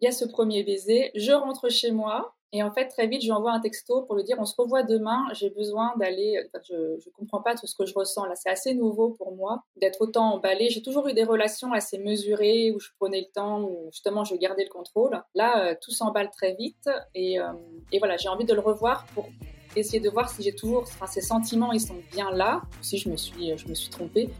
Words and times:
il 0.00 0.04
y 0.04 0.08
a 0.08 0.12
ce 0.12 0.24
premier 0.24 0.62
baiser, 0.62 1.10
je 1.14 1.32
rentre 1.32 1.68
chez 1.68 1.90
moi, 1.90 2.34
et 2.52 2.62
en 2.62 2.70
fait, 2.70 2.88
très 2.88 3.06
vite, 3.06 3.20
je 3.20 3.26
lui 3.26 3.32
envoie 3.32 3.52
un 3.52 3.60
texto 3.60 4.02
pour 4.02 4.16
lui 4.16 4.24
dire 4.24 4.36
on 4.38 4.46
se 4.46 4.54
revoit 4.56 4.82
demain, 4.82 5.26
j'ai 5.34 5.50
besoin 5.50 5.92
d'aller. 5.98 6.48
je 6.66 6.74
ne 6.74 7.12
comprends 7.14 7.42
pas 7.42 7.54
tout 7.54 7.66
ce 7.66 7.74
que 7.76 7.84
je 7.84 7.92
ressens 7.92 8.24
là. 8.24 8.34
C'est 8.36 8.48
assez 8.48 8.74
nouveau 8.74 9.10
pour 9.10 9.36
moi 9.36 9.64
d'être 9.76 10.00
autant 10.00 10.32
emballée. 10.32 10.70
J'ai 10.70 10.80
toujours 10.80 11.08
eu 11.08 11.12
des 11.12 11.24
relations 11.24 11.72
assez 11.72 11.98
mesurées 11.98 12.72
où 12.72 12.80
je 12.80 12.88
prenais 12.98 13.20
le 13.20 13.32
temps, 13.34 13.62
où 13.62 13.88
justement 13.92 14.24
je 14.24 14.34
gardais 14.36 14.64
le 14.64 14.70
contrôle. 14.70 15.22
Là, 15.34 15.62
euh, 15.62 15.74
tout 15.80 15.90
s'emballe 15.90 16.30
très 16.30 16.54
vite 16.54 16.88
et, 17.14 17.38
euh, 17.38 17.52
et 17.92 17.98
voilà, 17.98 18.16
j'ai 18.16 18.30
envie 18.30 18.46
de 18.46 18.54
le 18.54 18.60
revoir 18.60 19.04
pour 19.14 19.28
essayer 19.76 20.00
de 20.00 20.08
voir 20.08 20.30
si 20.30 20.42
j'ai 20.42 20.54
toujours. 20.54 20.82
Enfin, 20.84 21.06
ces 21.06 21.20
sentiments, 21.20 21.72
ils 21.72 21.82
sont 21.82 22.00
bien 22.12 22.30
là, 22.30 22.62
ou 22.80 22.82
si 22.82 22.96
je 22.96 23.10
me 23.10 23.18
suis, 23.18 23.58
je 23.58 23.68
me 23.68 23.74
suis 23.74 23.90
trompée. 23.90 24.30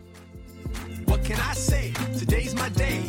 What 1.06 1.18
can 1.18 1.34
I 1.34 1.54
say? 1.54 1.93
Today's 2.18 2.54
my 2.54 2.70
day. 2.70 3.02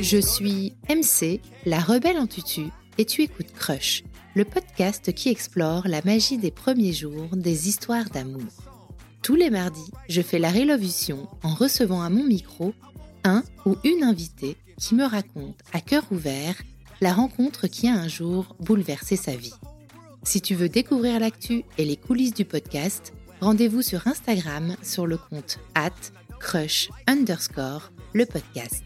Je 0.00 0.18
suis 0.18 0.74
MC, 0.88 1.40
la 1.66 1.80
rebelle 1.80 2.16
en 2.18 2.26
tutu, 2.26 2.62
et 2.96 3.04
tu 3.04 3.22
écoutes 3.22 3.52
Crush, 3.52 4.04
le 4.34 4.44
podcast 4.44 5.12
qui 5.12 5.28
explore 5.28 5.86
la 5.86 6.00
magie 6.04 6.38
des 6.38 6.50
premiers 6.50 6.92
jours 6.92 7.28
des 7.34 7.68
histoires 7.68 8.08
d'amour. 8.10 8.42
Tous 9.22 9.34
les 9.34 9.50
mardis, 9.50 9.90
je 10.08 10.22
fais 10.22 10.38
la 10.38 10.50
révolution 10.50 11.28
en 11.42 11.54
recevant 11.54 12.02
à 12.02 12.08
mon 12.08 12.24
micro 12.24 12.72
un 13.24 13.42
ou 13.66 13.76
une 13.84 14.04
invitée 14.04 14.56
qui 14.78 14.94
me 14.94 15.04
raconte 15.04 15.58
à 15.72 15.80
cœur 15.80 16.04
ouvert 16.10 16.54
la 17.00 17.12
rencontre 17.12 17.66
qui 17.66 17.88
a 17.88 17.94
un 17.94 18.08
jour 18.08 18.56
bouleversé 18.60 19.16
sa 19.16 19.36
vie. 19.36 19.54
Si 20.22 20.40
tu 20.40 20.54
veux 20.54 20.68
découvrir 20.68 21.20
l'actu 21.20 21.64
et 21.76 21.84
les 21.84 21.96
coulisses 21.96 22.34
du 22.34 22.44
podcast, 22.44 23.12
rendez-vous 23.40 23.82
sur 23.82 24.06
Instagram 24.06 24.76
sur 24.82 25.06
le 25.06 25.18
compte 25.18 25.58
at 25.74 25.92
crush 26.38 26.88
underscore 27.06 27.90
le 28.14 28.24
podcast. 28.24 28.82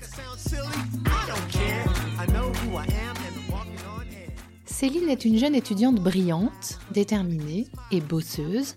Céline 4.64 5.08
est 5.08 5.24
une 5.24 5.38
jeune 5.38 5.54
étudiante 5.54 5.96
brillante, 5.96 6.78
déterminée 6.90 7.66
et 7.90 8.00
bosseuse. 8.00 8.76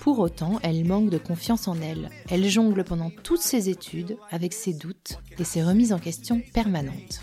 Pour 0.00 0.18
autant, 0.20 0.58
elle 0.62 0.84
manque 0.84 1.10
de 1.10 1.18
confiance 1.18 1.68
en 1.68 1.80
elle. 1.80 2.10
Elle 2.30 2.48
jongle 2.48 2.84
pendant 2.84 3.10
toutes 3.10 3.42
ses 3.42 3.68
études 3.68 4.16
avec 4.30 4.52
ses 4.52 4.72
doutes 4.72 5.18
et 5.38 5.44
ses 5.44 5.62
remises 5.62 5.92
en 5.92 5.98
question 5.98 6.40
permanentes. 6.54 7.22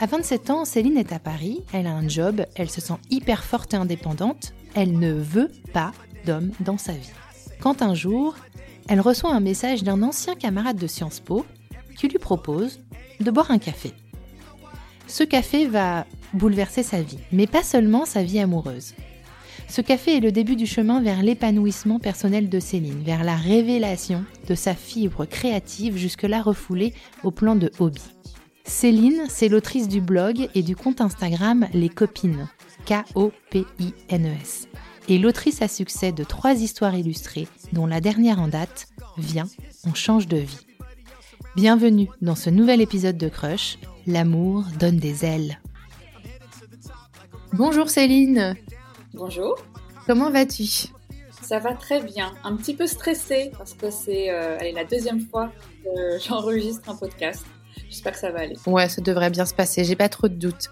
À 0.00 0.06
27 0.06 0.50
ans, 0.50 0.64
Céline 0.64 0.96
est 0.96 1.12
à 1.12 1.18
Paris, 1.18 1.64
elle 1.72 1.86
a 1.86 1.94
un 1.94 2.08
job, 2.08 2.44
elle 2.54 2.70
se 2.70 2.80
sent 2.80 2.94
hyper 3.10 3.42
forte 3.42 3.74
et 3.74 3.76
indépendante, 3.76 4.52
elle 4.74 4.96
ne 4.98 5.12
veut 5.12 5.50
pas 5.72 5.92
d'homme 6.24 6.52
dans 6.60 6.78
sa 6.78 6.92
vie. 6.92 7.10
Quand 7.60 7.82
un 7.82 7.94
jour, 7.94 8.36
elle 8.88 9.00
reçoit 9.00 9.32
un 9.32 9.40
message 9.40 9.82
d'un 9.82 10.02
ancien 10.02 10.34
camarade 10.34 10.78
de 10.78 10.86
Sciences 10.86 11.20
Po 11.20 11.44
qui 11.96 12.08
lui 12.08 12.18
propose 12.18 12.80
de 13.20 13.30
boire 13.30 13.50
un 13.50 13.58
café. 13.58 13.92
Ce 15.06 15.24
café 15.24 15.66
va 15.66 16.06
bouleverser 16.32 16.82
sa 16.82 17.02
vie, 17.02 17.18
mais 17.32 17.46
pas 17.46 17.62
seulement 17.62 18.04
sa 18.04 18.22
vie 18.22 18.40
amoureuse. 18.40 18.94
Ce 19.68 19.82
café 19.82 20.16
est 20.16 20.20
le 20.20 20.32
début 20.32 20.56
du 20.56 20.66
chemin 20.66 21.02
vers 21.02 21.22
l'épanouissement 21.22 21.98
personnel 21.98 22.48
de 22.48 22.58
Céline, 22.60 23.02
vers 23.02 23.24
la 23.24 23.36
révélation 23.36 24.24
de 24.48 24.54
sa 24.54 24.74
fibre 24.74 25.26
créative 25.26 25.96
jusque-là 25.96 26.40
refoulée 26.40 26.94
au 27.22 27.30
plan 27.30 27.54
de 27.54 27.70
hobby. 27.78 28.02
Céline, 28.64 29.24
c'est 29.28 29.48
l'autrice 29.48 29.88
du 29.88 30.00
blog 30.00 30.48
et 30.54 30.62
du 30.62 30.76
compte 30.76 31.00
Instagram 31.00 31.66
Les 31.74 31.88
Copines, 31.90 32.48
K-O-P-I-N-E-S, 32.86 34.68
et 35.08 35.18
l'autrice 35.18 35.60
à 35.60 35.68
succès 35.68 36.12
de 36.12 36.24
trois 36.24 36.54
histoires 36.54 36.94
illustrées, 36.94 37.48
dont 37.72 37.86
la 37.86 38.00
dernière 38.00 38.40
en 38.40 38.48
date, 38.48 38.88
Viens, 39.18 39.48
on 39.84 39.94
change 39.94 40.28
de 40.28 40.36
vie. 40.36 40.66
Bienvenue 41.56 42.08
dans 42.22 42.36
ce 42.36 42.50
nouvel 42.50 42.80
épisode 42.80 43.18
de 43.18 43.28
Crush, 43.28 43.78
L'amour 44.06 44.64
donne 44.78 44.98
des 44.98 45.24
ailes. 45.24 45.60
Bonjour 47.52 47.90
Céline. 47.90 48.54
Bonjour. 49.12 49.56
Comment 50.06 50.30
vas-tu? 50.30 50.64
Ça 51.42 51.58
va 51.58 51.74
très 51.74 52.00
bien. 52.00 52.32
Un 52.44 52.56
petit 52.56 52.74
peu 52.74 52.86
stressée 52.86 53.50
parce 53.58 53.74
que 53.74 53.90
c'est 53.90 54.30
euh, 54.30 54.56
la 54.72 54.84
deuxième 54.84 55.20
fois 55.20 55.50
que 55.82 56.18
j'enregistre 56.24 56.88
un 56.88 56.94
podcast. 56.94 57.44
J'espère 57.88 58.12
que 58.12 58.18
ça 58.18 58.30
va 58.30 58.40
aller. 58.40 58.56
Ouais, 58.66 58.88
ça 58.88 59.00
devrait 59.00 59.30
bien 59.30 59.46
se 59.46 59.54
passer. 59.54 59.84
J'ai 59.84 59.96
pas 59.96 60.08
trop 60.08 60.28
de 60.28 60.34
doutes. 60.34 60.70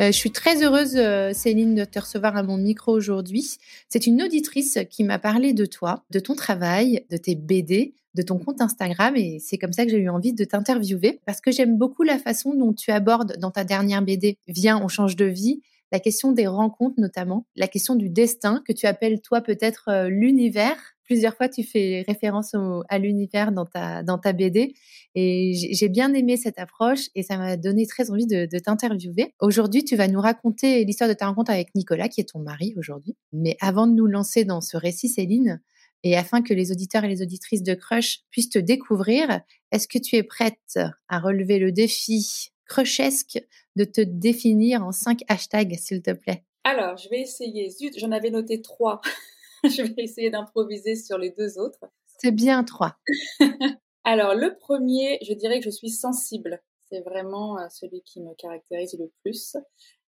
Euh, 0.00 0.06
je 0.06 0.12
suis 0.12 0.30
très 0.30 0.62
heureuse, 0.62 0.96
euh, 0.96 1.32
Céline, 1.32 1.74
de 1.74 1.84
te 1.84 1.98
recevoir 1.98 2.36
à 2.36 2.42
mon 2.42 2.56
micro 2.56 2.92
aujourd'hui. 2.92 3.58
C'est 3.88 4.06
une 4.06 4.22
auditrice 4.22 4.78
qui 4.90 5.04
m'a 5.04 5.18
parlé 5.18 5.52
de 5.52 5.66
toi, 5.66 6.04
de 6.10 6.20
ton 6.20 6.34
travail, 6.34 7.04
de 7.10 7.16
tes 7.16 7.34
BD, 7.34 7.94
de 8.14 8.22
ton 8.22 8.38
compte 8.38 8.60
Instagram 8.60 9.16
et 9.16 9.38
c'est 9.40 9.58
comme 9.58 9.72
ça 9.72 9.84
que 9.84 9.90
j'ai 9.90 9.98
eu 9.98 10.10
envie 10.10 10.34
de 10.34 10.44
t'interviewer 10.44 11.20
parce 11.24 11.40
que 11.40 11.50
j'aime 11.50 11.78
beaucoup 11.78 12.02
la 12.02 12.18
façon 12.18 12.54
dont 12.54 12.74
tu 12.74 12.90
abordes 12.90 13.38
dans 13.38 13.50
ta 13.50 13.64
dernière 13.64 14.02
BD 14.02 14.36
Viens, 14.48 14.78
on 14.82 14.88
change 14.88 15.16
de 15.16 15.24
vie 15.24 15.62
la 15.92 16.00
question 16.00 16.32
des 16.32 16.46
rencontres 16.46 16.98
notamment, 16.98 17.46
la 17.54 17.68
question 17.68 17.94
du 17.94 18.08
destin 18.08 18.62
que 18.66 18.72
tu 18.72 18.86
appelles 18.86 19.20
toi 19.20 19.42
peut-être 19.42 19.88
euh, 19.88 20.08
l'univers. 20.08 20.76
Plusieurs 21.12 21.36
fois, 21.36 21.50
tu 21.50 21.62
fais 21.62 22.06
référence 22.08 22.54
à 22.88 22.98
l'univers 22.98 23.52
dans 23.52 23.66
ta, 23.66 24.02
dans 24.02 24.16
ta 24.16 24.32
BD 24.32 24.72
et 25.14 25.52
j'ai 25.54 25.90
bien 25.90 26.14
aimé 26.14 26.38
cette 26.38 26.58
approche 26.58 27.10
et 27.14 27.22
ça 27.22 27.36
m'a 27.36 27.58
donné 27.58 27.86
très 27.86 28.10
envie 28.10 28.26
de, 28.26 28.48
de 28.50 28.58
t'interviewer. 28.58 29.34
Aujourd'hui, 29.38 29.84
tu 29.84 29.94
vas 29.94 30.08
nous 30.08 30.22
raconter 30.22 30.86
l'histoire 30.86 31.10
de 31.10 31.14
ta 31.14 31.26
rencontre 31.26 31.50
avec 31.50 31.74
Nicolas, 31.74 32.08
qui 32.08 32.22
est 32.22 32.30
ton 32.32 32.38
mari 32.38 32.72
aujourd'hui. 32.78 33.14
Mais 33.30 33.58
avant 33.60 33.86
de 33.86 33.92
nous 33.92 34.06
lancer 34.06 34.46
dans 34.46 34.62
ce 34.62 34.78
récit, 34.78 35.10
Céline, 35.10 35.60
et 36.02 36.16
afin 36.16 36.40
que 36.40 36.54
les 36.54 36.72
auditeurs 36.72 37.04
et 37.04 37.08
les 37.08 37.20
auditrices 37.20 37.62
de 37.62 37.74
Crush 37.74 38.20
puissent 38.30 38.48
te 38.48 38.58
découvrir, 38.58 39.42
est-ce 39.70 39.88
que 39.88 39.98
tu 39.98 40.16
es 40.16 40.22
prête 40.22 40.78
à 41.08 41.18
relever 41.18 41.58
le 41.58 41.72
défi 41.72 42.52
crushesque 42.64 43.38
de 43.76 43.84
te 43.84 44.00
définir 44.00 44.82
en 44.82 44.92
cinq 44.92 45.24
hashtags, 45.28 45.76
s'il 45.78 46.00
te 46.00 46.12
plaît? 46.12 46.46
Alors, 46.64 46.96
je 46.96 47.10
vais 47.10 47.20
essayer. 47.20 47.68
Zut, 47.68 47.98
j'en 47.98 48.12
avais 48.12 48.30
noté 48.30 48.62
trois. 48.62 49.02
je 49.68 49.82
vais 49.82 50.02
essayer 50.02 50.30
d'improviser 50.30 50.96
sur 50.96 51.18
les 51.18 51.30
deux 51.30 51.58
autres. 51.58 51.84
C'est 52.04 52.32
bien 52.32 52.64
trois. 52.64 52.96
Alors, 54.04 54.34
le 54.34 54.56
premier, 54.56 55.18
je 55.22 55.32
dirais 55.32 55.58
que 55.58 55.64
je 55.64 55.70
suis 55.70 55.90
sensible. 55.90 56.60
C'est 56.90 57.00
vraiment 57.00 57.58
euh, 57.58 57.68
celui 57.70 58.02
qui 58.02 58.20
me 58.20 58.34
caractérise 58.34 58.96
le 58.98 59.10
plus. 59.22 59.56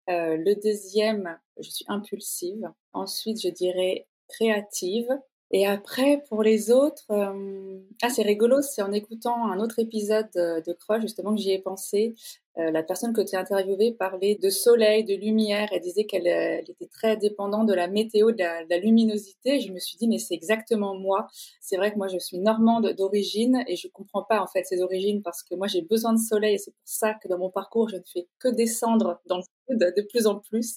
Euh, 0.09 0.37
le 0.37 0.55
deuxième, 0.57 1.39
je 1.59 1.71
suis 1.71 1.85
impulsive. 1.89 2.71
Ensuite, 2.93 3.41
je 3.41 3.49
dirais 3.49 4.09
créative. 4.29 5.09
Et 5.55 5.67
après, 5.67 6.23
pour 6.29 6.43
les 6.43 6.71
autres, 6.71 7.05
euh, 7.11 7.79
ah, 8.03 8.09
c'est 8.09 8.23
rigolo, 8.23 8.63
c'est 8.63 8.81
en 8.81 8.93
écoutant 8.93 9.51
un 9.51 9.61
autre 9.61 9.79
épisode 9.79 10.29
de 10.35 10.73
Crush, 10.73 11.03
justement, 11.03 11.35
que 11.35 11.41
j'y 11.41 11.53
ai 11.53 11.59
pensé. 11.59 12.15
Euh, 12.59 12.71
la 12.71 12.83
personne 12.83 13.15
que 13.15 13.23
tu 13.23 13.35
as 13.35 13.41
interviewée 13.41 13.93
parlait 13.93 14.35
de 14.35 14.51
soleil, 14.51 15.05
de 15.05 15.15
lumière. 15.15 15.69
Elle 15.73 15.81
disait 15.81 16.05
qu'elle 16.05 16.27
euh, 16.27 16.61
était 16.61 16.87
très 16.87 17.17
dépendante 17.17 17.67
de 17.67 17.73
la 17.73 17.87
météo, 17.87 18.31
de 18.31 18.39
la, 18.39 18.79
luminosité. 18.79 19.61
Je 19.61 19.73
me 19.73 19.79
suis 19.79 19.97
dit, 19.97 20.07
mais 20.07 20.19
c'est 20.19 20.35
exactement 20.35 20.95
moi. 20.95 21.29
C'est 21.61 21.77
vrai 21.77 21.93
que 21.93 21.97
moi, 21.97 22.09
je 22.09 22.19
suis 22.19 22.39
normande 22.39 22.93
d'origine 22.93 23.65
et 23.69 23.77
je 23.77 23.89
comprends 23.89 24.23
pas, 24.23 24.41
en 24.43 24.47
fait, 24.47 24.65
ces 24.65 24.83
origines 24.83 25.23
parce 25.23 25.43
que 25.43 25.55
moi, 25.55 25.67
j'ai 25.67 25.83
besoin 25.83 26.13
de 26.13 26.19
soleil 26.19 26.57
et 26.57 26.59
c'est 26.59 26.73
pour 26.73 26.81
ça 26.85 27.15
que 27.15 27.29
dans 27.29 27.39
mon 27.39 27.51
parcours, 27.51 27.89
je 27.89 27.97
ne 27.97 28.03
fais 28.13 28.29
que 28.39 28.49
descendre 28.49 29.21
dans 29.27 29.39
le 29.39 29.43
sud 29.43 29.95
de 29.97 30.03
plus 30.03 30.27
en 30.27 30.39
plus. 30.41 30.77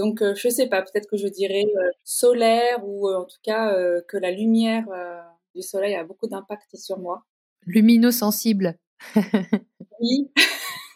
Donc, 0.00 0.22
euh, 0.22 0.34
je 0.34 0.48
sais 0.48 0.66
pas, 0.66 0.80
peut-être 0.80 1.06
que 1.10 1.18
je 1.18 1.28
dirais 1.28 1.66
euh, 1.76 1.90
solaire 2.04 2.82
ou 2.86 3.06
euh, 3.06 3.18
en 3.18 3.26
tout 3.26 3.36
cas 3.42 3.76
que 4.08 4.16
la 4.16 4.30
lumière 4.30 4.86
du 5.54 5.60
soleil 5.60 5.94
a 5.94 6.04
beaucoup 6.04 6.26
d'impact 6.26 6.74
sur 6.76 6.98
moi. 6.98 7.22
Lumino-sensible. 7.66 8.78
oui, 10.00 10.30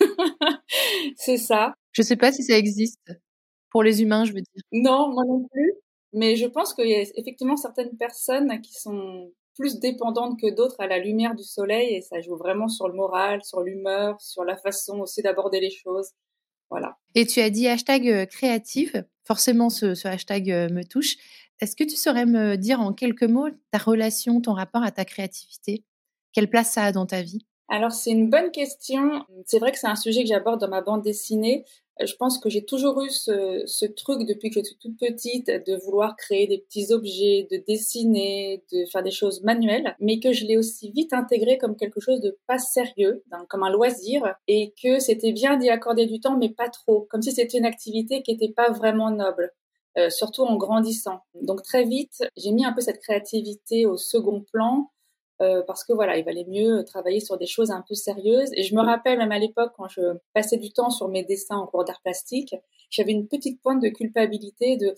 c'est 1.17 1.37
ça. 1.37 1.75
Je 1.93 2.01
sais 2.01 2.17
pas 2.17 2.33
si 2.33 2.43
ça 2.45 2.57
existe 2.57 3.13
pour 3.71 3.83
les 3.83 4.01
humains, 4.01 4.25
je 4.25 4.33
veux 4.33 4.41
dire. 4.41 4.63
Non, 4.73 5.13
moi 5.13 5.25
non 5.27 5.47
plus. 5.53 5.75
Mais 6.15 6.37
je 6.37 6.47
pense 6.47 6.73
qu'il 6.73 6.89
y 6.89 6.95
a 6.95 7.03
effectivement 7.17 7.57
certaines 7.57 7.99
personnes 7.99 8.59
qui 8.63 8.73
sont 8.73 9.33
plus 9.55 9.81
dépendantes 9.81 10.41
que 10.41 10.51
d'autres 10.55 10.81
à 10.81 10.87
la 10.87 10.99
lumière 10.99 11.35
du 11.35 11.45
soleil 11.45 11.95
et 11.95 12.01
ça 12.01 12.23
joue 12.23 12.37
vraiment 12.37 12.69
sur 12.69 12.89
le 12.89 12.95
moral, 12.95 13.45
sur 13.45 13.61
l'humeur, 13.61 14.19
sur 14.23 14.45
la 14.45 14.57
façon 14.57 15.01
aussi 15.01 15.21
d'aborder 15.21 15.61
les 15.61 15.71
choses. 15.71 16.11
Et 17.15 17.27
tu 17.27 17.41
as 17.41 17.51
dit 17.51 17.69
hashtag 17.69 18.09
euh, 18.09 18.27
créatif. 18.27 18.97
Forcément, 19.25 19.71
ce, 19.71 20.07
hashtag 20.07 20.51
euh, 20.51 20.69
me 20.69 20.85
touche. 20.85 21.17
Est-ce 21.61 21.77
que 21.77 21.85
tu 21.85 21.97
saurais 21.97 22.27
me 22.27 22.57
dire 22.57 22.81
en 22.81 22.93
quelques 22.93 23.25
mots 23.25 23.49
ta 23.71 23.79
relation, 23.79 24.41
ton 24.41 24.53
rapport 24.53 24.83
à 24.83 24.91
ta 24.91 25.05
créativité? 25.05 25.85
Quelle 26.33 26.51
place 26.51 26.73
ça 26.73 26.85
a 26.85 26.93
dans 26.93 27.07
ta 27.07 27.23
vie? 27.23 27.47
Alors 27.69 27.93
c'est 27.93 28.11
une 28.11 28.29
bonne 28.29 28.51
question. 28.51 29.25
C'est 29.47 29.59
vrai 29.59 29.73
que 29.73 29.79
c'est 29.79 29.87
un 29.87 29.97
sujet 29.97 30.23
que 30.23 30.29
j'aborde 30.29 30.61
dans 30.61 30.69
ma 30.69 30.83
bande 30.83 31.03
dessinée. 31.03 31.65
Euh, 32.01 32.07
je 32.07 32.17
pense 32.17 32.39
que 32.39 32.49
j'ai 32.49 32.65
toujours 32.65 33.03
eu 33.03 33.11
ce, 33.11 33.87
truc 33.87 34.27
depuis 34.27 34.51
que 34.51 34.61
je 34.61 34.65
suis 34.65 34.77
toute 34.77 34.99
petite 34.99 35.47
de 35.47 35.77
vouloir 35.85 36.17
créer 36.17 36.47
des 36.47 36.59
petits 36.59 36.93
objets, 36.93 37.47
de 37.51 37.63
dessiner, 37.67 38.65
de 38.73 38.85
faire 38.87 39.03
des 39.03 39.11
choses 39.11 39.43
manuelles, 39.43 39.97
mais 40.01 40.19
que 40.21 40.33
je 40.33 40.45
l'ai 40.45 40.57
aussi 40.57 40.91
vite 40.91 41.13
intégré 41.13 41.59
comme 41.59 41.77
quelque 41.77 42.01
chose 42.01 42.21
de 42.21 42.37
pas 42.47 42.59
sérieux, 42.59 43.23
comme 43.49 43.63
un 43.63 43.71
loisir, 43.71 44.35
et 44.49 44.75
que 44.83 44.99
c'était 44.99 45.33
bien 45.33 45.57
d'y 45.57 45.71
accorder 45.71 46.07
du 46.07 46.21
temps, 46.21 46.37
mais 46.37 46.51
pas 46.51 46.69
trop, 46.69 47.07
comme 47.11 47.23
si 47.23 47.33
c'était 47.33 47.59
une 47.59 47.67
activité 47.67 48.23
qui 48.23 48.33
n'était 48.33 48.53
pas 48.53 48.71
vraiment 48.71 49.11
noble. 49.11 49.53
Euh, 49.97 50.11
surtout 50.11 50.43
en 50.43 50.57
grandissant. 50.57 51.21
Donc 51.41 51.63
très 51.63 51.85
vite, 51.85 52.25
j'ai 52.37 52.51
mis 52.51 52.65
un 52.65 52.73
peu 52.73 52.81
cette 52.81 53.01
créativité 53.01 53.87
au 53.87 53.97
second 53.97 54.41
plan 54.53 54.91
parce 55.67 55.85
que 55.85 55.93
voilà, 55.93 56.17
il 56.19 56.25
valait 56.25 56.47
mieux 56.47 56.85
travailler 56.85 57.21
sur 57.21 57.39
des 57.39 57.47
choses 57.47 57.71
un 57.71 57.85
peu 57.87 57.95
sérieuses. 57.95 58.51
Et 58.55 58.63
je 58.63 58.75
me 58.75 58.83
rappelle 58.83 59.19
même 59.19 59.33
à 59.33 59.39
l'époque 59.39 59.73
quand 59.77 59.89
je 59.89 60.01
passais 60.33 60.57
du 60.59 60.73
temps 60.73 60.91
sur 60.91 61.09
mes 61.09 61.25
dessins 61.25 61.57
en 61.57 61.67
cours 61.67 61.85
d'art 61.85 62.01
plastique, 62.03 62.55
j'avais 62.91 63.13
une 63.13 63.29
petite 63.29 63.61
pointe 63.63 63.83
de 63.83 63.89
culpabilité 63.89 64.77
de 64.77 64.95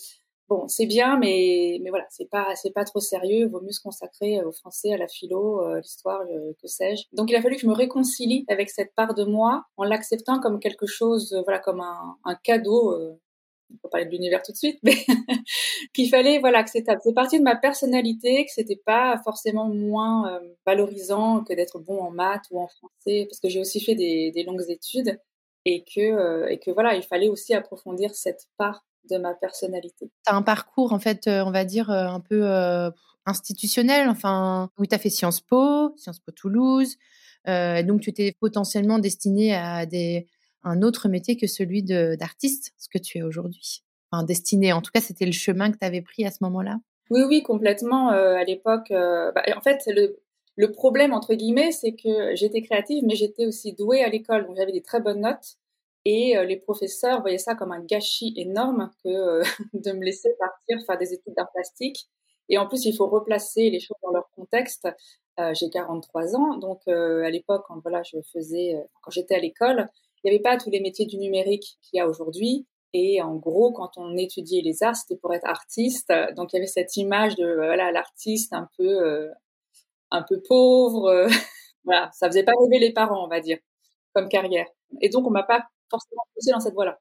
bon, 0.49 0.69
c'est 0.69 0.87
bien, 0.87 1.19
mais 1.19 1.79
mais 1.83 1.91
voilà, 1.91 2.07
c'est 2.11 2.29
pas 2.31 2.55
c'est 2.55 2.73
pas 2.73 2.85
trop 2.85 3.01
sérieux. 3.01 3.49
Vaut 3.49 3.61
mieux 3.61 3.73
se 3.73 3.81
consacrer 3.81 4.43
au 4.45 4.53
français, 4.53 4.93
à 4.93 4.97
la 4.97 5.09
philo, 5.09 5.63
euh, 5.63 5.81
l'histoire, 5.81 6.23
que 6.61 6.69
sais-je. 6.69 7.05
Donc 7.13 7.31
il 7.31 7.37
a 7.37 7.43
fallu 7.43 7.57
que 7.57 7.63
je 7.63 7.67
me 7.67 7.75
réconcilie 7.75 8.45
avec 8.49 8.71
cette 8.71 8.95
part 8.95 9.15
de 9.15 9.25
moi 9.25 9.65
en 9.77 9.85
l'acceptant 9.85 10.41
comme 10.41 10.61
quelque 10.61 10.87
chose, 10.87 11.33
euh, 11.33 11.43
voilà, 11.43 11.59
comme 11.59 11.81
un 11.81 12.35
cadeau. 12.43 13.19
Euh, 13.71 13.75
on 13.75 13.77
peut 13.83 13.89
parler 13.91 14.07
de 14.07 14.11
l'univers 14.11 14.43
tout 14.43 14.53
de 14.53 14.57
suite, 14.57 14.79
mais 14.83 14.95
qu'il 15.95 16.09
fallait 16.09 16.39
voilà 16.39 16.63
que 16.63 16.71
c'était 16.71 16.93
c'est 17.03 17.15
partie 17.15 17.39
de 17.39 17.45
ma 17.45 17.57
personnalité, 17.57 18.45
que 18.45 18.53
c'était 18.53 18.81
pas 18.85 19.21
forcément 19.25 19.69
moins 19.69 20.35
euh, 20.35 20.41
valorisant 20.65 21.45
que 21.45 21.55
d'être 21.55 21.79
bon 21.79 22.01
en 22.01 22.11
maths 22.11 22.47
ou 22.51 22.61
en 22.61 22.69
français, 22.69 23.27
parce 23.29 23.41
que 23.41 23.49
j'ai 23.49 23.61
aussi 23.61 23.81
fait 23.81 23.95
des, 23.95 24.45
longues 24.47 24.69
études 24.69 25.19
et 25.65 25.85
que 25.85 26.49
et 26.51 26.59
que 26.59 26.71
voilà, 26.71 26.95
il 26.95 27.03
fallait 27.03 27.29
aussi 27.29 27.55
approfondir 27.55 28.15
cette 28.15 28.47
part 28.57 28.85
de 29.11 29.19
ma 29.19 29.35
personnalité. 29.35 30.11
Tu 30.27 30.33
as 30.33 30.35
un 30.35 30.43
parcours, 30.43 30.93
en 30.93 30.99
fait, 30.99 31.27
euh, 31.27 31.45
on 31.45 31.51
va 31.51 31.65
dire, 31.65 31.91
euh, 31.91 32.07
un 32.07 32.21
peu 32.21 32.43
euh, 32.43 32.91
institutionnel. 33.25 34.09
Enfin, 34.09 34.71
oui, 34.79 34.89
tu 34.89 34.95
as 34.95 34.99
fait 34.99 35.11
Sciences 35.11 35.41
Po, 35.41 35.95
Sciences 35.97 36.21
Po 36.21 36.33
Toulouse. 36.33 36.97
donc, 37.47 38.01
tu 38.01 38.11
étais 38.11 38.35
potentiellement 38.41 38.99
destiné 38.99 39.55
à 39.55 39.87
des, 39.87 40.27
un 40.67 40.83
autre 40.83 41.09
métier 41.09 41.37
que 41.37 41.47
celui 41.47 41.83
d'artiste, 41.83 42.73
ce 42.77 42.89
que 42.89 42.99
tu 42.99 43.19
es 43.19 43.23
aujourd'hui. 43.23 43.83
Enfin, 44.11 44.25
destiné, 44.25 44.73
en 44.73 44.83
tout 44.83 44.91
cas, 44.93 45.01
c'était 45.01 45.27
le 45.27 45.33
chemin 45.33 45.71
que 45.71 45.79
tu 45.79 45.87
avais 45.87 46.03
pris 46.03 46.25
à 46.27 46.31
ce 46.31 46.39
moment-là. 46.43 46.79
Oui, 47.11 47.23
oui, 47.29 47.43
complètement. 47.43 48.09
à 48.09 48.45
l'époque, 48.45 48.89
bah, 48.91 49.43
en 49.57 49.61
fait, 49.61 49.83
le, 50.57 50.73
problème, 50.73 51.13
entre 51.13 51.35
guillemets, 51.35 51.73
c'est 51.73 51.93
que 51.93 52.35
j'étais 52.35 52.63
créative, 52.63 53.05
mais 53.07 53.15
j'étais 53.15 53.47
aussi 53.47 53.73
douée 53.75 54.03
à 54.03 54.09
l'école. 54.09 54.47
Donc, 54.47 54.57
j'avais 54.57 54.73
des 54.73 54.83
très 54.83 55.01
bonnes 55.01 55.21
notes. 55.21 55.57
Et 56.09 56.39
euh, 56.39 56.45
les 56.45 56.57
professeurs 56.57 57.21
voyaient 57.21 57.37
ça 57.37 57.57
comme 57.57 57.73
un 57.73 57.81
gâchis 57.81 58.33
énorme 58.37 58.93
que 59.03 59.09
euh, 59.09 59.43
de 59.75 59.91
me 59.91 60.05
laisser 60.05 60.33
partir 60.39 60.79
faire 60.87 60.99
des 60.99 61.13
études 61.13 61.35
d'art 61.35 61.51
plastique. 61.53 62.09
Et 62.49 62.59
en 62.59 62.69
plus, 62.69 62.85
il 62.85 62.95
faut 62.95 63.09
replacer 63.09 63.71
les 63.71 63.81
choses 63.81 63.97
dans 64.05 64.13
leur 64.13 64.31
contexte. 64.31 64.89
Euh, 65.41 65.53
j'ai 65.53 65.69
43 65.69 66.37
ans, 66.37 66.57
donc 66.59 66.87
à 66.87 67.29
l'époque, 67.29 67.67
voilà, 67.83 68.03
je 68.05 68.19
faisais, 68.33 68.77
quand 69.03 69.11
j'étais 69.11 69.35
à 69.35 69.41
l'école, 69.41 69.89
il 70.27 70.31
n'y 70.31 70.37
avait 70.37 70.43
pas 70.43 70.57
tous 70.57 70.71
les 70.71 70.81
métiers 70.81 71.07
du 71.07 71.19
numérique 71.19 71.79
qu'il 71.83 71.99
y 71.99 72.01
a 72.01 72.09
aujourd'hui. 72.09 72.67
Et 72.93 73.23
en 73.23 73.37
gros, 73.37 73.73
quand 73.73 73.93
on 73.97 74.17
étudiait 74.17 74.63
les 74.63 74.83
arts, 74.83 74.97
c'était 74.97 75.17
pour 75.17 75.33
être 75.35 75.47
artiste. 75.47 76.13
Donc 76.35 76.53
il 76.53 76.57
y 76.57 76.59
avait 76.59 76.67
cette 76.67 76.97
image 76.97 77.37
de 77.37 77.55
voilà 77.55 77.93
l'artiste 77.93 78.53
un 78.53 78.69
peu 78.77 79.31
un 80.11 80.23
peu 80.23 80.43
pauvre. 80.43 81.29
voilà, 81.85 82.11
ça 82.13 82.27
faisait 82.27 82.43
pas 82.43 82.53
rêver 82.61 82.79
les 82.79 82.93
parents, 82.93 83.25
on 83.25 83.29
va 83.29 83.41
dire, 83.41 83.59
comme 84.15 84.29
carrière. 84.29 84.67
Et 85.01 85.09
donc 85.09 85.27
on 85.27 85.31
m'a 85.31 85.45
pas 85.45 85.65
forcément 85.91 86.23
pousser 86.35 86.51
dans 86.51 86.61
cette 86.61 86.75
voie-là. 86.75 86.99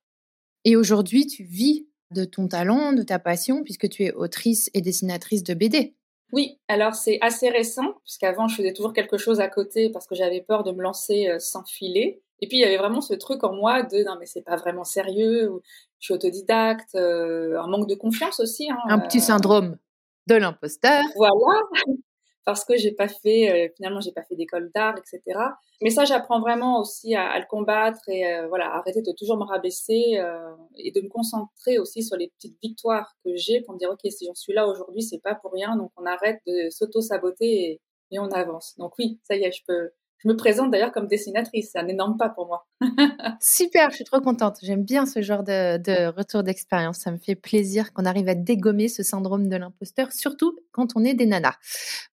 Et 0.64 0.76
aujourd'hui, 0.76 1.26
tu 1.26 1.44
vis 1.44 1.88
de 2.12 2.26
ton 2.26 2.48
talent, 2.48 2.94
de 2.94 3.04
ta 3.04 3.20
passion, 3.20 3.64
puisque 3.64 3.90
tu 3.90 4.04
es 4.04 4.14
autrice 4.14 4.70
et 4.74 4.82
dessinatrice 4.82 5.44
de 5.44 5.54
BD. 5.54 5.96
Oui, 6.32 6.60
alors 6.68 6.96
c'est 6.96 7.20
assez 7.22 7.50
récent, 7.50 7.94
puisqu'avant 8.04 8.48
je 8.48 8.56
faisais 8.56 8.74
toujours 8.74 8.94
quelque 8.94 9.18
chose 9.18 9.40
à 9.40 9.48
côté 9.48 9.90
parce 9.90 10.08
que 10.08 10.16
j'avais 10.16 10.42
peur 10.42 10.64
de 10.64 10.72
me 10.72 10.82
lancer 10.82 11.30
euh, 11.30 11.40
sans 11.40 11.64
filer. 11.64 12.22
Et 12.42 12.48
puis 12.48 12.58
il 12.58 12.62
y 12.62 12.66
avait 12.66 12.78
vraiment 12.78 13.02
ce 13.02 13.14
truc 13.14 13.44
en 13.44 13.54
moi 13.54 13.84
de 13.84 14.04
non 14.04 14.18
mais 14.20 14.26
c'est 14.26 14.42
pas 14.42 14.58
vraiment 14.58 14.84
sérieux, 14.84 15.62
je 16.00 16.06
suis 16.06 16.14
autodidacte, 16.14 16.96
euh, 16.96 17.60
un 17.60 17.68
manque 17.68 17.88
de 17.88 17.96
confiance 17.96 18.40
aussi. 18.40 18.70
Hein, 18.70 18.78
un 18.90 19.00
petit 19.00 19.20
euh. 19.20 19.22
syndrome 19.22 19.78
de 20.28 20.36
l'imposteur. 20.36 21.02
Voilà, 21.16 21.62
parce 22.46 22.66
que 22.66 22.76
j'ai 22.76 22.92
pas 22.92 23.08
fait 23.08 23.68
euh, 23.68 23.74
finalement 23.76 24.02
j'ai 24.02 24.12
pas 24.12 24.24
fait 24.24 24.36
d'école 24.36 24.70
d'art 24.76 24.96
etc 24.98 25.40
mais 25.82 25.90
ça 25.90 26.06
j'apprends 26.06 26.40
vraiment 26.40 26.80
aussi 26.80 27.16
à, 27.16 27.40
le 27.40 27.46
combattre 27.50 28.08
et 28.08 28.24
voilà 28.50 28.76
arrêter 28.76 29.02
de 29.02 29.12
toujours 29.14 29.38
me 29.38 29.44
rabaisser 29.44 30.22
et 30.78 30.92
de 30.92 31.02
me 31.02 31.10
concentrer 31.10 31.80
aussi 31.80 32.04
sur 32.04 32.18
les 32.18 32.30
petites 32.30 32.56
victoires 32.62 33.16
que 33.24 33.36
j'ai 33.36 33.62
pour 33.62 33.74
me 33.74 33.80
dire 33.80 33.90
ok 33.90 34.12
si 34.12 34.28
j'en 34.28 34.36
suis 34.36 34.54
là 34.54 34.68
aujourd'hui 34.68 35.02
c'est 35.02 35.22
pas 35.24 35.34
pour 35.34 35.54
rien 35.54 35.76
donc 35.76 35.92
on 35.98 36.06
arrête 36.06 36.40
de 36.46 36.70
s'auto 36.70 37.02
saboter 37.02 37.72
et, 37.72 37.82
et 38.12 38.20
on 38.20 38.30
avance 38.30 38.76
donc 38.78 38.94
oui 39.00 39.20
ça 39.24 39.36
y 39.36 39.44
est 39.44 39.52
je 39.52 39.64
peux 39.68 39.90
je 40.26 40.30
me 40.32 40.36
présente 40.36 40.72
d'ailleurs 40.72 40.92
comme 40.92 41.08
dessinatrice, 41.08 41.70
c'est 41.72 41.80
un 41.80 41.88
énorme 41.88 42.18
pas 42.18 42.30
pour 42.30 42.48
moi. 42.48 42.68
Super, 43.40 43.92
je 43.92 43.98
suis 43.98 44.04
trop 44.04 44.22
contente. 44.22 44.58
J'aime 44.64 44.84
bien 44.84 45.06
ce 45.06 45.22
genre 45.22 45.44
de, 45.44 46.08
retour 46.08 46.42
d'expérience. 46.42 46.98
Ça 46.98 47.12
me 47.12 47.18
fait 47.18 47.36
plaisir 47.36 47.94
qu'on 47.94 48.06
arrive 48.06 48.28
à 48.28 48.34
dégommer 48.34 48.88
ce 48.88 49.04
syndrome 49.04 49.48
de 49.50 49.56
l'imposteur, 49.56 50.12
surtout 50.12 50.58
quand 50.72 50.94
on 50.96 51.04
est 51.04 51.14
des 51.14 51.28
nanas. 51.28 51.56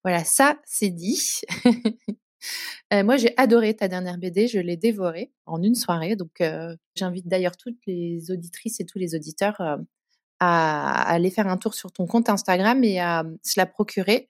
Voilà, 0.04 0.24
ça, 0.24 0.56
c'est 0.64 0.90
dit. 0.90 1.40
Euh, 2.92 3.04
moi, 3.04 3.16
j'ai 3.16 3.34
adoré 3.36 3.72
ta 3.72 3.86
dernière 3.86 4.18
BD, 4.18 4.48
je 4.48 4.58
l'ai 4.58 4.76
dévorée 4.76 5.32
en 5.46 5.62
une 5.62 5.76
soirée. 5.76 6.16
Donc, 6.16 6.40
euh, 6.40 6.74
j'invite 6.96 7.28
d'ailleurs 7.28 7.56
toutes 7.56 7.78
les 7.86 8.32
auditrices 8.32 8.80
et 8.80 8.84
tous 8.84 8.98
les 8.98 9.14
auditeurs 9.14 9.60
euh, 9.60 9.76
à, 10.40 11.08
aller 11.08 11.30
faire 11.30 11.46
un 11.46 11.56
tour 11.56 11.72
sur 11.72 11.92
ton 11.92 12.04
compte 12.04 12.28
Instagram 12.28 12.82
et 12.82 12.98
à 12.98 13.22
se 13.44 13.60
la 13.60 13.66
procurer. 13.66 14.28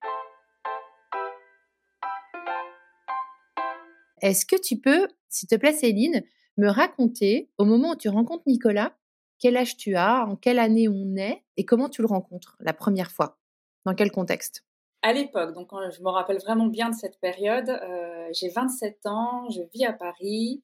Est-ce 4.22 4.46
que 4.46 4.56
tu 4.56 4.78
peux, 4.78 5.08
s'il 5.28 5.48
te 5.48 5.56
plaît, 5.56 5.72
Céline, 5.72 6.22
me 6.56 6.68
raconter, 6.68 7.50
au 7.58 7.64
moment 7.64 7.90
où 7.90 7.96
tu 7.96 8.08
rencontres 8.08 8.44
Nicolas, 8.46 8.96
quel 9.38 9.56
âge 9.56 9.76
tu 9.76 9.96
as, 9.96 10.24
en 10.26 10.36
quelle 10.36 10.60
année 10.60 10.88
on 10.88 11.16
est 11.16 11.42
et 11.56 11.64
comment 11.64 11.88
tu 11.88 12.02
le 12.02 12.06
rencontres 12.06 12.56
la 12.60 12.72
première 12.72 13.10
fois? 13.10 13.38
Dans 13.84 13.94
quel 13.94 14.12
contexte? 14.12 14.64
À 15.02 15.12
l'époque, 15.12 15.52
donc 15.54 15.70
je 15.72 16.00
me 16.00 16.08
rappelle 16.08 16.38
vraiment 16.38 16.66
bien 16.66 16.88
de 16.88 16.94
cette 16.94 17.18
période, 17.18 17.68
euh, 17.68 18.28
j'ai 18.32 18.48
27 18.48 19.06
ans, 19.06 19.50
je 19.50 19.62
vis 19.74 19.84
à 19.84 19.92
Paris, 19.92 20.62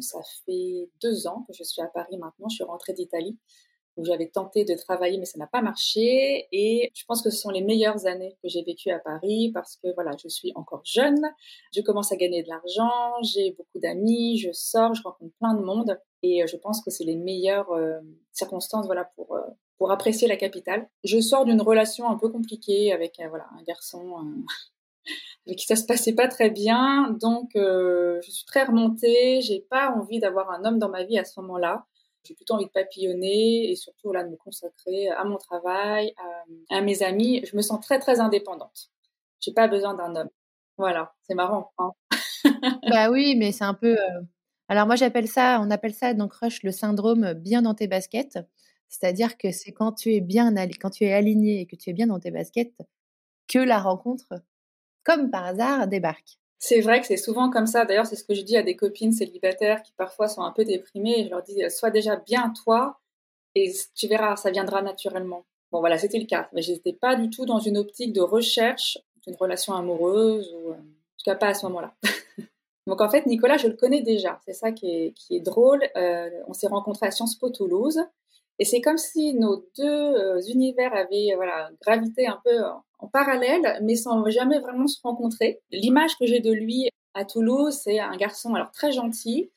ça 0.00 0.18
fait 0.44 0.90
deux 1.02 1.26
ans 1.26 1.44
que 1.48 1.54
je 1.54 1.64
suis 1.64 1.80
à 1.80 1.86
Paris 1.86 2.18
maintenant, 2.18 2.50
je 2.50 2.56
suis 2.56 2.64
rentrée 2.64 2.92
d'Italie 2.92 3.38
j'avais 4.04 4.28
tenté 4.28 4.64
de 4.64 4.74
travailler 4.74 5.18
mais 5.18 5.24
ça 5.24 5.38
n'a 5.38 5.46
pas 5.46 5.62
marché 5.62 6.46
et 6.52 6.90
je 6.94 7.04
pense 7.06 7.22
que 7.22 7.30
ce 7.30 7.38
sont 7.38 7.50
les 7.50 7.62
meilleures 7.62 8.06
années 8.06 8.36
que 8.42 8.48
j'ai 8.48 8.62
vécues 8.62 8.90
à 8.90 8.98
Paris 8.98 9.50
parce 9.52 9.76
que 9.76 9.92
voilà, 9.94 10.12
je 10.22 10.28
suis 10.28 10.52
encore 10.54 10.82
jeune, 10.84 11.20
je 11.74 11.80
commence 11.80 12.12
à 12.12 12.16
gagner 12.16 12.42
de 12.42 12.48
l'argent, 12.48 13.22
j'ai 13.22 13.52
beaucoup 13.52 13.78
d'amis, 13.80 14.38
je 14.38 14.50
sors, 14.52 14.94
je 14.94 15.02
rencontre 15.02 15.34
plein 15.38 15.54
de 15.54 15.62
monde 15.62 15.98
et 16.22 16.42
euh, 16.42 16.46
je 16.46 16.56
pense 16.56 16.82
que 16.82 16.90
c'est 16.90 17.04
les 17.04 17.16
meilleures 17.16 17.70
euh, 17.72 17.98
circonstances 18.32 18.86
voilà 18.86 19.04
pour 19.16 19.34
euh, 19.34 19.42
pour 19.78 19.92
apprécier 19.92 20.26
la 20.26 20.36
capitale. 20.36 20.88
Je 21.04 21.20
sors 21.20 21.44
d'une 21.44 21.60
relation 21.60 22.10
un 22.10 22.16
peu 22.16 22.28
compliquée 22.28 22.92
avec 22.92 23.20
voilà 23.28 23.46
un 23.56 23.62
garçon 23.62 24.16
avec 25.46 25.58
qui 25.58 25.66
ça 25.66 25.76
se 25.76 25.84
passait 25.84 26.14
pas 26.14 26.26
très 26.26 26.50
bien, 26.50 27.16
donc 27.20 27.50
je 27.54 28.28
suis 28.28 28.44
très 28.44 28.64
remontée. 28.64 29.40
J'ai 29.40 29.60
pas 29.70 29.94
envie 29.96 30.18
d'avoir 30.18 30.50
un 30.50 30.64
homme 30.64 30.80
dans 30.80 30.88
ma 30.88 31.04
vie 31.04 31.16
à 31.16 31.24
ce 31.24 31.38
moment-là. 31.40 31.86
J'ai 32.28 32.34
plutôt 32.34 32.54
envie 32.54 32.66
de 32.66 32.70
papillonner 32.70 33.70
et 33.70 33.74
surtout 33.74 34.12
là, 34.12 34.22
de 34.22 34.28
me 34.28 34.36
consacrer 34.36 35.08
à 35.08 35.24
mon 35.24 35.38
travail, 35.38 36.12
à, 36.68 36.82
mes 36.82 37.02
amis. 37.02 37.42
Je 37.50 37.56
me 37.56 37.62
sens 37.62 37.80
très 37.80 37.98
très 37.98 38.20
indépendante. 38.20 38.90
J'ai 39.40 39.54
pas 39.54 39.66
besoin 39.66 39.94
d'un 39.94 40.14
homme. 40.14 40.28
Voilà, 40.76 41.14
c'est 41.22 41.34
marrant. 41.34 41.72
Hein 41.78 41.92
bah 42.90 43.10
oui, 43.10 43.34
mais 43.34 43.50
c'est 43.50 43.64
un 43.64 43.72
peu. 43.72 43.98
Euh, 43.98 44.20
alors 44.68 44.86
moi 44.86 44.96
j'appelle 44.96 45.26
ça, 45.26 45.58
on 45.62 45.70
appelle 45.70 45.94
ça 45.94 46.12
dans 46.12 46.28
Crush 46.28 46.62
le 46.62 46.70
syndrome 46.70 47.32
bien 47.32 47.62
dans 47.62 47.74
tes 47.74 47.88
baskets. 47.88 48.38
C'est-à-dire 48.90 49.38
que 49.38 49.50
c'est 49.50 49.72
quand 49.72 49.92
tu 49.92 50.14
es 50.14 50.20
bien, 50.20 50.54
quand 50.80 50.90
tu 50.90 51.04
es 51.04 51.12
aligné 51.14 51.60
et 51.60 51.66
que 51.66 51.76
tu 51.76 51.88
es 51.90 51.92
bien 51.94 52.08
dans 52.08 52.20
tes 52.20 52.30
baskets, 52.30 52.78
que 53.46 53.58
la 53.58 53.78
rencontre, 53.78 54.42
comme 55.04 55.30
par 55.30 55.46
hasard, 55.46 55.88
débarque. 55.88 56.38
C'est 56.58 56.80
vrai 56.80 57.00
que 57.00 57.06
c'est 57.06 57.16
souvent 57.16 57.50
comme 57.50 57.66
ça. 57.66 57.84
D'ailleurs, 57.84 58.06
c'est 58.06 58.16
ce 58.16 58.24
que 58.24 58.34
je 58.34 58.42
dis 58.42 58.56
à 58.56 58.62
des 58.62 58.76
copines 58.76 59.12
célibataires 59.12 59.82
qui 59.82 59.92
parfois 59.96 60.28
sont 60.28 60.42
un 60.42 60.52
peu 60.52 60.64
déprimées. 60.64 61.24
Je 61.24 61.30
leur 61.30 61.42
dis, 61.42 61.62
sois 61.70 61.90
déjà 61.90 62.16
bien 62.16 62.52
toi 62.64 62.98
et 63.54 63.72
tu 63.94 64.06
verras, 64.08 64.36
ça 64.36 64.50
viendra 64.50 64.82
naturellement. 64.82 65.44
Bon, 65.72 65.80
voilà, 65.80 65.98
c'était 65.98 66.18
le 66.18 66.26
cas. 66.26 66.48
Mais 66.52 66.62
je 66.62 66.72
n'étais 66.72 66.92
pas 66.92 67.16
du 67.16 67.30
tout 67.30 67.44
dans 67.44 67.58
une 67.58 67.76
optique 67.76 68.12
de 68.12 68.20
recherche 68.20 68.98
d'une 69.26 69.36
relation 69.36 69.74
amoureuse, 69.74 70.54
ou 70.54 70.70
euh, 70.70 70.74
en 70.74 70.76
tout 70.76 71.24
cas 71.24 71.34
pas 71.34 71.48
à 71.48 71.54
ce 71.54 71.66
moment-là. 71.66 71.94
Donc 72.86 73.00
en 73.00 73.10
fait, 73.10 73.26
Nicolas, 73.26 73.58
je 73.58 73.66
le 73.66 73.74
connais 73.74 74.00
déjà. 74.00 74.40
C'est 74.46 74.54
ça 74.54 74.72
qui 74.72 74.90
est, 74.90 75.12
qui 75.12 75.36
est 75.36 75.40
drôle. 75.40 75.82
Euh, 75.96 76.30
on 76.46 76.54
s'est 76.54 76.68
rencontrés 76.68 77.06
à 77.06 77.10
Sciences 77.10 77.34
Po 77.34 77.50
Toulouse. 77.50 78.00
Et 78.58 78.64
c'est 78.64 78.80
comme 78.80 78.98
si 78.98 79.34
nos 79.34 79.68
deux 79.76 79.84
euh, 79.84 80.40
univers 80.48 80.94
avaient 80.94 81.32
voilà, 81.36 81.70
gravité 81.82 82.26
un 82.26 82.40
peu 82.42 82.58
en 82.98 83.08
parallèle, 83.08 83.78
mais 83.82 83.96
sans 83.96 84.28
jamais 84.30 84.58
vraiment 84.58 84.86
se 84.86 85.00
rencontrer. 85.02 85.60
L'image 85.70 86.16
que 86.18 86.26
j'ai 86.26 86.40
de 86.40 86.52
lui 86.52 86.88
à 87.14 87.24
Toulouse, 87.24 87.78
c'est 87.82 87.98
un 88.00 88.16
garçon 88.16 88.54
alors 88.54 88.70
très 88.70 88.92
gentil, 88.92 89.50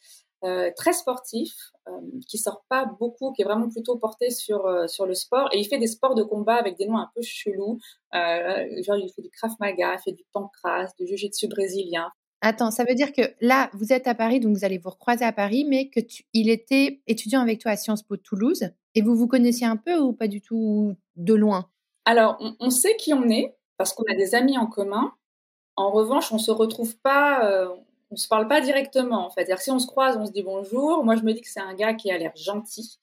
euh, 0.44 0.72
très 0.76 0.94
sportif, 0.94 1.54
euh, 1.88 1.92
qui 2.28 2.38
sort 2.38 2.64
pas 2.70 2.86
beaucoup, 3.00 3.32
qui 3.32 3.42
est 3.42 3.46
vraiment 3.46 3.70
plutôt 3.70 3.98
porté 3.98 4.32
sur 4.32 4.66
euh, 4.66 4.88
sur 4.88 5.06
le 5.06 5.14
sport, 5.14 5.50
et 5.54 5.60
il 5.60 5.66
fait 5.66 5.78
des 5.78 5.88
sports 5.88 6.16
de 6.16 6.24
combat 6.24 6.56
avec 6.56 6.78
des 6.78 6.88
noms 6.88 6.98
un 6.98 7.10
peu 7.16 7.22
chelous, 7.22 7.80
euh, 8.16 8.84
genre 8.84 8.98
il 8.98 9.12
fait 9.16 9.22
du 9.22 9.30
krav 9.30 9.52
maga, 9.60 9.96
il 9.96 10.02
fait 10.04 10.12
du 10.12 10.24
pancras, 10.34 10.88
du 11.00 11.06
jiu-jitsu 11.06 11.48
brésilien. 11.48 12.12
Attends, 12.44 12.72
ça 12.72 12.86
veut 12.86 12.96
dire 12.96 13.14
que 13.14 13.22
là, 13.40 13.70
vous 13.74 13.94
êtes 13.94 14.08
à 14.08 14.16
Paris, 14.16 14.40
donc 14.40 14.58
vous 14.58 14.66
allez 14.66 14.80
vous 14.80 14.90
recroiser 14.90 15.26
à 15.26 15.32
Paris, 15.32 15.64
mais 15.64 15.90
que 15.90 16.00
il 16.34 16.50
était 16.50 17.02
étudiant 17.06 17.42
avec 17.42 17.60
toi 17.60 17.72
à 17.72 17.78
Sciences 17.78 18.02
Po 18.02 18.18
Toulouse, 18.18 18.70
et 18.96 19.02
vous 19.04 19.16
vous 19.16 19.28
connaissiez 19.28 19.68
un 19.68 19.78
peu 19.78 20.00
ou 20.00 20.12
pas 20.12 20.28
du 20.28 20.42
tout 20.42 20.96
de 21.18 21.34
loin? 21.36 21.70
Alors, 22.06 22.38
on, 22.60 22.70
sait 22.70 22.96
qui 22.98 23.14
on 23.14 23.30
est 23.30 23.56
parce 23.78 23.94
qu'on 23.94 24.04
a 24.12 24.16
des 24.16 24.36
amis 24.36 24.58
en 24.58 24.68
commun, 24.68 25.14
En 25.76 25.92
revanche, 25.92 26.32
on 26.32 26.38
se 26.40 26.52
retrouve 26.52 26.98
pas, 27.00 27.46
euh, 27.46 27.70
on 28.12 28.16
se 28.18 28.28
parle 28.28 28.48
pas 28.48 28.62
directement 28.62 29.26
en 29.26 29.32
fait. 29.32 29.52
Si 29.60 29.72
on 29.72 29.80
se 29.80 29.88
croise, 29.88 30.18
on 30.18 30.26
se 30.26 30.32
dit 30.32 30.44
bonjour. 30.44 31.04
Moi, 31.04 31.16
je 31.16 31.24
me 31.24 31.34
dis 31.34 31.42
que 31.42 31.50
c'est 31.50 31.62
un 31.62 31.74
gars 31.76 31.94
qui 31.94 32.12
a 32.12 32.18
l'air 32.18 32.34
gentil. 32.36 33.00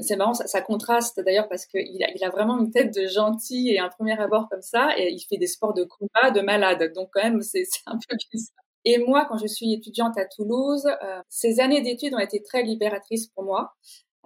C'est 0.00 0.16
marrant, 0.16 0.34
ça, 0.34 0.62
contraste 0.62 1.20
d'ailleurs 1.20 1.48
parce 1.48 1.66
qu'il 1.66 2.02
a, 2.02 2.10
il 2.14 2.24
a 2.24 2.30
vraiment 2.30 2.58
une 2.58 2.70
tête 2.70 2.94
de 2.94 3.06
gentil 3.06 3.70
et 3.70 3.78
un 3.80 3.90
premier 3.90 4.18
abord 4.18 4.48
comme 4.48 4.62
ça, 4.62 4.98
et 4.98 5.10
il 5.10 5.20
fait 5.20 5.36
des 5.36 5.46
sports 5.46 5.74
de 5.74 5.84
combat 5.84 6.30
de 6.30 6.40
malade. 6.40 6.92
Donc 6.94 7.10
quand 7.12 7.22
même, 7.22 7.42
c'est 7.42 7.66
un 7.86 7.98
peu 8.08 8.16
bizarre. 8.32 8.56
Et 8.84 8.98
moi, 8.98 9.26
quand 9.28 9.38
je 9.38 9.46
suis 9.46 9.72
étudiante 9.74 10.16
à 10.18 10.24
Toulouse, 10.24 10.86
euh, 10.86 11.22
ces 11.28 11.60
années 11.60 11.82
d'études 11.82 12.14
ont 12.14 12.18
été 12.18 12.42
très 12.42 12.62
libératrices 12.62 13.26
pour 13.28 13.44
moi. 13.44 13.74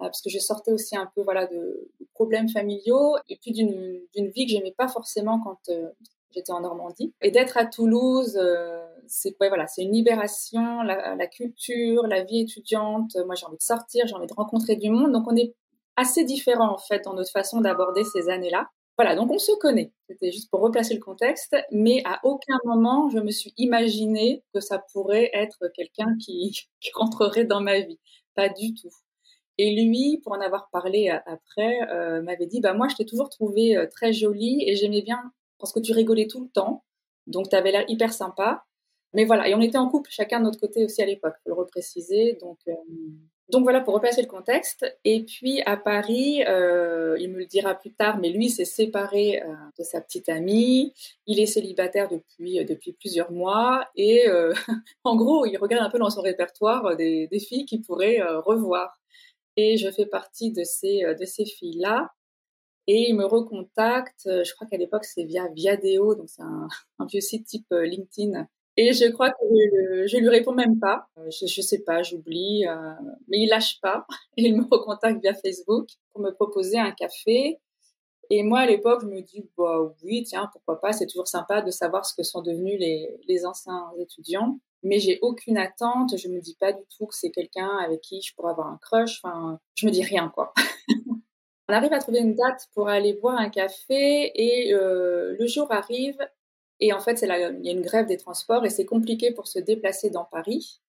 Euh, 0.01 0.05
parce 0.05 0.21
que 0.21 0.29
je 0.29 0.39
sortais 0.39 0.71
aussi 0.73 0.97
un 0.97 1.09
peu 1.15 1.21
voilà 1.21 1.47
de, 1.47 1.89
problèmes 2.13 2.49
familiaux 2.49 3.15
et 3.29 3.37
puis 3.41 3.51
d'une 3.51 4.29
vie 4.29 4.45
que 4.45 4.51
j'aimais 4.51 4.73
pas 4.77 4.87
forcément 4.87 5.39
quand 5.39 5.59
euh, 5.69 5.89
j'étais 6.31 6.51
en 6.51 6.61
Normandie. 6.61 7.13
Et 7.21 7.31
d'être 7.31 7.57
à 7.57 7.65
Toulouse 7.65 8.37
euh, 8.37 8.85
c'est 9.07 9.35
ouais, 9.39 9.47
voilà 9.47 9.67
c'est 9.67 9.83
une 9.83 9.93
libération 9.93 10.81
la, 10.81 11.27
culture 11.27 12.07
la 12.07 12.23
vie 12.23 12.41
étudiante. 12.41 13.15
Moi 13.25 13.35
j'ai 13.35 13.45
envie 13.45 13.57
de 13.57 13.61
sortir 13.61 14.05
j'ai 14.07 14.15
envie 14.15 14.27
de 14.27 14.33
rencontrer 14.33 14.75
du 14.75 14.89
monde. 14.89 15.13
Donc 15.13 15.25
on 15.31 15.35
est 15.35 15.55
assez 15.95 16.25
différents 16.25 16.73
en 16.73 16.77
fait 16.77 17.03
dans 17.05 17.13
notre 17.13 17.31
façon 17.31 17.61
d'aborder 17.61 18.03
ces 18.03 18.29
années 18.29 18.49
là 18.49 18.67
voilà 18.97 19.15
donc 19.15 19.31
on 19.31 19.39
se 19.39 19.53
connaît. 19.59 19.93
C'était 20.09 20.31
juste 20.31 20.49
pour 20.49 20.61
replacer 20.61 20.93
le 20.93 21.01
contexte. 21.01 21.55
Mais 21.71 22.01
à 22.05 22.19
aucun 22.23 22.57
moment 22.65 23.09
je 23.09 23.19
me 23.19 23.31
suis 23.31 23.53
imaginé 23.57 24.43
que 24.53 24.59
ça 24.59 24.79
pourrait 24.91 25.29
être 25.33 25.69
quelqu'un 25.73 26.17
qui, 26.19 26.51
qui 26.81 26.91
rentrerait 26.93 27.45
dans 27.45 27.61
ma 27.61 27.79
vie. 27.79 27.99
Pas 28.35 28.49
du 28.49 28.73
tout 28.73 28.91
et 29.57 29.73
lui, 29.73 30.19
pour 30.23 30.33
en 30.33 30.41
avoir 30.41 30.69
parlé 30.69 31.09
euh, 31.09 31.17
après, 31.25 31.79
euh, 31.89 32.21
m'avait 32.21 32.45
dit, 32.45 32.59
bah 32.59 32.73
moi, 32.73 32.87
je 32.89 32.95
t'ai 32.95 33.05
toujours 33.05 33.29
trouvé 33.29 33.77
euh, 33.77 33.87
très 33.87 34.11
jolie 34.11 34.63
et 34.67 34.75
j'aimais 34.75 35.01
bien 35.01 35.31
parce 35.59 35.71
que 35.71 35.79
tu 35.79 35.93
rigolais 35.93 36.27
tout 36.27 36.43
le 36.43 36.49
temps, 36.49 36.83
donc 37.27 37.49
tu 37.49 37.55
avais 37.55 37.71
l'air 37.71 37.85
hyper 37.87 38.13
sympa. 38.13 38.65
Mais 39.13 39.23
voilà, 39.23 39.47
et 39.47 39.55
on 39.55 39.61
était 39.61 39.77
en 39.77 39.87
couple, 39.89 40.09
chacun 40.11 40.39
de 40.39 40.45
notre 40.45 40.59
côté 40.59 40.83
aussi 40.83 41.01
à 41.01 41.05
l'époque, 41.05 41.35
faut 41.43 41.49
le 41.49 41.55
repréciser. 41.55 42.37
Donc, 42.41 42.59
donc 43.49 43.63
voilà, 43.63 43.79
pour 43.79 43.93
replacer 43.93 44.21
le 44.21 44.27
contexte. 44.27 44.85
Et 45.05 45.23
puis 45.23 45.61
à 45.61 45.77
Paris, 45.77 46.39
il 46.39 47.31
me 47.31 47.37
le 47.37 47.45
dira 47.45 47.75
plus 47.75 47.93
tard, 47.93 48.19
mais 48.19 48.29
lui 48.29 48.49
s'est 48.49 48.65
séparé 48.65 49.41
de 49.79 49.83
sa 49.85 50.01
petite 50.01 50.27
amie. 50.27 50.93
Il 51.27 51.39
est 51.39 51.45
célibataire 51.45 52.09
depuis 52.09 52.65
depuis 52.65 52.91
plusieurs 52.91 53.31
mois 53.31 53.87
et 53.95 54.25
en 55.05 55.15
gros, 55.15 55.45
il 55.45 55.55
regarde 55.55 55.85
un 55.85 55.89
peu 55.89 55.99
dans 55.99 56.09
son 56.09 56.21
répertoire 56.21 56.97
des, 56.97 57.27
des 57.27 57.39
filles 57.39 57.65
qu'il 57.65 57.83
pourrait 57.83 58.19
revoir 58.21 58.99
et 59.57 59.77
je 59.77 59.89
fais 59.91 60.05
partie 60.05 60.51
de 60.51 60.63
ces, 60.63 61.03
euh, 61.03 61.13
de 61.13 61.25
ces 61.25 61.45
filles-là. 61.45 62.09
Et 62.87 63.09
il 63.09 63.15
me 63.15 63.25
recontacte, 63.25 64.27
euh, 64.27 64.43
je 64.43 64.53
crois 64.53 64.67
qu'à 64.67 64.77
l'époque 64.77 65.05
c'est 65.05 65.23
via 65.23 65.47
Viadeo, 65.49 66.15
donc 66.15 66.29
c'est 66.29 66.43
un, 66.43 66.67
un, 66.99 67.05
vieux 67.05 67.21
site 67.21 67.47
type 67.47 67.65
euh, 67.71 67.85
LinkedIn. 67.85 68.47
Et 68.77 68.93
je 68.93 69.09
crois 69.11 69.29
que 69.31 69.35
je, 69.41 70.07
je 70.07 70.17
lui 70.17 70.29
réponds 70.29 70.53
même 70.53 70.79
pas. 70.79 71.07
Je, 71.29 71.47
je 71.47 71.61
sais 71.61 71.79
pas, 71.83 72.03
j'oublie. 72.03 72.65
mais 73.29 73.39
il 73.39 73.47
lâche 73.47 73.79
pas. 73.81 74.05
Et 74.37 74.43
il 74.47 74.57
me 74.57 74.65
recontacte 74.65 75.21
via 75.21 75.33
Facebook 75.33 75.87
pour 76.11 76.21
me 76.21 76.31
proposer 76.31 76.77
un 76.77 76.91
café. 76.91 77.59
Et 78.29 78.43
moi, 78.43 78.59
à 78.59 78.65
l'époque, 78.65 79.01
je 79.03 79.07
me 79.07 79.21
dis, 79.21 79.45
bah 79.57 79.95
oui, 80.03 80.23
tiens, 80.23 80.49
pourquoi 80.51 80.81
pas. 80.81 80.91
C'est 80.91 81.07
toujours 81.07 81.27
sympa 81.27 81.61
de 81.61 81.71
savoir 81.71 82.05
ce 82.05 82.13
que 82.15 82.23
sont 82.23 82.41
devenus 82.41 82.77
les, 82.79 83.17
les 83.27 83.45
anciens 83.45 83.91
étudiants 83.99 84.59
mais 84.85 84.99
j'ai 84.99 85.19
aucune 85.21 85.57
attente. 85.57 86.17
Je 86.17 86.27
me 86.29 86.39
dis 86.39 86.55
pas 86.59 86.71
du 86.71 86.83
tout 86.95 87.07
que 87.07 87.15
c'est 87.15 87.31
quelqu'un 87.31 87.77
avec 87.79 88.01
qui 88.01 88.21
je 88.21 88.33
pourrais 88.35 88.51
avoir 88.51 88.67
un 88.67 88.77
crush. 88.77 89.19
Enfin, 89.23 89.59
je 89.75 89.85
me 89.87 89.91
dis 89.91 90.03
rien 90.03 90.29
quoi. 90.29 90.53
On 91.67 91.73
arrive 91.73 91.93
à 91.93 91.99
trouver 91.99 92.19
une 92.19 92.35
date 92.35 92.67
pour 92.75 92.87
aller 92.89 93.13
boire 93.13 93.39
un 93.39 93.49
café 93.49 94.31
et 94.35 94.73
euh, 94.73 95.35
le 95.39 95.47
jour 95.47 95.71
arrive 95.71 96.17
et 96.79 96.93
en 96.93 96.99
fait 96.99 97.23
il 97.23 97.27
y 97.27 97.69
a 97.69 97.71
une 97.71 97.81
grève 97.81 98.05
des 98.05 98.17
transports 98.17 98.63
et 98.65 98.69
c'est 98.69 98.85
compliqué 98.85 99.31
pour 99.31 99.47
se 99.47 99.57
déplacer 99.57 100.11
dans 100.11 100.25
Paris. 100.25 100.79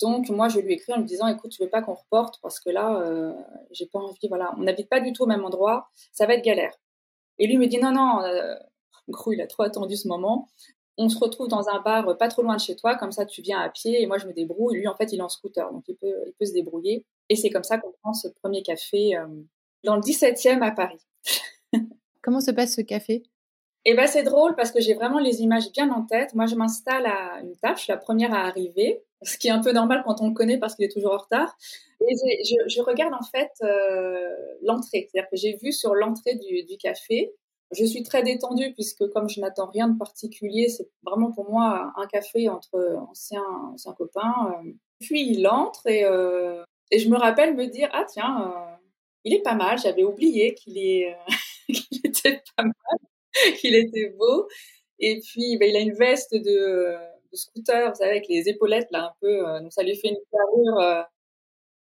Donc 0.00 0.30
moi 0.30 0.48
je 0.48 0.58
lui 0.58 0.72
écris 0.72 0.94
en 0.94 0.98
lui 0.98 1.04
disant 1.04 1.28
écoute 1.28 1.50
tu 1.50 1.62
veux 1.62 1.68
pas 1.68 1.82
qu'on 1.82 1.94
reporte 1.94 2.40
parce 2.40 2.60
que 2.60 2.70
là 2.70 2.98
euh, 3.02 3.34
j'ai 3.70 3.86
pas 3.86 3.98
envie 3.98 4.28
voilà 4.28 4.54
on 4.56 4.62
n'habite 4.62 4.88
pas 4.88 5.00
du 5.00 5.12
tout 5.12 5.24
au 5.24 5.26
même 5.26 5.44
endroit 5.44 5.90
ça 6.12 6.26
va 6.26 6.34
être 6.34 6.44
galère. 6.44 6.74
Et 7.38 7.46
lui 7.46 7.58
me 7.58 7.66
dit 7.66 7.78
non 7.78 7.92
non 7.92 8.22
euh, 8.22 8.54
gros 9.08 9.32
il 9.32 9.40
a 9.42 9.46
trop 9.46 9.64
attendu 9.64 9.96
ce 9.96 10.08
moment 10.08 10.48
on 10.98 11.08
se 11.08 11.18
retrouve 11.18 11.48
dans 11.48 11.68
un 11.68 11.80
bar 11.80 12.16
pas 12.16 12.28
trop 12.28 12.42
loin 12.42 12.56
de 12.56 12.60
chez 12.60 12.76
toi, 12.76 12.96
comme 12.96 13.12
ça 13.12 13.26
tu 13.26 13.42
viens 13.42 13.58
à 13.60 13.68
pied 13.68 14.00
et 14.02 14.06
moi 14.06 14.18
je 14.18 14.26
me 14.26 14.32
débrouille. 14.32 14.78
Lui 14.78 14.88
en 14.88 14.94
fait 14.94 15.12
il 15.12 15.18
est 15.18 15.22
en 15.22 15.28
scooter, 15.28 15.70
donc 15.72 15.84
il 15.88 15.96
peut, 15.96 16.14
il 16.26 16.32
peut 16.38 16.46
se 16.46 16.52
débrouiller. 16.52 17.04
Et 17.28 17.36
c'est 17.36 17.50
comme 17.50 17.64
ça 17.64 17.78
qu'on 17.78 17.92
prend 18.02 18.14
ce 18.14 18.28
premier 18.28 18.62
café 18.62 19.16
euh, 19.16 19.26
dans 19.84 19.96
le 19.96 20.02
17e 20.02 20.62
à 20.62 20.70
Paris. 20.70 21.00
Comment 22.22 22.40
se 22.40 22.50
passe 22.50 22.74
ce 22.74 22.80
café? 22.80 23.24
Eh 23.84 23.94
ben 23.94 24.06
c'est 24.06 24.24
drôle 24.24 24.56
parce 24.56 24.72
que 24.72 24.80
j'ai 24.80 24.94
vraiment 24.94 25.20
les 25.20 25.42
images 25.42 25.70
bien 25.70 25.90
en 25.90 26.02
tête. 26.02 26.34
Moi 26.34 26.46
je 26.46 26.54
m'installe 26.54 27.06
à 27.06 27.40
une 27.40 27.56
table, 27.56 27.76
je 27.76 27.84
suis 27.84 27.92
la 27.92 27.98
première 27.98 28.32
à 28.32 28.46
arriver, 28.46 29.04
ce 29.22 29.36
qui 29.38 29.48
est 29.48 29.52
un 29.52 29.60
peu 29.60 29.72
normal 29.72 30.02
quand 30.04 30.20
on 30.20 30.28
le 30.28 30.34
connaît 30.34 30.58
parce 30.58 30.74
qu'il 30.74 30.84
est 30.84 30.92
toujours 30.92 31.12
en 31.12 31.18
retard. 31.18 31.56
Et 32.00 32.14
je, 32.44 32.68
je, 32.68 32.82
regarde 32.82 33.14
en 33.14 33.24
fait 33.24 33.50
euh, 33.62 34.28
l'entrée, 34.62 35.08
c'est-à-dire 35.10 35.30
que 35.30 35.36
j'ai 35.36 35.56
vu 35.62 35.72
sur 35.72 35.94
l'entrée 35.94 36.34
du, 36.34 36.64
du 36.64 36.76
café 36.76 37.32
je 37.72 37.84
suis 37.84 38.02
très 38.02 38.22
détendue 38.22 38.72
puisque 38.74 39.08
comme 39.08 39.28
je 39.28 39.40
n'attends 39.40 39.66
rien 39.66 39.88
de 39.88 39.98
particulier, 39.98 40.68
c'est 40.68 40.88
vraiment 41.02 41.32
pour 41.32 41.50
moi 41.50 41.92
un 41.96 42.06
café 42.06 42.48
entre 42.48 42.96
anciens, 43.08 43.44
anciens 43.72 43.92
copains. 43.94 44.62
Euh. 44.64 44.72
Puis 45.00 45.28
il 45.28 45.46
entre 45.48 45.86
et, 45.88 46.04
euh, 46.04 46.62
et 46.90 46.98
je 46.98 47.08
me 47.08 47.16
rappelle 47.16 47.54
me 47.54 47.66
dire 47.66 47.88
ah 47.92 48.04
tiens 48.08 48.50
euh, 48.50 48.76
il 49.24 49.34
est 49.34 49.42
pas 49.42 49.54
mal. 49.54 49.78
J'avais 49.78 50.04
oublié 50.04 50.54
qu'il 50.54 50.78
est 50.78 51.16
qu'il 51.68 52.00
était 52.04 52.42
pas 52.56 52.62
mal, 52.64 53.54
qu'il 53.58 53.74
était 53.74 54.10
beau. 54.10 54.46
Et 54.98 55.20
puis 55.20 55.56
ben, 55.58 55.68
il 55.68 55.76
a 55.76 55.80
une 55.80 55.94
veste 55.94 56.34
de, 56.34 56.96
de, 57.32 57.36
scooter, 57.36 57.90
vous 57.90 57.96
savez 57.96 58.12
avec 58.12 58.28
les 58.28 58.48
épaulettes 58.48 58.90
là 58.90 59.06
un 59.06 59.12
peu, 59.20 59.42
donc 59.60 59.72
ça 59.72 59.82
lui 59.82 59.94
fait 59.96 60.08
une 60.08 60.16
carrure, 60.32 61.06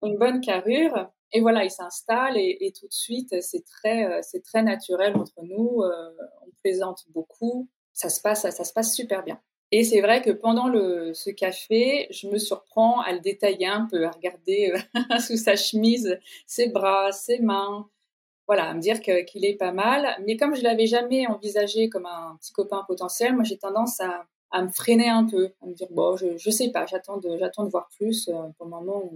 une 0.02 0.16
bonne 0.16 0.40
carrure. 0.40 1.10
Et 1.32 1.40
voilà, 1.40 1.64
il 1.64 1.70
s'installe 1.70 2.36
et, 2.36 2.72
tout 2.78 2.86
de 2.86 2.92
suite, 2.92 3.40
c'est 3.42 3.64
très, 3.64 4.04
euh, 4.04 4.20
c'est 4.22 4.42
très 4.42 4.62
naturel 4.62 5.16
entre 5.16 5.42
nous. 5.42 5.82
Euh, 5.82 6.10
on 6.42 6.50
plaisante 6.62 7.04
beaucoup. 7.10 7.68
Ça 7.92 8.08
se 8.08 8.20
passe, 8.20 8.42
ça, 8.42 8.64
se 8.64 8.72
passe 8.72 8.94
super 8.94 9.24
bien. 9.24 9.40
Et 9.72 9.82
c'est 9.82 10.00
vrai 10.00 10.22
que 10.22 10.30
pendant 10.30 10.66
ce 11.12 11.30
café, 11.30 12.06
je 12.10 12.28
me 12.28 12.38
surprends 12.38 13.00
à 13.00 13.12
le 13.12 13.18
détailler 13.20 13.66
un 13.66 13.86
peu, 13.90 14.06
à 14.06 14.10
regarder 14.10 14.72
euh, 14.72 15.18
sous 15.18 15.36
sa 15.36 15.56
chemise 15.56 16.18
ses 16.46 16.68
bras, 16.68 17.10
ses 17.10 17.40
mains, 17.40 17.88
voilà, 18.46 18.68
à 18.68 18.74
me 18.74 18.80
dire 18.80 19.00
qu'il 19.00 19.44
est 19.44 19.56
pas 19.56 19.72
mal. 19.72 20.16
Mais 20.24 20.36
comme 20.36 20.54
je 20.54 20.62
l'avais 20.62 20.86
jamais 20.86 21.26
envisagé 21.26 21.88
comme 21.88 22.06
un 22.06 22.36
petit 22.40 22.52
copain 22.52 22.84
potentiel, 22.86 23.34
moi 23.34 23.42
j'ai 23.42 23.58
tendance 23.58 24.00
à, 24.00 24.26
à, 24.52 24.62
me 24.62 24.68
freiner 24.68 25.08
un 25.08 25.26
peu, 25.26 25.50
à 25.62 25.66
me 25.66 25.74
dire 25.74 25.88
bon, 25.90 26.16
je, 26.16 26.36
je 26.36 26.50
sais 26.50 26.70
pas, 26.70 26.86
j'attends 26.86 27.16
de, 27.16 27.36
j'attends 27.38 27.64
de 27.64 27.70
voir 27.70 27.88
plus. 27.96 28.30
pour 28.56 28.66
le 28.66 28.70
moment, 28.70 29.10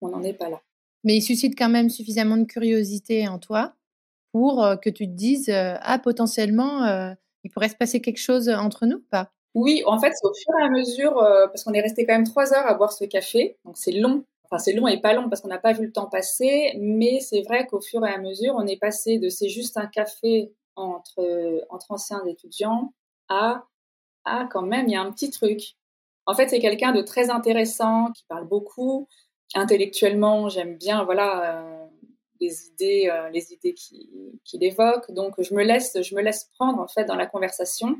on 0.00 0.08
n'en 0.08 0.22
est 0.22 0.34
pas 0.34 0.48
là 0.50 0.62
mais 1.04 1.16
il 1.16 1.22
suscite 1.22 1.56
quand 1.56 1.68
même 1.68 1.90
suffisamment 1.90 2.36
de 2.36 2.44
curiosité 2.44 3.28
en 3.28 3.38
toi 3.38 3.74
pour 4.32 4.66
que 4.82 4.90
tu 4.90 5.06
te 5.06 5.12
dises 5.12 5.50
ah 5.50 5.98
potentiellement 5.98 7.14
il 7.44 7.50
pourrait 7.50 7.68
se 7.68 7.76
passer 7.76 8.00
quelque 8.00 8.18
chose 8.20 8.48
entre 8.48 8.86
nous 8.86 9.00
pas? 9.10 9.30
Oui, 9.54 9.82
en 9.86 10.00
fait 10.00 10.12
c'est 10.14 10.26
au 10.28 10.34
fur 10.34 10.54
et 10.60 10.64
à 10.64 10.68
mesure 10.70 11.14
parce 11.48 11.64
qu'on 11.64 11.72
est 11.74 11.80
resté 11.80 12.04
quand 12.06 12.14
même 12.14 12.26
trois 12.26 12.52
heures 12.54 12.66
à 12.66 12.74
boire 12.74 12.92
ce 12.92 13.04
café, 13.04 13.56
donc 13.64 13.76
c'est 13.78 13.92
long. 13.92 14.24
Enfin 14.44 14.58
c'est 14.58 14.72
long 14.72 14.88
et 14.88 15.00
pas 15.00 15.14
long 15.14 15.28
parce 15.28 15.40
qu'on 15.42 15.48
n'a 15.48 15.58
pas 15.58 15.72
vu 15.72 15.86
le 15.86 15.92
temps 15.92 16.06
passer, 16.08 16.74
mais 16.80 17.20
c'est 17.20 17.42
vrai 17.42 17.66
qu'au 17.66 17.80
fur 17.80 18.04
et 18.06 18.10
à 18.12 18.18
mesure 18.18 18.54
on 18.56 18.66
est 18.66 18.78
passé 18.78 19.18
de 19.18 19.28
c'est 19.28 19.48
juste 19.48 19.76
un 19.76 19.86
café 19.86 20.52
entre 20.76 21.64
entre 21.70 21.92
anciens 21.92 22.24
étudiants 22.26 22.92
à 23.28 23.64
ah 24.26 24.48
quand 24.52 24.62
même 24.62 24.88
il 24.88 24.92
y 24.92 24.96
a 24.96 25.02
un 25.02 25.12
petit 25.12 25.30
truc. 25.30 25.76
En 26.26 26.34
fait 26.34 26.48
c'est 26.48 26.60
quelqu'un 26.60 26.92
de 26.92 27.02
très 27.02 27.30
intéressant 27.30 28.12
qui 28.12 28.24
parle 28.28 28.46
beaucoup 28.48 29.08
intellectuellement, 29.54 30.48
j'aime 30.48 30.76
bien 30.76 31.04
voilà 31.04 31.60
euh, 31.60 31.86
les 32.40 32.66
idées, 32.66 33.08
euh, 33.10 33.28
les 33.30 33.52
idées 33.52 33.74
qu'il 33.74 34.64
évoque. 34.64 35.10
Donc 35.12 35.34
je 35.38 35.54
me 35.54 35.62
laisse, 35.62 35.96
je 36.00 36.14
me 36.14 36.22
laisse 36.22 36.50
prendre 36.54 36.80
en 36.80 36.88
fait 36.88 37.04
dans 37.04 37.16
la 37.16 37.26
conversation 37.26 37.96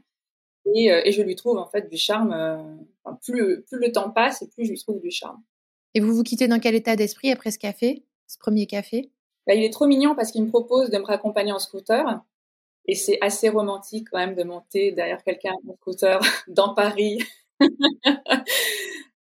et, 0.75 0.93
euh, 0.93 1.03
et 1.05 1.13
je 1.13 1.23
lui 1.23 1.37
trouve 1.37 1.59
en 1.59 1.67
fait 1.67 1.89
du 1.89 1.97
charme. 1.97 2.87
plus, 3.23 3.63
plus 3.63 3.79
le 3.79 3.93
temps 3.93 4.11
passe, 4.11 4.43
et 4.43 4.49
plus 4.49 4.65
je 4.65 4.71
lui 4.71 4.79
trouve 4.79 5.01
du 5.01 5.11
charme. 5.11 5.43
Et 5.95 6.01
vous 6.01 6.15
vous 6.15 6.23
quittez 6.23 6.49
dans 6.49 6.59
quel 6.59 6.75
état 6.75 6.97
d'esprit 6.97 7.31
après 7.31 7.51
ce 7.51 7.59
café, 7.59 8.05
ce 8.27 8.39
premier 8.39 8.67
café? 8.67 9.11
Bah, 9.47 9.55
Il 9.55 9.63
est 9.63 9.73
trop 9.73 9.87
mignon 9.87 10.15
parce 10.15 10.33
qu'il 10.33 10.43
me 10.43 10.49
propose 10.49 10.91
de 10.91 10.99
me 10.99 11.05
raccompagner 11.05 11.53
en 11.53 11.59
scooter. 11.59 12.23
Et 12.87 12.95
c'est 12.95 13.19
assez 13.21 13.49
romantique 13.49 14.09
quand 14.11 14.19
même 14.19 14.35
de 14.35 14.45
monter 14.45 14.93
derrière 14.93 15.23
quelqu'un 15.23 15.53
en 15.69 15.75
scooter 15.77 16.21
dans 16.49 16.75
Paris. 16.75 17.19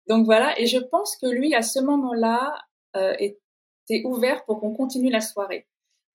Donc 0.09 0.27
voilà, 0.27 0.59
et 0.61 0.67
je 0.67 0.79
pense 0.79 1.17
que 1.17 1.27
lui, 1.27 1.55
à 1.55 1.63
ce 1.63 1.81
moment-là, 1.81 2.63
euh, 2.97 3.15
était 3.19 4.03
ouvert 4.05 4.45
pour 4.45 4.61
qu'on 4.61 4.75
continue 4.75 5.11
la 5.11 5.21
soirée. 5.21 5.67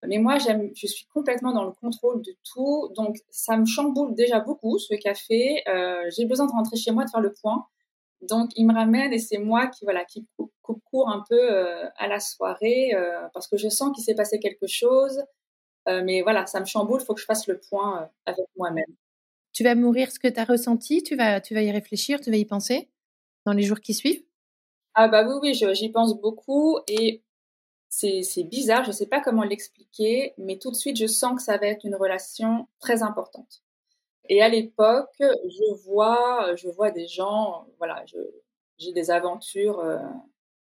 Mais 0.08 0.18
moi, 0.18 0.38
j'aime, 0.38 0.70
je 0.76 0.88
suis 0.88 1.06
complètement 1.08 1.52
dans 1.52 1.66
le 1.66 1.72
contrôle 1.72 2.22
de 2.22 2.34
tout, 2.54 2.90
donc 2.96 3.18
ça 3.30 3.58
me 3.58 3.66
chamboule 3.66 4.16
déjà 4.16 4.40
beaucoup 4.40 4.80
ce 4.80 4.96
café. 4.96 5.62
Euh, 5.68 6.10
j'ai 6.16 6.26
besoin 6.26 6.46
de 6.46 6.52
rentrer 6.52 6.78
chez 6.78 6.92
moi, 6.92 7.04
de 7.04 7.10
faire 7.10 7.20
le 7.20 7.34
point. 7.34 7.66
Donc 8.22 8.52
il 8.56 8.66
me 8.68 8.74
ramène 8.74 9.14
et 9.14 9.20
c'est 9.20 9.38
moi 9.38 9.68
qui 9.68 9.86
voilà 9.86 10.04
qui 10.04 10.28
coupe 10.36 10.52
court 10.92 11.10
un 11.10 11.24
peu 11.28 11.40
euh, 11.40 11.88
à 11.98 12.08
la 12.08 12.20
soirée 12.20 12.94
euh, 12.94 13.28
parce 13.34 13.48
que 13.48 13.58
je 13.58 13.70
sens 13.70 13.96
qu'il 13.96 14.04
s'est 14.04 14.16
passé 14.16 14.40
quelque 14.40 14.68
chose. 14.68 15.24
Euh, 15.88 16.02
mais 16.04 16.22
voilà, 16.22 16.46
ça 16.46 16.60
me 16.60 16.66
chamboule, 16.66 17.00
il 17.02 17.06
faut 17.06 17.14
que 17.14 17.22
je 17.22 17.26
fasse 17.26 17.48
le 17.48 17.60
point 17.60 18.10
avec 18.26 18.46
moi-même. 18.58 18.86
Tu 19.54 19.64
vas 19.64 19.76
mourir 19.76 20.12
ce 20.12 20.20
que 20.20 20.28
tu 20.28 20.40
as 20.40 20.44
ressenti, 20.44 21.02
tu 21.02 21.16
vas, 21.16 21.42
tu 21.42 21.54
vas 21.54 21.62
y 21.62 21.72
réfléchir, 21.72 22.20
tu 22.20 22.30
vas 22.30 22.38
y 22.38 22.46
penser? 22.46 22.90
Dans 23.50 23.58
les 23.58 23.64
jours 23.64 23.80
qui 23.80 23.94
suivent? 23.94 24.24
Ah 24.94 25.08
bah 25.08 25.26
oui, 25.28 25.36
oui, 25.42 25.76
j'y 25.76 25.90
pense 25.90 26.20
beaucoup 26.20 26.80
et 26.88 27.24
c'est 27.90 28.44
bizarre, 28.44 28.84
je 28.84 28.90
ne 28.90 28.94
sais 28.94 29.08
pas 29.08 29.22
comment 29.22 29.44
l'expliquer, 29.44 30.34
mais 30.38 30.60
tout 30.60 30.70
de 30.72 30.76
suite, 30.76 30.98
je 30.98 31.08
sens 31.08 31.36
que 31.36 31.42
ça 31.42 31.58
va 31.58 31.68
être 31.68 31.86
une 31.86 31.96
relation 31.96 32.68
très 32.80 33.02
importante. 33.02 33.64
Et 34.30 34.44
à 34.44 34.50
l'époque, 34.50 35.16
je 35.20 35.74
vois, 35.86 36.56
je 36.56 36.68
vois 36.70 36.92
des 36.92 37.08
gens, 37.08 37.66
voilà, 37.80 38.04
j'ai 38.78 38.92
des 38.92 39.10
aventures 39.10 39.80
euh, 39.80 39.98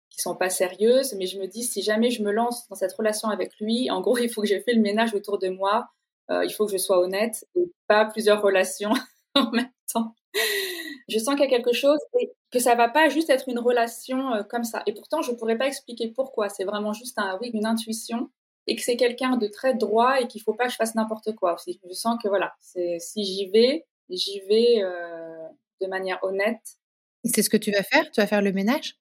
qui 0.09 0.21
sont 0.21 0.35
pas 0.35 0.49
sérieuses, 0.49 1.13
mais 1.15 1.25
je 1.25 1.37
me 1.37 1.47
dis 1.47 1.63
si 1.63 1.81
jamais 1.81 2.11
je 2.11 2.23
me 2.23 2.31
lance 2.31 2.67
dans 2.69 2.75
cette 2.75 2.93
relation 2.93 3.27
avec 3.27 3.59
lui, 3.59 3.91
en 3.91 3.99
gros, 3.99 4.17
il 4.17 4.29
faut 4.29 4.41
que 4.41 4.47
j'ai 4.47 4.61
fait 4.61 4.73
le 4.73 4.81
ménage 4.81 5.13
autour 5.13 5.37
de 5.37 5.49
moi, 5.49 5.89
euh, 6.29 6.45
il 6.45 6.51
faut 6.51 6.65
que 6.65 6.71
je 6.71 6.77
sois 6.77 6.99
honnête 6.99 7.45
et 7.55 7.71
pas 7.87 8.05
plusieurs 8.05 8.41
relations 8.41 8.93
en 9.35 9.51
même 9.51 9.71
temps. 9.91 10.15
Je 11.11 11.19
sens 11.19 11.35
qu'il 11.35 11.43
y 11.43 11.47
a 11.47 11.49
quelque 11.49 11.73
chose 11.73 11.99
et 12.19 12.31
que 12.51 12.59
ça 12.59 12.75
va 12.75 12.87
pas 12.87 13.09
juste 13.09 13.29
être 13.29 13.49
une 13.49 13.59
relation 13.59 14.33
euh, 14.33 14.43
comme 14.43 14.63
ça. 14.63 14.81
Et 14.87 14.93
pourtant, 14.93 15.21
je 15.21 15.31
pourrais 15.33 15.57
pas 15.57 15.67
expliquer 15.67 16.07
pourquoi. 16.07 16.49
C'est 16.49 16.63
vraiment 16.63 16.93
juste 16.93 17.17
un, 17.19 17.37
oui, 17.41 17.51
une 17.53 17.65
intuition 17.65 18.29
et 18.67 18.75
que 18.75 18.81
c'est 18.81 18.95
quelqu'un 18.95 19.37
de 19.37 19.47
très 19.47 19.73
droit 19.73 20.21
et 20.21 20.27
qu'il 20.27 20.41
faut 20.41 20.53
pas 20.53 20.65
que 20.65 20.71
je 20.71 20.77
fasse 20.77 20.95
n'importe 20.95 21.35
quoi 21.35 21.55
aussi. 21.55 21.79
Je 21.87 21.93
sens 21.93 22.17
que 22.21 22.29
voilà, 22.29 22.53
c'est 22.59 22.99
si 22.99 23.23
j'y 23.23 23.49
vais, 23.49 23.85
j'y 24.09 24.39
vais 24.41 24.83
euh, 24.83 25.47
de 25.81 25.87
manière 25.87 26.19
honnête. 26.23 26.77
Et 27.23 27.29
c'est 27.29 27.43
ce 27.43 27.49
que 27.49 27.57
tu 27.57 27.71
vas 27.71 27.83
faire? 27.83 28.09
Tu 28.11 28.21
vas 28.21 28.27
faire 28.27 28.41
le 28.41 28.53
ménage? 28.53 28.97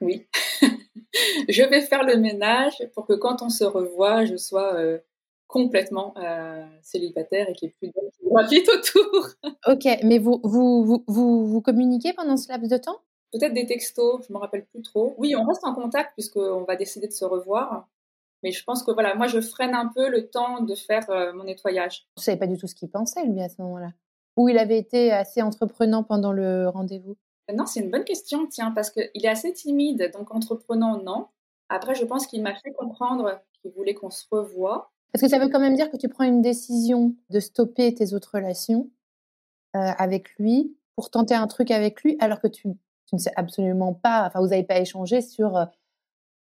Oui. 0.00 0.26
je 1.48 1.62
vais 1.62 1.82
faire 1.82 2.04
le 2.04 2.16
ménage 2.16 2.76
pour 2.94 3.06
que 3.06 3.14
quand 3.14 3.42
on 3.42 3.48
se 3.48 3.64
revoit, 3.64 4.24
je 4.24 4.36
sois 4.36 4.74
euh, 4.74 4.98
complètement 5.46 6.14
euh, 6.18 6.64
célibataire 6.82 7.48
et 7.48 7.54
n'y 7.62 7.68
ait 7.68 7.74
plus 7.78 7.92
qui 7.92 8.70
autour. 8.70 9.28
ok, 9.66 9.98
mais 10.02 10.18
vous, 10.18 10.40
vous, 10.42 10.84
vous, 10.84 11.04
vous, 11.06 11.46
vous 11.46 11.60
communiquez 11.60 12.12
pendant 12.12 12.36
ce 12.36 12.48
laps 12.48 12.68
de 12.68 12.76
temps? 12.76 12.98
Peut-être 13.32 13.54
des 13.54 13.66
textos, 13.66 14.26
je 14.26 14.32
ne 14.32 14.38
me 14.38 14.40
rappelle 14.40 14.66
plus 14.66 14.82
trop. 14.82 15.14
Oui, 15.18 15.34
on 15.36 15.44
reste 15.44 15.64
en 15.64 15.74
contact 15.74 16.12
puisqu'on 16.14 16.64
va 16.64 16.76
décider 16.76 17.06
de 17.06 17.12
se 17.12 17.24
revoir. 17.24 17.88
Mais 18.42 18.52
je 18.52 18.62
pense 18.64 18.82
que 18.82 18.90
voilà, 18.90 19.14
moi 19.14 19.26
je 19.26 19.40
freine 19.40 19.74
un 19.74 19.90
peu 19.94 20.08
le 20.08 20.28
temps 20.28 20.62
de 20.62 20.74
faire 20.74 21.08
euh, 21.10 21.32
mon 21.32 21.44
nettoyage. 21.44 22.06
Vous 22.16 22.22
savez 22.22 22.38
pas 22.38 22.46
du 22.46 22.56
tout 22.56 22.66
ce 22.66 22.74
qu'il 22.74 22.90
pensait 22.90 23.24
lui 23.24 23.40
à 23.40 23.48
ce 23.48 23.60
moment-là 23.62 23.92
Ou 24.36 24.48
il 24.48 24.58
avait 24.58 24.78
été 24.78 25.12
assez 25.12 25.42
entreprenant 25.42 26.02
pendant 26.02 26.32
le 26.32 26.68
rendez-vous? 26.68 27.16
Non, 27.52 27.66
c'est 27.66 27.80
une 27.80 27.90
bonne 27.90 28.04
question, 28.04 28.46
tiens, 28.46 28.72
parce 28.72 28.90
qu'il 28.90 29.10
est 29.14 29.28
assez 29.28 29.52
timide, 29.52 30.10
donc 30.12 30.34
entreprenant, 30.34 31.00
non. 31.02 31.28
Après, 31.68 31.94
je 31.94 32.04
pense 32.04 32.26
qu'il 32.26 32.42
m'a 32.42 32.54
fait 32.54 32.72
comprendre 32.72 33.40
qu'il 33.60 33.70
voulait 33.72 33.94
qu'on 33.94 34.10
se 34.10 34.24
revoie. 34.30 34.92
Parce 35.12 35.22
que 35.22 35.28
ça 35.28 35.38
veut 35.38 35.48
quand 35.48 35.60
même 35.60 35.76
dire 35.76 35.90
que 35.90 35.96
tu 35.96 36.08
prends 36.08 36.24
une 36.24 36.42
décision 36.42 37.14
de 37.30 37.40
stopper 37.40 37.94
tes 37.94 38.12
autres 38.12 38.32
relations 38.34 38.90
euh, 39.76 39.92
avec 39.98 40.30
lui 40.38 40.74
pour 40.94 41.10
tenter 41.10 41.34
un 41.34 41.46
truc 41.46 41.70
avec 41.70 42.02
lui, 42.02 42.16
alors 42.20 42.40
que 42.40 42.46
tu, 42.48 42.68
ne 43.12 43.18
sais 43.18 43.32
absolument 43.36 43.92
pas, 43.92 44.26
enfin, 44.26 44.40
vous 44.40 44.48
n'avez 44.48 44.64
pas 44.64 44.78
échangé 44.78 45.20
sur 45.20 45.56
euh, 45.56 45.64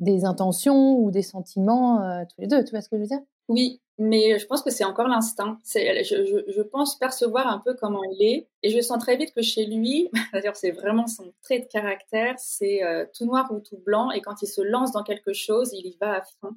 des 0.01 0.25
intentions 0.25 0.99
ou 0.99 1.11
des 1.11 1.23
sentiments 1.23 2.03
euh, 2.03 2.25
tous 2.25 2.41
les 2.41 2.47
deux. 2.47 2.63
Tu 2.65 2.73
vois 2.73 2.83
ce 2.83 2.91
que 2.91 2.97
je 2.97 3.03
veux 3.03 3.07
dire? 3.07 3.21
Oui, 3.49 3.81
mais 3.99 4.39
je 4.39 4.47
pense 4.47 4.63
que 4.63 4.71
c'est 4.71 4.85
encore 4.85 5.09
l'instinct. 5.09 5.59
Je, 5.65 6.45
je, 6.47 6.63
pense 6.63 6.99
percevoir 6.99 7.47
un 7.47 7.59
peu 7.59 7.75
comment 7.75 8.03
il 8.05 8.23
est. 8.23 8.49
Et 8.63 8.71
je 8.71 8.81
sens 8.81 8.99
très 8.99 9.17
vite 9.17 9.33
que 9.35 9.43
chez 9.43 9.65
lui, 9.65 10.11
d'ailleurs, 10.33 10.57
c'est 10.57 10.71
vraiment 10.71 11.07
son 11.07 11.33
trait 11.43 11.61
de 11.61 11.67
caractère, 11.67 12.35
c'est 12.39 12.81
tout 13.17 13.25
noir 13.25 13.51
ou 13.51 13.61
tout 13.61 13.79
blanc. 13.79 14.11
Et 14.11 14.21
quand 14.21 14.43
il 14.43 14.47
se 14.47 14.61
lance 14.61 14.93
dans 14.93 15.03
quelque 15.03 15.33
chose, 15.33 15.73
il 15.73 15.87
y 15.87 15.97
va 16.01 16.19
à 16.19 16.23
fond. 16.41 16.55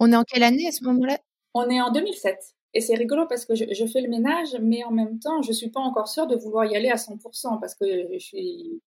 On 0.00 0.12
est 0.12 0.16
en 0.16 0.24
quelle 0.24 0.42
année 0.42 0.66
à 0.66 0.72
ce 0.72 0.84
moment-là? 0.84 1.18
On 1.58 1.70
est 1.70 1.80
en 1.80 1.90
2007. 1.90 2.54
Et 2.74 2.80
c'est 2.80 2.94
rigolo 2.94 3.26
parce 3.26 3.44
que 3.46 3.54
je, 3.54 3.86
fais 3.86 4.00
le 4.00 4.08
ménage, 4.08 4.56
mais 4.60 4.84
en 4.84 4.90
même 4.90 5.18
temps, 5.18 5.42
je 5.42 5.52
suis 5.52 5.70
pas 5.70 5.80
encore 5.80 6.08
sûre 6.08 6.26
de 6.26 6.36
vouloir 6.36 6.66
y 6.66 6.76
aller 6.76 6.90
à 6.90 6.96
100% 6.96 7.60
parce 7.60 7.74
que 7.74 7.86
je 8.12 8.18
suis. 8.18 8.82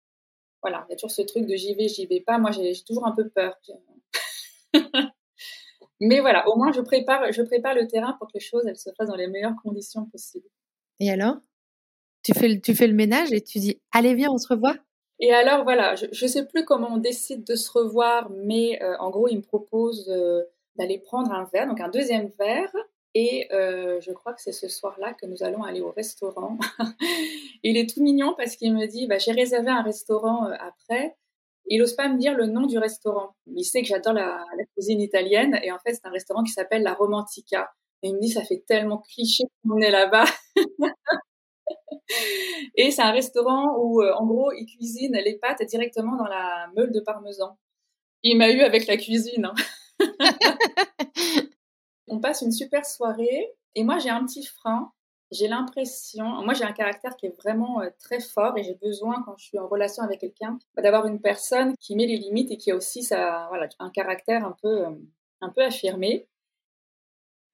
Voilà, 0.61 0.85
il 0.89 0.91
y 0.91 0.95
a 0.95 0.97
toujours 0.97 1.13
ce 1.13 1.23
truc 1.23 1.47
de 1.47 1.55
j'y 1.55 1.75
vais, 1.75 1.87
j'y 1.87 2.07
vais 2.07 2.21
pas. 2.21 2.39
Moi, 2.39 2.51
j'ai 2.51 2.73
toujours 2.85 3.07
un 3.07 3.13
peu 3.13 3.29
peur. 3.29 3.57
mais 6.01 6.19
voilà, 6.19 6.49
au 6.49 6.57
moins, 6.57 6.73
je 6.73 6.81
prépare, 6.81 7.31
je 7.33 7.43
prépare 7.43 7.75
le 7.75 7.87
terrain 7.87 8.15
pour 8.19 8.27
que 8.27 8.33
les 8.35 8.41
choses 8.41 8.67
elles 8.67 8.77
se 8.77 8.91
fassent 8.97 9.09
dans 9.09 9.15
les 9.15 9.29
meilleures 9.29 9.57
conditions 9.63 10.07
possibles. 10.07 10.49
Et 10.99 11.11
alors? 11.11 11.37
Tu 12.25 12.35
fais, 12.35 12.61
tu 12.61 12.75
fais 12.75 12.89
le 12.89 12.95
ménage 12.95 13.33
et 13.33 13.41
tu 13.41 13.61
dis 13.61 13.81
Allez, 13.93 14.15
viens, 14.15 14.33
on 14.33 14.39
se 14.39 14.49
revoit? 14.49 14.75
Et 15.21 15.33
alors 15.33 15.65
voilà, 15.65 15.95
je 15.97 16.07
ne 16.07 16.29
sais 16.29 16.47
plus 16.47 16.65
comment 16.65 16.95
on 16.95 16.99
décide 16.99 17.45
de 17.45 17.57
se 17.57 17.71
revoir, 17.71 18.31
mais 18.31 18.81
euh, 18.83 18.97
en 18.99 19.11
gros, 19.11 19.29
il 19.29 19.39
me 19.39 19.43
propose 19.43 20.09
euh, 20.09 20.43
d'aller 20.77 20.99
prendre 20.99 21.33
un 21.33 21.45
verre, 21.53 21.67
donc 21.67 21.81
un 21.81 21.89
deuxième 21.89 22.31
verre. 22.39 22.73
Et 23.15 23.49
euh, 23.53 24.01
je 24.01 24.13
crois 24.13 24.35
que 24.35 24.41
c'est 24.41 24.53
ce 24.53 24.69
soir-là 24.69 25.15
que 25.15 25.27
nous 25.27 25.43
allons 25.43 25.63
aller 25.63 25.81
au 25.81 25.91
restaurant. 25.91 26.59
il 27.63 27.77
est 27.77 27.93
tout 27.93 28.03
mignon 28.03 28.35
parce 28.37 28.57
qu'il 28.57 28.75
me 28.75 28.87
dit 28.87 29.07
bah, 29.07 29.19
j'ai 29.19 29.33
réservé 29.33 29.71
un 29.71 29.83
restaurant 29.83 30.47
euh, 30.47 30.55
après. 30.61 31.17
Il 31.67 31.81
n'ose 31.81 31.95
pas 31.95 32.09
me 32.09 32.19
dire 32.19 32.35
le 32.35 32.47
nom 32.47 32.67
du 32.67 32.79
restaurant. 32.79 33.35
Il 33.47 33.65
sait 33.65 33.83
que 33.83 33.89
j'adore 33.89 34.13
la, 34.13 34.45
cuisine 34.75 35.01
italienne 35.01 35.59
et 35.63 35.73
en 35.73 35.79
fait 35.79 35.95
c'est 35.95 36.07
un 36.07 36.11
restaurant 36.11 36.43
qui 36.43 36.53
s'appelle 36.53 36.83
la 36.83 36.95
Romantica. 36.95 37.71
Et 38.03 38.09
il 38.09 38.15
me 38.15 38.21
dit 38.21 38.31
ça 38.31 38.45
fait 38.45 38.63
tellement 38.67 38.99
cliché 38.99 39.45
qu'on 39.67 39.79
est 39.79 39.91
là-bas. 39.91 40.27
et 42.77 42.91
c'est 42.91 43.03
un 43.03 43.13
restaurant 43.13 43.77
où 43.79 44.03
euh, 44.03 44.13
en 44.15 44.27
gros 44.27 44.53
il 44.53 44.67
cuisine 44.67 45.15
les 45.15 45.39
pâtes 45.39 45.63
directement 45.63 46.17
dans 46.17 46.29
la 46.29 46.69
meule 46.77 46.93
de 46.93 47.01
parmesan. 47.01 47.59
Il 48.23 48.37
m'a 48.37 48.51
eu 48.51 48.61
avec 48.61 48.87
la 48.87 48.97
cuisine. 48.97 49.47
Hein. 49.47 49.55
On 52.09 52.21
passe 52.21 52.43
une 52.43 52.53
super 52.53 52.85
soirée 52.87 53.53
et 53.75 53.85
moi 53.85 53.99
j'ai 53.99 54.11
un 54.11 54.25
petit 54.25 54.45
frein. 54.45 54.93
J'ai 55.31 55.47
l'impression, 55.47 56.25
moi 56.43 56.55
j'ai 56.55 56.65
un 56.65 56.73
caractère 56.73 57.15
qui 57.17 57.27
est 57.27 57.37
vraiment 57.43 57.83
euh, 57.83 57.91
très 57.99 58.21
fort 58.21 58.57
et 58.57 58.65
j'ai 58.65 58.77
besoin 58.77 59.23
quand 59.27 59.37
je 59.37 59.45
suis 59.45 59.59
en 59.59 59.69
relation 59.69 60.03
avec 60.03 60.21
quelqu'un 60.21 60.59
bah, 60.75 60.81
d'avoir 60.81 61.07
une 61.07 61.21
personne 61.21 61.75
qui 61.79 61.97
met 61.97 62.07
les 62.07 62.17
limites 62.17 62.51
et 62.51 62.57
qui 62.57 62.71
a 62.71 62.77
aussi 62.77 63.07
voilà, 63.09 63.69
un 63.79 63.91
caractère 63.91 64.47
un 64.47 64.57
peu, 64.63 64.87
euh, 64.87 64.91
un 65.43 65.51
peu 65.51 65.63
affirmé. 65.63 66.27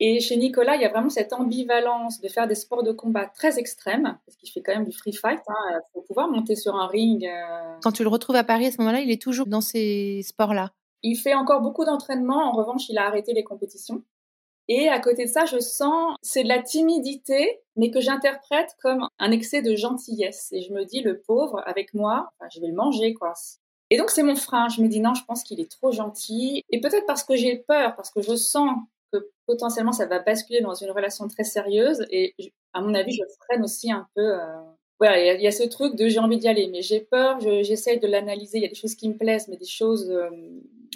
Et 0.00 0.20
chez 0.20 0.36
Nicolas, 0.36 0.74
il 0.74 0.82
y 0.82 0.84
a 0.84 0.88
vraiment 0.88 1.08
cette 1.08 1.32
ambivalence 1.32 2.20
de 2.20 2.28
faire 2.28 2.48
des 2.48 2.56
sports 2.56 2.82
de 2.82 2.92
combat 2.92 3.26
très 3.26 3.58
extrêmes, 3.58 4.18
parce 4.26 4.36
qu'il 4.36 4.50
fait 4.50 4.60
quand 4.60 4.74
même 4.74 4.84
du 4.84 4.92
free 4.92 5.12
fight. 5.12 5.40
Il 5.48 5.52
hein, 5.52 5.80
faut 5.92 6.02
pouvoir 6.02 6.28
monter 6.28 6.56
sur 6.56 6.74
un 6.74 6.88
ring. 6.88 7.24
Euh. 7.24 7.78
Quand 7.80 7.92
tu 7.92 8.02
le 8.02 8.08
retrouves 8.08 8.36
à 8.36 8.44
Paris 8.44 8.66
à 8.66 8.72
ce 8.72 8.78
moment-là, 8.78 9.00
il 9.00 9.10
est 9.10 9.22
toujours 9.22 9.46
dans 9.46 9.60
ces 9.60 10.22
sports-là? 10.24 10.72
Il 11.04 11.16
fait 11.16 11.34
encore 11.34 11.60
beaucoup 11.60 11.84
d'entraînement. 11.84 12.48
En 12.48 12.52
revanche, 12.52 12.88
il 12.88 12.98
a 12.98 13.06
arrêté 13.06 13.32
les 13.32 13.44
compétitions. 13.44 14.02
Et 14.68 14.88
à 14.88 14.98
côté 14.98 15.26
de 15.26 15.30
ça, 15.30 15.44
je 15.44 15.58
sens, 15.58 16.16
c'est 16.22 16.42
de 16.42 16.48
la 16.48 16.62
timidité, 16.62 17.60
mais 17.76 17.90
que 17.90 18.00
j'interprète 18.00 18.74
comme 18.82 19.06
un 19.18 19.30
excès 19.30 19.60
de 19.60 19.76
gentillesse. 19.76 20.48
Et 20.52 20.62
je 20.62 20.72
me 20.72 20.84
dis, 20.84 21.02
le 21.02 21.20
pauvre, 21.20 21.62
avec 21.66 21.92
moi, 21.92 22.30
je 22.52 22.60
vais 22.60 22.68
le 22.68 22.74
manger, 22.74 23.12
quoi. 23.12 23.34
Et 23.90 23.98
donc, 23.98 24.08
c'est 24.08 24.22
mon 24.22 24.34
frein. 24.34 24.70
Je 24.70 24.80
me 24.80 24.88
dis, 24.88 25.00
non, 25.00 25.12
je 25.12 25.22
pense 25.26 25.44
qu'il 25.44 25.60
est 25.60 25.70
trop 25.70 25.92
gentil. 25.92 26.64
Et 26.70 26.80
peut-être 26.80 27.06
parce 27.06 27.22
que 27.22 27.36
j'ai 27.36 27.56
peur, 27.56 27.94
parce 27.96 28.10
que 28.10 28.22
je 28.22 28.34
sens 28.34 28.70
que 29.12 29.30
potentiellement 29.46 29.92
ça 29.92 30.06
va 30.06 30.18
basculer 30.20 30.62
dans 30.62 30.74
une 30.74 30.90
relation 30.90 31.28
très 31.28 31.44
sérieuse. 31.44 32.06
Et 32.10 32.34
à 32.72 32.80
mon 32.80 32.94
avis, 32.94 33.12
je 33.12 33.22
freine 33.44 33.62
aussi 33.62 33.92
un 33.92 34.08
peu. 34.14 34.40
Euh, 34.40 34.62
voilà, 34.98 35.34
il 35.34 35.42
y, 35.42 35.46
a 35.46 35.50
ce 35.50 35.64
truc 35.64 35.96
de 35.96 36.08
j'ai 36.08 36.20
envie 36.20 36.38
d'y 36.38 36.48
aller, 36.48 36.68
mais 36.68 36.80
j'ai 36.80 37.00
peur, 37.00 37.40
j'essaye 37.40 37.98
de 37.98 38.06
l'analyser. 38.06 38.58
Il 38.58 38.62
y 38.62 38.66
a 38.66 38.68
des 38.68 38.74
choses 38.74 38.94
qui 38.94 39.08
me 39.08 39.16
plaisent, 39.16 39.48
mais 39.48 39.56
des 39.56 39.66
choses, 39.66 40.08
euh, 40.10 40.30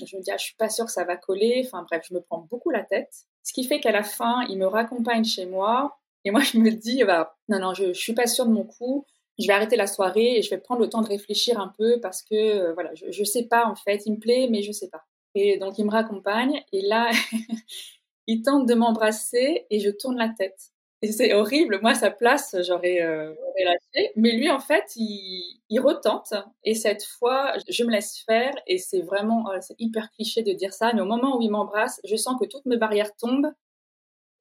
je 0.06 0.16
me 0.16 0.22
dis, 0.22 0.30
ah, 0.30 0.36
je 0.36 0.44
suis 0.44 0.56
pas 0.56 0.68
sûre 0.68 0.86
que 0.86 0.92
ça 0.92 1.04
va 1.04 1.16
coller. 1.16 1.62
Enfin 1.64 1.84
bref, 1.88 2.04
je 2.08 2.14
me 2.14 2.20
prends 2.20 2.46
beaucoup 2.50 2.70
la 2.70 2.84
tête. 2.84 3.12
Ce 3.42 3.52
qui 3.52 3.64
fait 3.64 3.80
qu'à 3.80 3.92
la 3.92 4.02
fin, 4.02 4.44
il 4.48 4.58
me 4.58 4.66
raccompagne 4.66 5.24
chez 5.24 5.46
moi. 5.46 5.98
Et 6.24 6.30
moi, 6.30 6.40
je 6.52 6.58
me 6.58 6.70
dis, 6.70 7.04
bah, 7.04 7.36
non, 7.48 7.58
non, 7.58 7.74
je, 7.74 7.84
ne 7.84 7.92
suis 7.92 8.14
pas 8.14 8.26
sûre 8.26 8.46
de 8.46 8.52
mon 8.52 8.64
coup. 8.64 9.06
Je 9.38 9.46
vais 9.46 9.52
arrêter 9.52 9.76
la 9.76 9.86
soirée 9.86 10.38
et 10.38 10.42
je 10.42 10.50
vais 10.50 10.58
prendre 10.58 10.80
le 10.80 10.88
temps 10.88 11.02
de 11.02 11.08
réfléchir 11.08 11.60
un 11.60 11.72
peu 11.78 12.00
parce 12.00 12.22
que, 12.22 12.34
euh, 12.34 12.72
voilà, 12.74 12.92
je, 12.94 13.06
ne 13.06 13.24
sais 13.24 13.44
pas 13.44 13.66
en 13.66 13.76
fait. 13.76 14.04
Il 14.06 14.14
me 14.14 14.18
plaît, 14.18 14.48
mais 14.50 14.62
je 14.62 14.72
sais 14.72 14.88
pas. 14.88 15.04
Et 15.34 15.58
donc, 15.58 15.78
il 15.78 15.84
me 15.84 15.90
raccompagne. 15.90 16.62
Et 16.72 16.82
là, 16.82 17.10
il 18.26 18.42
tente 18.42 18.66
de 18.66 18.74
m'embrasser 18.74 19.66
et 19.70 19.80
je 19.80 19.90
tourne 19.90 20.16
la 20.16 20.28
tête. 20.28 20.72
Et 21.00 21.12
c'est 21.12 21.32
horrible. 21.32 21.78
Moi, 21.80 21.94
sa 21.94 22.10
place, 22.10 22.56
j'aurais 22.66 23.00
euh, 23.02 23.32
lâché. 23.64 24.12
Mais 24.16 24.32
lui, 24.32 24.50
en 24.50 24.58
fait, 24.58 24.84
il, 24.96 25.80
retente. 25.80 26.34
Et 26.64 26.74
cette 26.74 27.04
fois, 27.04 27.54
je 27.68 27.84
me 27.84 27.92
laisse 27.92 28.18
faire. 28.26 28.52
Et 28.66 28.78
c'est 28.78 29.02
vraiment, 29.02 29.44
oh, 29.48 29.58
c'est 29.60 29.76
hyper 29.78 30.10
cliché 30.10 30.42
de 30.42 30.52
dire 30.52 30.72
ça. 30.72 30.92
Mais 30.92 31.00
au 31.00 31.06
moment 31.06 31.38
où 31.38 31.42
il 31.42 31.50
m'embrasse, 31.50 32.00
je 32.04 32.16
sens 32.16 32.36
que 32.40 32.46
toutes 32.46 32.66
mes 32.66 32.76
barrières 32.76 33.14
tombent. 33.14 33.52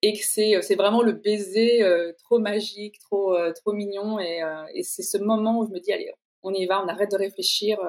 Et 0.04 0.14
que 0.14 0.24
c'est, 0.24 0.62
c'est 0.62 0.76
vraiment 0.76 1.02
le 1.02 1.14
baiser 1.14 1.82
euh, 1.84 2.14
trop 2.24 2.38
magique, 2.40 3.00
trop, 3.00 3.36
euh, 3.36 3.52
trop 3.52 3.74
mignon. 3.74 4.20
Et, 4.20 4.44
euh, 4.44 4.64
c'est 4.84 5.04
ce 5.04 5.18
moment 5.18 5.60
où 5.60 5.68
je 5.68 5.72
me 5.72 5.80
dis, 5.80 5.92
allez, 5.92 6.12
on 6.44 6.54
y 6.54 6.66
va, 6.66 6.84
on 6.84 6.88
arrête 6.88 7.12
de 7.12 7.18
réfléchir. 7.18 7.80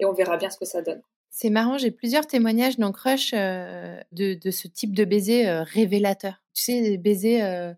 et 0.00 0.04
on 0.04 0.12
verra 0.12 0.36
bien 0.36 0.50
ce 0.50 0.58
que 0.58 0.64
ça 0.64 0.82
donne. 0.82 1.02
C'est 1.30 1.50
marrant, 1.50 1.78
j'ai 1.78 1.90
plusieurs 1.90 2.26
témoignages 2.26 2.78
dans 2.78 2.92
Crush 2.92 3.32
de, 3.32 4.50
ce 4.50 4.68
type 4.68 4.94
de 4.94 5.04
baiser 5.04 5.46
révélateur 5.46 6.43
tu 6.54 6.62
sais, 6.62 6.80
des 6.80 6.98
baisers 6.98 7.44
euh, 7.44 7.72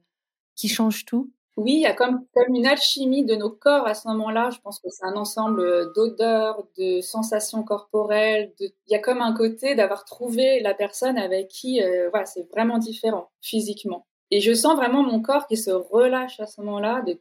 qui 0.55 0.69
changent 0.69 1.05
tout. 1.05 1.33
Oui, 1.57 1.73
il 1.73 1.81
y 1.81 1.87
a 1.87 1.95
comme, 1.95 2.27
une 2.49 2.67
alchimie 2.67 3.25
de 3.25 3.35
nos 3.35 3.49
corps 3.51 3.87
à 3.87 3.95
ce 3.95 4.07
moment-là. 4.09 4.51
Je 4.51 4.59
pense 4.61 4.79
que 4.79 4.91
c'est 4.91 5.07
un 5.07 5.17
ensemble 5.17 5.61
euh, 5.61 5.93
d'odeurs, 5.95 6.67
de 6.77 7.01
sensations 7.01 7.62
corporelles. 7.62 8.53
Il 8.61 8.73
y 8.89 8.95
a 8.95 8.99
comme 8.99 9.23
un 9.23 9.35
côté 9.35 9.75
d'avoir 9.75 10.05
trouvé 10.05 10.61
la 10.61 10.75
personne 10.75 11.17
avec 11.17 11.49
qui, 11.49 11.83
euh, 11.83 12.11
voilà, 12.11 12.27
c'est 12.27 12.47
vraiment 12.51 12.77
différent 12.79 13.31
physiquement. 13.41 14.07
Et 14.31 14.41
je 14.41 14.53
sens 14.53 14.77
vraiment 14.77 15.03
mon 15.03 15.23
corps 15.23 15.47
qui 15.47 15.57
se 15.57 15.71
relâche 15.71 16.41
à 16.41 16.47
ce 16.47 16.61
moment-là. 16.61 17.03
Je 17.07 17.15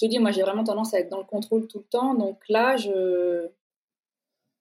te 0.00 0.06
dis, 0.06 0.18
moi, 0.18 0.30
j'ai 0.30 0.42
vraiment 0.42 0.64
tendance 0.64 0.94
à 0.94 1.00
être 1.00 1.10
dans 1.10 1.18
le 1.18 1.24
contrôle 1.24 1.66
tout 1.66 1.78
le 1.78 1.84
temps. 1.84 2.14
Donc 2.14 2.38
là, 2.48 2.78
je, 2.78 3.48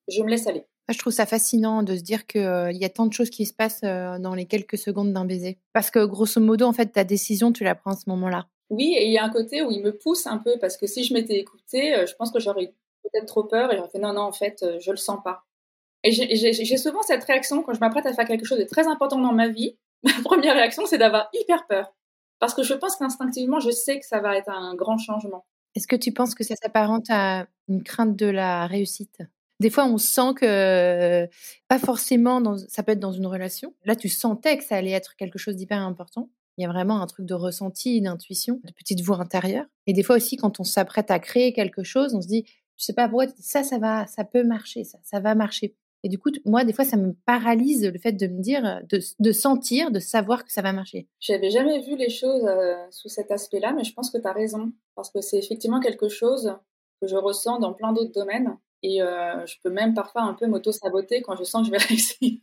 je 0.09 0.23
me 0.23 0.29
laisse 0.29 0.47
aller. 0.47 0.65
Je 0.91 0.97
trouve 0.97 1.13
ça 1.13 1.25
fascinant 1.25 1.83
de 1.83 1.95
se 1.95 2.01
dire 2.01 2.25
qu'il 2.25 2.41
euh, 2.41 2.71
y 2.71 2.85
a 2.85 2.89
tant 2.89 3.05
de 3.05 3.13
choses 3.13 3.29
qui 3.29 3.45
se 3.45 3.53
passent 3.53 3.81
euh, 3.83 4.19
dans 4.19 4.33
les 4.33 4.45
quelques 4.45 4.77
secondes 4.77 5.13
d'un 5.13 5.25
baiser. 5.25 5.57
Parce 5.73 5.91
que 5.91 6.05
grosso 6.05 6.39
modo, 6.39 6.65
en 6.65 6.73
fait, 6.73 6.87
ta 6.87 7.03
décision, 7.03 7.51
tu 7.51 7.63
la 7.63 7.75
prends 7.75 7.91
à 7.91 7.95
ce 7.95 8.09
moment-là. 8.09 8.47
Oui, 8.69 8.95
et 8.97 9.05
il 9.05 9.11
y 9.11 9.17
a 9.17 9.23
un 9.23 9.29
côté 9.29 9.61
où 9.61 9.71
il 9.71 9.81
me 9.81 9.91
pousse 9.91 10.27
un 10.27 10.37
peu 10.37 10.57
parce 10.59 10.77
que 10.77 10.87
si 10.87 11.03
je 11.03 11.13
m'étais 11.13 11.39
écoutée, 11.39 11.95
euh, 11.95 12.05
je 12.05 12.15
pense 12.15 12.31
que 12.31 12.39
j'aurais 12.39 12.73
peut-être 13.03 13.25
trop 13.25 13.43
peur 13.43 13.71
et 13.71 13.77
j'aurais 13.77 13.89
fait 13.89 13.99
non, 13.99 14.13
non, 14.13 14.21
en 14.21 14.31
fait, 14.31 14.65
je 14.79 14.91
le 14.91 14.97
sens 14.97 15.19
pas. 15.23 15.43
Et 16.03 16.11
j'ai 16.11 16.77
souvent 16.77 17.01
cette 17.03 17.23
réaction 17.23 17.61
quand 17.61 17.73
je 17.73 17.79
m'apprête 17.79 18.05
à 18.05 18.13
faire 18.13 18.25
quelque 18.25 18.45
chose 18.45 18.57
de 18.59 18.63
très 18.63 18.87
important 18.87 19.19
dans 19.19 19.33
ma 19.33 19.47
vie. 19.47 19.77
Ma 20.03 20.13
première 20.23 20.55
réaction, 20.55 20.85
c'est 20.87 20.97
d'avoir 20.97 21.29
hyper 21.33 21.67
peur. 21.67 21.93
Parce 22.39 22.55
que 22.55 22.63
je 22.63 22.73
pense 22.73 22.95
qu'instinctivement, 22.95 23.59
je 23.59 23.69
sais 23.69 23.99
que 23.99 24.05
ça 24.05 24.19
va 24.19 24.35
être 24.35 24.49
un 24.49 24.73
grand 24.73 24.97
changement. 24.97 25.45
Est-ce 25.75 25.87
que 25.87 25.95
tu 25.95 26.11
penses 26.11 26.33
que 26.33 26.43
ça 26.43 26.55
s'apparente 26.55 27.05
à 27.09 27.45
une 27.67 27.83
crainte 27.83 28.15
de 28.15 28.25
la 28.25 28.65
réussite? 28.65 29.19
Des 29.61 29.69
fois, 29.69 29.85
on 29.85 29.97
sent 29.97 30.33
que, 30.35 31.27
pas 31.67 31.79
forcément, 31.79 32.57
ça 32.67 32.83
peut 32.83 32.91
être 32.91 32.99
dans 32.99 33.11
une 33.11 33.27
relation. 33.27 33.73
Là, 33.85 33.95
tu 33.95 34.09
sentais 34.09 34.57
que 34.57 34.63
ça 34.63 34.75
allait 34.75 34.91
être 34.91 35.15
quelque 35.15 35.39
chose 35.39 35.55
d'hyper 35.55 35.79
important. 35.79 36.29
Il 36.57 36.63
y 36.63 36.65
a 36.65 36.67
vraiment 36.67 37.01
un 37.01 37.07
truc 37.07 37.25
de 37.25 37.33
ressenti, 37.33 38.01
d'intuition, 38.01 38.59
de 38.63 38.71
petite 38.73 39.01
voix 39.01 39.19
intérieure. 39.21 39.65
Et 39.87 39.93
des 39.93 40.03
fois 40.03 40.17
aussi, 40.17 40.35
quand 40.35 40.59
on 40.59 40.63
s'apprête 40.63 41.11
à 41.11 41.19
créer 41.19 41.53
quelque 41.53 41.83
chose, 41.83 42.13
on 42.13 42.21
se 42.21 42.27
dit, 42.27 42.43
je 42.77 42.85
sais 42.85 42.93
pas 42.93 43.07
pourquoi, 43.07 43.27
ça, 43.39 43.63
ça 43.63 43.77
va, 43.77 44.05
ça 44.07 44.25
peut 44.25 44.43
marcher, 44.43 44.83
ça, 44.83 44.97
ça 45.03 45.19
va 45.19 45.35
marcher. 45.35 45.75
Et 46.03 46.09
du 46.09 46.17
coup, 46.17 46.31
moi, 46.45 46.63
des 46.63 46.73
fois, 46.73 46.83
ça 46.83 46.97
me 46.97 47.13
paralyse 47.25 47.85
le 47.85 47.99
fait 47.99 48.13
de 48.13 48.25
me 48.25 48.41
dire, 48.41 48.81
de, 48.89 49.31
sentir, 49.31 49.91
de 49.91 49.99
savoir 49.99 50.43
que 50.43 50.51
ça 50.51 50.63
va 50.63 50.73
marcher. 50.73 51.07
J'avais 51.19 51.51
jamais 51.51 51.79
vu 51.81 51.95
les 51.95 52.09
choses 52.09 52.49
sous 52.89 53.07
cet 53.07 53.29
aspect-là, 53.29 53.73
mais 53.73 53.83
je 53.83 53.93
pense 53.93 54.09
que 54.09 54.17
tu 54.17 54.27
as 54.27 54.33
raison. 54.33 54.73
Parce 54.95 55.11
que 55.11 55.21
c'est 55.21 55.37
effectivement 55.37 55.79
quelque 55.79 56.09
chose 56.09 56.55
que 56.99 57.07
je 57.07 57.15
ressens 57.15 57.59
dans 57.59 57.73
plein 57.73 57.93
d'autres 57.93 58.13
domaines. 58.13 58.57
Et 58.83 59.01
euh, 59.01 59.45
je 59.45 59.55
peux 59.63 59.69
même 59.69 59.93
parfois 59.93 60.23
un 60.23 60.33
peu 60.33 60.47
m'auto-saboter 60.47 61.21
quand 61.21 61.35
je 61.35 61.43
sens 61.43 61.61
que 61.61 61.67
je 61.67 61.71
vais 61.71 61.85
réussir. 61.87 62.39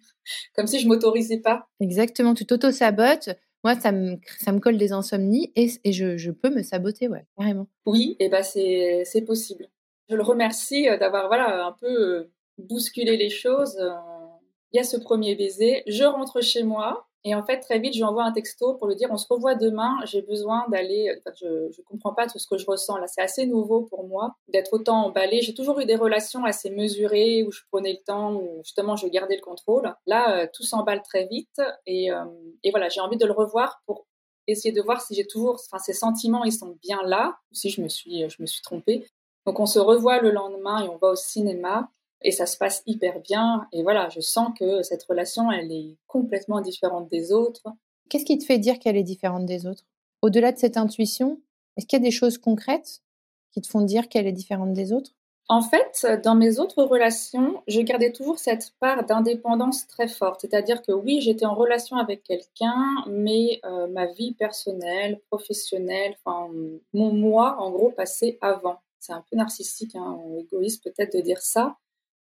Comme 0.54 0.66
si 0.66 0.78
je 0.78 0.86
m'autorisais 0.86 1.38
pas. 1.38 1.68
Exactement, 1.80 2.34
tu 2.34 2.46
t'auto-sabotes. 2.46 3.30
Moi, 3.64 3.74
ça 3.74 3.90
me, 3.90 4.16
ça 4.38 4.52
me 4.52 4.60
colle 4.60 4.78
des 4.78 4.92
insomnies 4.92 5.52
et, 5.56 5.68
et 5.82 5.92
je, 5.92 6.16
je, 6.16 6.30
peux 6.30 6.50
me 6.50 6.62
saboter, 6.62 7.08
ouais, 7.08 7.26
carrément. 7.36 7.66
Oui, 7.86 8.16
et 8.20 8.28
ben 8.28 8.44
c'est, 8.44 9.02
c'est 9.04 9.22
possible. 9.22 9.68
Je 10.08 10.14
le 10.14 10.22
remercie 10.22 10.88
euh, 10.88 10.96
d'avoir 10.96 11.26
voilà, 11.26 11.66
un 11.66 11.72
peu 11.72 11.86
euh, 11.86 12.32
bousculé 12.58 13.16
les 13.16 13.30
choses. 13.30 13.76
Il 14.72 14.76
y 14.76 14.80
a 14.80 14.84
ce 14.84 14.96
premier 14.96 15.34
baiser. 15.34 15.82
Je 15.86 16.04
rentre 16.04 16.40
chez 16.40 16.62
moi. 16.62 17.07
Et 17.28 17.34
en 17.34 17.42
fait, 17.42 17.60
très 17.60 17.78
vite, 17.78 17.92
je 17.92 17.98
lui 17.98 18.04
envoie 18.04 18.24
un 18.24 18.32
texto 18.32 18.72
pour 18.74 18.86
lui 18.88 18.96
dire 18.96 19.10
on 19.10 19.18
se 19.18 19.26
revoit 19.28 19.54
demain. 19.54 19.98
J'ai 20.06 20.22
besoin 20.22 20.64
d'aller. 20.70 21.20
je 21.38 21.46
ne 21.46 21.84
comprends 21.84 22.14
pas 22.14 22.26
tout 22.26 22.38
ce 22.38 22.46
que 22.46 22.56
je 22.56 22.64
ressens 22.64 22.96
là. 22.96 23.06
C'est 23.06 23.20
assez 23.20 23.44
nouveau 23.44 23.82
pour 23.82 24.08
moi 24.08 24.34
d'être 24.48 24.72
autant 24.72 25.04
emballée. 25.04 25.42
J'ai 25.42 25.52
toujours 25.52 25.78
eu 25.78 25.84
des 25.84 25.96
relations 25.96 26.46
assez 26.46 26.70
mesurées 26.70 27.44
où 27.44 27.52
je 27.52 27.60
prenais 27.70 27.92
le 27.92 28.02
temps, 28.02 28.34
où 28.36 28.62
justement 28.64 28.96
je 28.96 29.06
gardais 29.08 29.36
le 29.36 29.42
contrôle. 29.42 29.94
Là, 30.06 30.38
euh, 30.38 30.46
tout 30.54 30.62
s'emballe 30.62 31.02
très 31.02 31.26
vite. 31.26 31.60
Et, 31.84 32.10
euh, 32.10 32.24
et 32.64 32.70
voilà, 32.70 32.88
j'ai 32.88 33.02
envie 33.02 33.18
de 33.18 33.26
le 33.26 33.32
revoir 33.32 33.82
pour 33.84 34.06
essayer 34.46 34.72
de 34.72 34.80
voir 34.80 35.02
si 35.02 35.14
j'ai 35.14 35.26
toujours. 35.26 35.60
Enfin, 35.66 35.78
ces 35.78 35.92
sentiments, 35.92 36.44
ils 36.44 36.52
sont 36.52 36.78
bien 36.80 37.02
là 37.04 37.36
ou 37.52 37.54
si 37.54 37.68
je 37.68 37.82
me 37.82 37.88
suis, 37.88 38.26
je 38.30 38.40
me 38.40 38.46
suis 38.46 38.62
trompée. 38.62 39.06
Donc, 39.44 39.60
on 39.60 39.66
se 39.66 39.78
revoit 39.78 40.20
le 40.22 40.30
lendemain 40.30 40.82
et 40.82 40.88
on 40.88 40.96
va 40.96 41.10
au 41.10 41.16
cinéma 41.16 41.90
et 42.22 42.30
ça 42.30 42.46
se 42.46 42.56
passe 42.56 42.82
hyper 42.86 43.20
bien. 43.20 43.66
Et 43.72 43.82
voilà, 43.82 44.08
je 44.08 44.20
sens 44.20 44.50
que 44.58 44.82
cette 44.82 45.04
relation, 45.04 45.50
elle 45.50 45.72
est 45.72 45.96
complètement 46.06 46.60
différente 46.60 47.08
des 47.08 47.32
autres. 47.32 47.64
Qu'est-ce 48.08 48.24
qui 48.24 48.38
te 48.38 48.44
fait 48.44 48.58
dire 48.58 48.78
qu'elle 48.78 48.96
est 48.96 49.02
différente 49.02 49.46
des 49.46 49.66
autres? 49.66 49.84
Au-delà 50.22 50.52
de 50.52 50.58
cette 50.58 50.76
intuition, 50.76 51.40
est-ce 51.76 51.86
qu'il 51.86 51.98
y 51.98 52.02
a 52.02 52.04
des 52.04 52.10
choses 52.10 52.38
concrètes 52.38 53.02
qui 53.52 53.60
te 53.60 53.68
font 53.68 53.82
dire 53.82 54.08
qu'elle 54.08 54.26
est 54.26 54.32
différente 54.32 54.72
des 54.72 54.92
autres? 54.92 55.12
En 55.50 55.62
fait, 55.62 56.06
dans 56.22 56.34
mes 56.34 56.58
autres 56.58 56.82
relations, 56.82 57.62
je 57.66 57.80
gardais 57.80 58.12
toujours 58.12 58.38
cette 58.38 58.74
part 58.80 59.06
d'indépendance 59.06 59.86
très 59.86 60.06
forte. 60.06 60.42
C'est-à-dire 60.42 60.82
que 60.82 60.92
oui, 60.92 61.22
j'étais 61.22 61.46
en 61.46 61.54
relation 61.54 61.96
avec 61.96 62.22
quelqu'un, 62.22 62.84
mais 63.06 63.58
euh, 63.64 63.86
ma 63.86 64.06
vie 64.06 64.34
personnelle, 64.34 65.20
professionnelle, 65.30 66.14
enfin, 66.22 66.52
mon 66.92 67.14
moi, 67.14 67.56
en 67.60 67.70
gros, 67.70 67.90
passait 67.90 68.36
avant. 68.42 68.76
C'est 69.00 69.14
un 69.14 69.24
peu 69.30 69.36
narcissique, 69.36 69.94
hein, 69.94 70.18
égoïste 70.38 70.84
peut-être 70.84 71.16
de 71.16 71.22
dire 71.22 71.40
ça. 71.40 71.78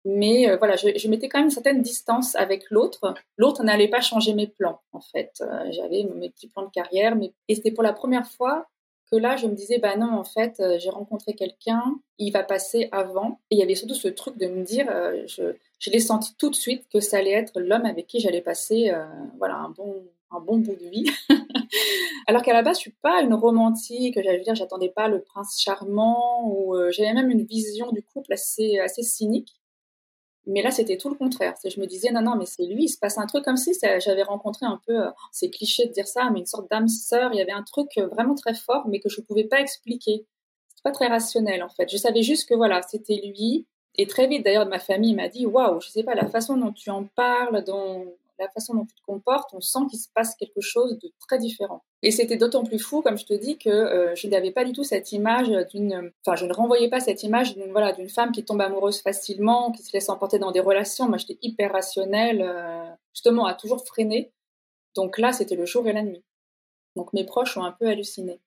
Mais 0.05 0.49
euh, 0.49 0.57
voilà, 0.57 0.75
je, 0.75 0.89
je, 0.97 1.07
mettais 1.07 1.29
quand 1.29 1.39
même 1.39 1.45
une 1.45 1.51
certaine 1.51 1.81
distance 1.81 2.35
avec 2.35 2.69
l'autre. 2.69 3.13
L'autre 3.37 3.63
n'allait 3.63 3.87
pas 3.87 4.01
changer 4.01 4.33
mes 4.33 4.47
plans, 4.47 4.81
en 4.91 4.99
fait. 4.99 5.31
Euh, 5.41 5.71
j'avais 5.71 6.03
mes 6.15 6.29
petits 6.29 6.49
plans 6.49 6.65
de 6.65 6.71
carrière, 6.71 7.15
mais 7.15 7.33
et 7.47 7.55
c'était 7.55 7.71
pour 7.71 7.83
la 7.83 7.93
première 7.93 8.27
fois 8.27 8.67
que 9.09 9.15
là, 9.17 9.37
je 9.37 9.47
me 9.47 9.55
disais, 9.55 9.77
bah 9.77 9.95
non, 9.95 10.11
en 10.11 10.25
fait, 10.25 10.59
euh, 10.59 10.77
j'ai 10.77 10.89
rencontré 10.89 11.35
quelqu'un, 11.35 11.83
il 12.17 12.31
va 12.31 12.43
passer 12.43 12.89
avant. 12.91 13.39
Et 13.49 13.55
il 13.55 13.59
y 13.59 13.63
avait 13.63 13.75
surtout 13.75 13.95
ce 13.95 14.09
truc 14.09 14.37
de 14.37 14.47
me 14.47 14.63
dire, 14.63 14.87
je, 15.27 15.53
je 15.79 15.89
l'ai 15.89 15.99
senti 15.99 16.35
tout 16.35 16.49
de 16.49 16.55
suite 16.55 16.85
que 16.91 16.99
ça 16.99 17.17
allait 17.17 17.31
être 17.31 17.59
l'homme 17.59 17.85
avec 17.85 18.07
qui 18.07 18.19
j'allais 18.19 18.41
passer, 18.41 18.91
voilà, 19.37 19.55
un 19.55 19.69
bon, 19.69 20.03
un 20.31 20.39
bon 20.39 20.57
bout 20.57 20.75
de 20.75 20.89
vie. 20.89 21.05
Alors 22.27 22.41
qu'à 22.41 22.53
la 22.53 22.61
base, 22.61 22.77
je 22.77 22.81
suis 22.81 22.95
pas 23.01 23.21
une 23.21 23.33
romantique. 23.33 24.17
Veux 24.17 24.39
dire, 24.39 24.55
j'attendais 24.55 24.89
pas 24.89 25.07
le 25.07 25.21
prince 25.21 25.61
charmant 25.61 26.49
ou 26.49 26.75
j'avais 26.91 27.13
même 27.13 27.29
une 27.29 27.43
vision 27.43 27.91
du 27.91 28.03
couple 28.03 28.33
assez, 28.33 28.79
assez 28.79 29.03
cynique. 29.03 29.53
Mais 30.45 30.61
là, 30.61 30.71
c'était 30.71 30.97
tout 30.97 31.09
le 31.09 31.15
contraire. 31.15 31.55
Je 31.63 31.79
me 31.79 31.85
disais, 31.85 32.11
non, 32.11 32.21
non, 32.21 32.35
mais 32.35 32.45
c'est 32.45 32.65
lui, 32.65 32.85
il 32.85 32.89
se 32.89 32.97
passe 32.97 33.17
un 33.17 33.25
truc 33.25 33.45
comme 33.45 33.57
si 33.57 33.71
j'avais 33.99 34.23
rencontré 34.23 34.65
un 34.65 34.79
peu, 34.85 35.05
euh, 35.05 35.09
c'est 35.31 35.49
cliché 35.49 35.85
de 35.85 35.91
dire 35.91 36.07
ça, 36.07 36.29
mais 36.31 36.39
une 36.39 36.45
sorte 36.45 36.69
d'âme 36.69 36.89
sœur. 36.89 37.31
Il 37.33 37.37
y 37.37 37.41
avait 37.41 37.53
un 37.53 37.63
truc 37.63 37.89
euh, 37.97 38.07
vraiment 38.07 38.35
très 38.35 38.53
fort, 38.53 38.87
mais 38.87 38.99
que 38.99 39.09
je 39.09 39.21
ne 39.21 39.25
pouvais 39.25 39.45
pas 39.45 39.61
expliquer. 39.61 40.25
C'est 40.75 40.83
pas 40.83 40.91
très 40.91 41.07
rationnel, 41.07 41.63
en 41.63 41.69
fait. 41.69 41.89
Je 41.89 41.97
savais 41.97 42.23
juste 42.23 42.49
que 42.49 42.55
voilà, 42.55 42.81
c'était 42.81 43.21
lui. 43.23 43.67
Et 43.95 44.07
très 44.07 44.27
vite, 44.27 44.43
d'ailleurs, 44.43 44.67
ma 44.67 44.79
famille 44.79 45.15
m'a 45.15 45.29
dit, 45.29 45.45
waouh, 45.45 45.79
je 45.79 45.89
sais 45.89 46.03
pas, 46.03 46.15
la 46.15 46.27
façon 46.27 46.57
dont 46.57 46.73
tu 46.73 46.89
en 46.89 47.05
parles, 47.15 47.63
dont 47.63 48.13
la 48.39 48.49
façon 48.49 48.73
dont 48.73 48.85
tu 48.85 48.95
te 48.95 49.01
comportes, 49.05 49.53
on 49.53 49.61
sent 49.61 49.79
qu'il 49.89 49.99
se 49.99 50.07
passe 50.13 50.35
quelque 50.35 50.61
chose 50.61 50.97
de 50.99 51.11
très 51.27 51.37
différent. 51.37 51.83
Et 52.01 52.11
c'était 52.11 52.37
d'autant 52.37 52.63
plus 52.63 52.79
fou, 52.79 53.01
comme 53.01 53.17
je 53.17 53.25
te 53.25 53.33
dis, 53.33 53.57
que 53.57 53.69
euh, 53.69 54.15
je 54.15 54.27
n'avais 54.27 54.51
pas 54.51 54.65
du 54.65 54.73
tout 54.73 54.83
cette 54.83 55.11
image 55.11 55.49
d'une, 55.71 56.11
enfin, 56.25 56.35
je 56.35 56.45
ne 56.45 56.53
renvoyais 56.53 56.89
pas 56.89 56.99
cette 56.99 57.23
image 57.23 57.55
d'une 57.55 57.71
voilà 57.71 57.95
femme 58.09 58.31
qui 58.31 58.43
tombe 58.43 58.61
amoureuse 58.61 59.01
facilement, 59.01 59.71
qui 59.71 59.83
se 59.83 59.93
laisse 59.93 60.09
emporter 60.09 60.39
dans 60.39 60.51
des 60.51 60.59
relations. 60.59 61.07
Moi, 61.07 61.17
j'étais 61.17 61.37
hyper 61.41 61.71
rationnelle, 61.71 62.41
euh, 62.41 62.89
justement, 63.13 63.45
à 63.45 63.53
toujours 63.53 63.85
freiner. 63.85 64.31
Donc 64.95 65.17
là, 65.17 65.31
c'était 65.31 65.55
le 65.55 65.65
jour 65.65 65.87
et 65.87 65.93
la 65.93 66.03
nuit. 66.03 66.23
Donc 66.95 67.11
mes 67.13 67.23
proches 67.23 67.57
ont 67.57 67.63
un 67.63 67.71
peu 67.71 67.87
halluciné. 67.87 68.39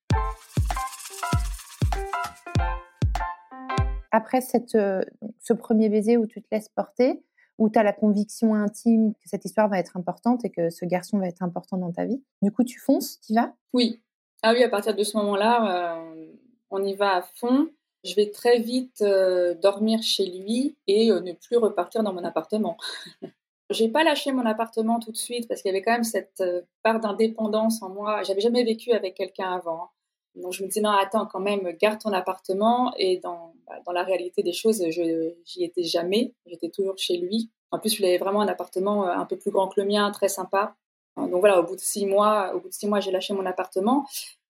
Après 4.12 4.40
euh, 4.74 5.02
ce 5.40 5.52
premier 5.52 5.88
baiser 5.88 6.16
où 6.16 6.26
tu 6.26 6.40
te 6.40 6.46
laisses 6.50 6.68
porter, 6.68 7.22
où 7.58 7.70
tu 7.70 7.78
as 7.78 7.82
la 7.82 7.92
conviction 7.92 8.54
intime 8.54 9.14
que 9.14 9.28
cette 9.28 9.44
histoire 9.44 9.68
va 9.68 9.78
être 9.78 9.96
importante 9.96 10.44
et 10.44 10.50
que 10.50 10.70
ce 10.70 10.84
garçon 10.84 11.18
va 11.18 11.26
être 11.26 11.42
important 11.42 11.76
dans 11.76 11.92
ta 11.92 12.04
vie. 12.04 12.22
Du 12.42 12.50
coup, 12.52 12.64
tu 12.64 12.78
fonces, 12.78 13.20
tu 13.20 13.34
vas? 13.34 13.52
Oui. 13.72 14.00
Ah 14.42 14.52
oui, 14.52 14.62
à 14.62 14.68
partir 14.68 14.94
de 14.94 15.02
ce 15.02 15.16
moment-là, 15.16 15.96
euh, 15.96 16.26
on 16.70 16.84
y 16.84 16.94
va 16.94 17.16
à 17.16 17.22
fond. 17.22 17.68
Je 18.04 18.14
vais 18.14 18.30
très 18.30 18.58
vite 18.58 19.00
euh, 19.02 19.54
dormir 19.54 20.02
chez 20.02 20.26
lui 20.26 20.76
et 20.86 21.10
euh, 21.10 21.20
ne 21.20 21.32
plus 21.32 21.56
repartir 21.56 22.02
dans 22.02 22.12
mon 22.12 22.24
appartement. 22.24 22.76
J'ai 23.70 23.88
pas 23.88 24.04
lâché 24.04 24.30
mon 24.30 24.46
appartement 24.46 25.00
tout 25.00 25.10
de 25.10 25.16
suite 25.16 25.48
parce 25.48 25.60
qu'il 25.60 25.70
y 25.70 25.74
avait 25.74 25.82
quand 25.82 25.92
même 25.92 26.04
cette 26.04 26.40
part 26.84 27.00
d'indépendance 27.00 27.82
en 27.82 27.88
moi. 27.88 28.22
J'avais 28.22 28.40
jamais 28.40 28.62
vécu 28.62 28.92
avec 28.92 29.16
quelqu'un 29.16 29.54
avant. 29.54 29.90
Donc 30.36 30.52
je 30.52 30.62
me 30.62 30.68
disais 30.68 30.80
non 30.80 30.90
attends 30.90 31.26
quand 31.26 31.40
même 31.40 31.72
garde 31.80 32.00
ton 32.00 32.12
appartement. 32.12 32.92
Et 32.98 33.18
dans, 33.18 33.54
bah, 33.66 33.74
dans 33.84 33.92
la 33.92 34.02
réalité 34.02 34.42
des 34.42 34.52
choses 34.52 34.82
je 34.90 35.34
j'y 35.44 35.64
étais 35.64 35.82
jamais. 35.82 36.34
J'étais 36.46 36.70
toujours 36.70 36.96
chez 36.98 37.16
lui. 37.18 37.50
En 37.70 37.78
plus 37.78 37.98
il 37.98 38.04
avait 38.04 38.18
vraiment 38.18 38.42
un 38.42 38.48
appartement 38.48 39.08
euh, 39.08 39.12
un 39.12 39.26
peu 39.26 39.36
plus 39.36 39.50
grand 39.50 39.68
que 39.68 39.80
le 39.80 39.86
mien 39.86 40.10
très 40.10 40.28
sympa. 40.28 40.74
Donc 41.16 41.40
voilà 41.40 41.60
au 41.60 41.62
bout 41.62 41.76
de 41.76 41.80
six 41.80 42.04
mois 42.06 42.52
au 42.54 42.60
bout 42.60 42.68
de 42.68 42.74
six 42.74 42.86
mois 42.86 43.00
j'ai 43.00 43.10
lâché 43.10 43.32
mon 43.32 43.46
appartement 43.46 44.06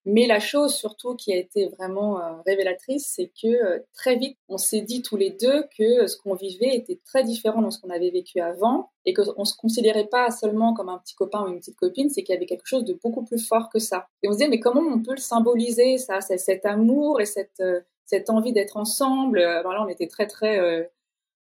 mais 0.09 0.29
la 0.29 0.39
chose 0.39 0.73
surtout 0.73 1.17
qui 1.17 1.33
a 1.33 1.37
été 1.37 1.67
vraiment 1.67 2.21
euh, 2.21 2.35
révélatrice, 2.47 3.13
c'est 3.17 3.27
que 3.27 3.49
euh, 3.49 3.81
très 3.93 4.15
vite, 4.15 4.39
on 4.49 4.57
s'est 4.57 4.81
dit 4.81 5.03
tous 5.03 5.17
les 5.17 5.31
deux 5.31 5.65
que 5.77 6.07
ce 6.07 6.17
qu'on 6.17 6.35
vivait 6.35 6.77
était 6.77 7.01
très 7.05 7.25
différent 7.25 7.61
de 7.61 7.71
ce 7.71 7.81
qu'on 7.81 7.91
avait 7.91 8.11
vécu 8.11 8.39
avant 8.39 8.93
et 9.05 9.13
qu'on 9.13 9.41
ne 9.41 9.45
se 9.45 9.57
considérait 9.57 10.07
pas 10.07 10.31
seulement 10.31 10.75
comme 10.75 10.89
un 10.89 10.99
petit 10.99 11.17
copain 11.17 11.43
ou 11.43 11.49
une 11.49 11.59
petite 11.59 11.75
copine, 11.75 12.09
c'est 12.09 12.23
qu'il 12.23 12.33
y 12.33 12.37
avait 12.37 12.47
quelque 12.47 12.67
chose 12.67 12.85
de 12.85 12.95
beaucoup 12.95 13.25
plus 13.25 13.45
fort 13.45 13.69
que 13.69 13.81
ça. 13.81 14.07
Et 14.23 14.29
on 14.29 14.33
se 14.33 14.37
disait, 14.39 14.49
mais 14.49 14.61
comment 14.61 14.81
on 14.81 15.03
peut 15.03 15.15
le 15.17 15.21
symboliser, 15.21 15.99
ça, 15.99 16.21
cet 16.21 16.65
amour 16.67 17.21
et 17.21 17.27
cette, 17.27 17.59
euh, 17.61 17.81
cette 18.05 18.31
envie 18.31 18.53
d'être 18.53 18.77
ensemble? 18.77 19.41
Alors 19.41 19.73
là, 19.73 19.83
on 19.85 19.89
était 19.89 20.07
très, 20.07 20.29
très 20.29 20.89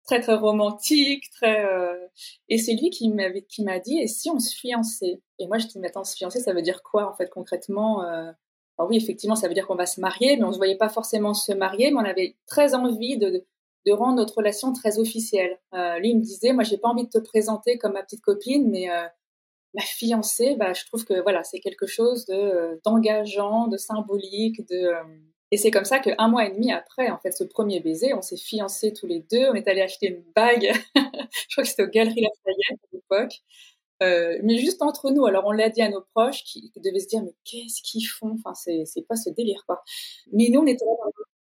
très 0.06 0.20
très 0.20 0.36
romantique, 0.36 1.30
très 1.32 1.66
et 2.50 2.58
c'est 2.58 2.74
lui 2.74 2.90
qui 2.90 3.10
m'avait 3.10 3.44
qui 3.44 3.64
m'a 3.64 3.80
dit 3.80 4.00
et 4.00 4.08
si 4.08 4.30
on 4.30 4.38
se 4.38 4.54
fiançait? 4.54 5.22
Et 5.40 5.48
moi 5.48 5.60
je 5.60 5.68
dis 5.68 5.80
mais 5.80 5.88
attends 5.88 6.04
se 6.04 6.14
fiancer 6.18 6.42
ça 6.42 6.52
veut 6.52 6.62
dire 6.62 6.84
quoi 6.84 7.10
en 7.10 7.14
fait 7.16 7.30
concrètement 7.30 8.04
alors 8.78 8.90
oui, 8.90 8.98
effectivement, 8.98 9.36
ça 9.36 9.48
veut 9.48 9.54
dire 9.54 9.68
qu'on 9.68 9.76
va 9.76 9.86
se 9.86 10.02
marier, 10.02 10.36
mais 10.38 10.44
on 10.44 10.48
ne 10.48 10.54
se 10.54 10.58
voyait 10.58 10.78
pas 10.78 10.90
forcément 10.90 11.34
se 11.34 11.52
marier, 11.52 11.92
mais 11.92 11.98
on 11.98 12.06
avait 12.06 12.36
très 12.48 12.74
envie 12.76 13.18
de, 13.18 13.46
rendre 13.92 14.16
notre 14.16 14.38
relation 14.38 14.74
très 14.74 14.98
officielle. 15.00 15.60
Euh, 15.74 16.00
lui, 16.00 16.10
il 16.12 16.18
me 16.18 16.24
disait, 16.24 16.54
moi, 16.54 16.64
j'ai 16.64 16.78
pas 16.78 16.90
envie 16.90 17.04
de 17.04 17.10
te 17.10 17.20
présenter 17.20 17.78
comme 17.78 17.94
ma 17.94 18.04
petite 18.04 18.22
copine, 18.22 18.70
mais 18.70 18.90
euh, 18.90 19.04
ma 19.76 19.82
fiancée, 19.82 20.56
bah, 20.56 20.74
je 20.74 20.86
trouve 20.86 21.06
que 21.06 21.22
voilà, 21.22 21.44
c'est 21.44 21.60
quelque 21.60 21.86
chose 21.88 22.26
de 22.26 22.80
d'engageant, 22.84 23.68
de 23.68 23.78
symbolique, 23.78 24.68
de 24.70 24.94
et 25.54 25.58
c'est 25.58 25.70
comme 25.70 25.86
ça 25.86 26.00
qu'un 26.00 26.28
mois 26.30 26.48
et 26.48 26.50
demi 26.50 26.72
après, 26.72 27.12
en 27.12 27.20
fait, 27.20 27.32
ce 27.32 27.44
premier 27.44 27.80
baiser, 27.80 28.16
on 28.16 28.24
s'est 28.24 28.38
fiancés 28.38 28.92
tous 28.92 29.06
les 29.06 29.20
deux. 29.32 29.50
On 29.52 29.54
est 29.54 29.68
allé 29.68 29.82
acheter 29.82 30.08
une 30.08 30.24
bague. 30.36 30.72
je 30.96 31.56
crois 31.56 31.64
que 31.64 31.70
c'était 31.70 31.84
aux 31.84 31.92
Galeries 31.92 32.22
Lafayette 32.22 32.80
à 32.82 32.88
l'époque. 32.92 33.34
Euh, 34.04 34.40
mais 34.44 34.58
juste 34.58 34.82
entre 34.82 35.12
nous. 35.12 35.26
Alors, 35.26 35.46
on 35.46 35.52
l'a 35.52 35.70
dit 35.70 35.82
à 35.82 35.90
nos 35.90 36.02
proches 36.14 36.44
qui, 36.44 36.72
devaient 36.78 37.00
se 37.00 37.08
dire, 37.08 37.24
mais 37.24 37.34
qu'est-ce 37.44 37.82
qu'ils 37.82 38.06
font? 38.06 38.36
Enfin, 38.44 38.54
c'est, 38.54 39.08
pas 39.08 39.16
ce 39.16 39.30
délire, 39.30 39.64
quoi. 39.66 39.84
Mais 40.32 40.50
nous, 40.50 40.62
on 40.62 40.68
était 40.68 40.86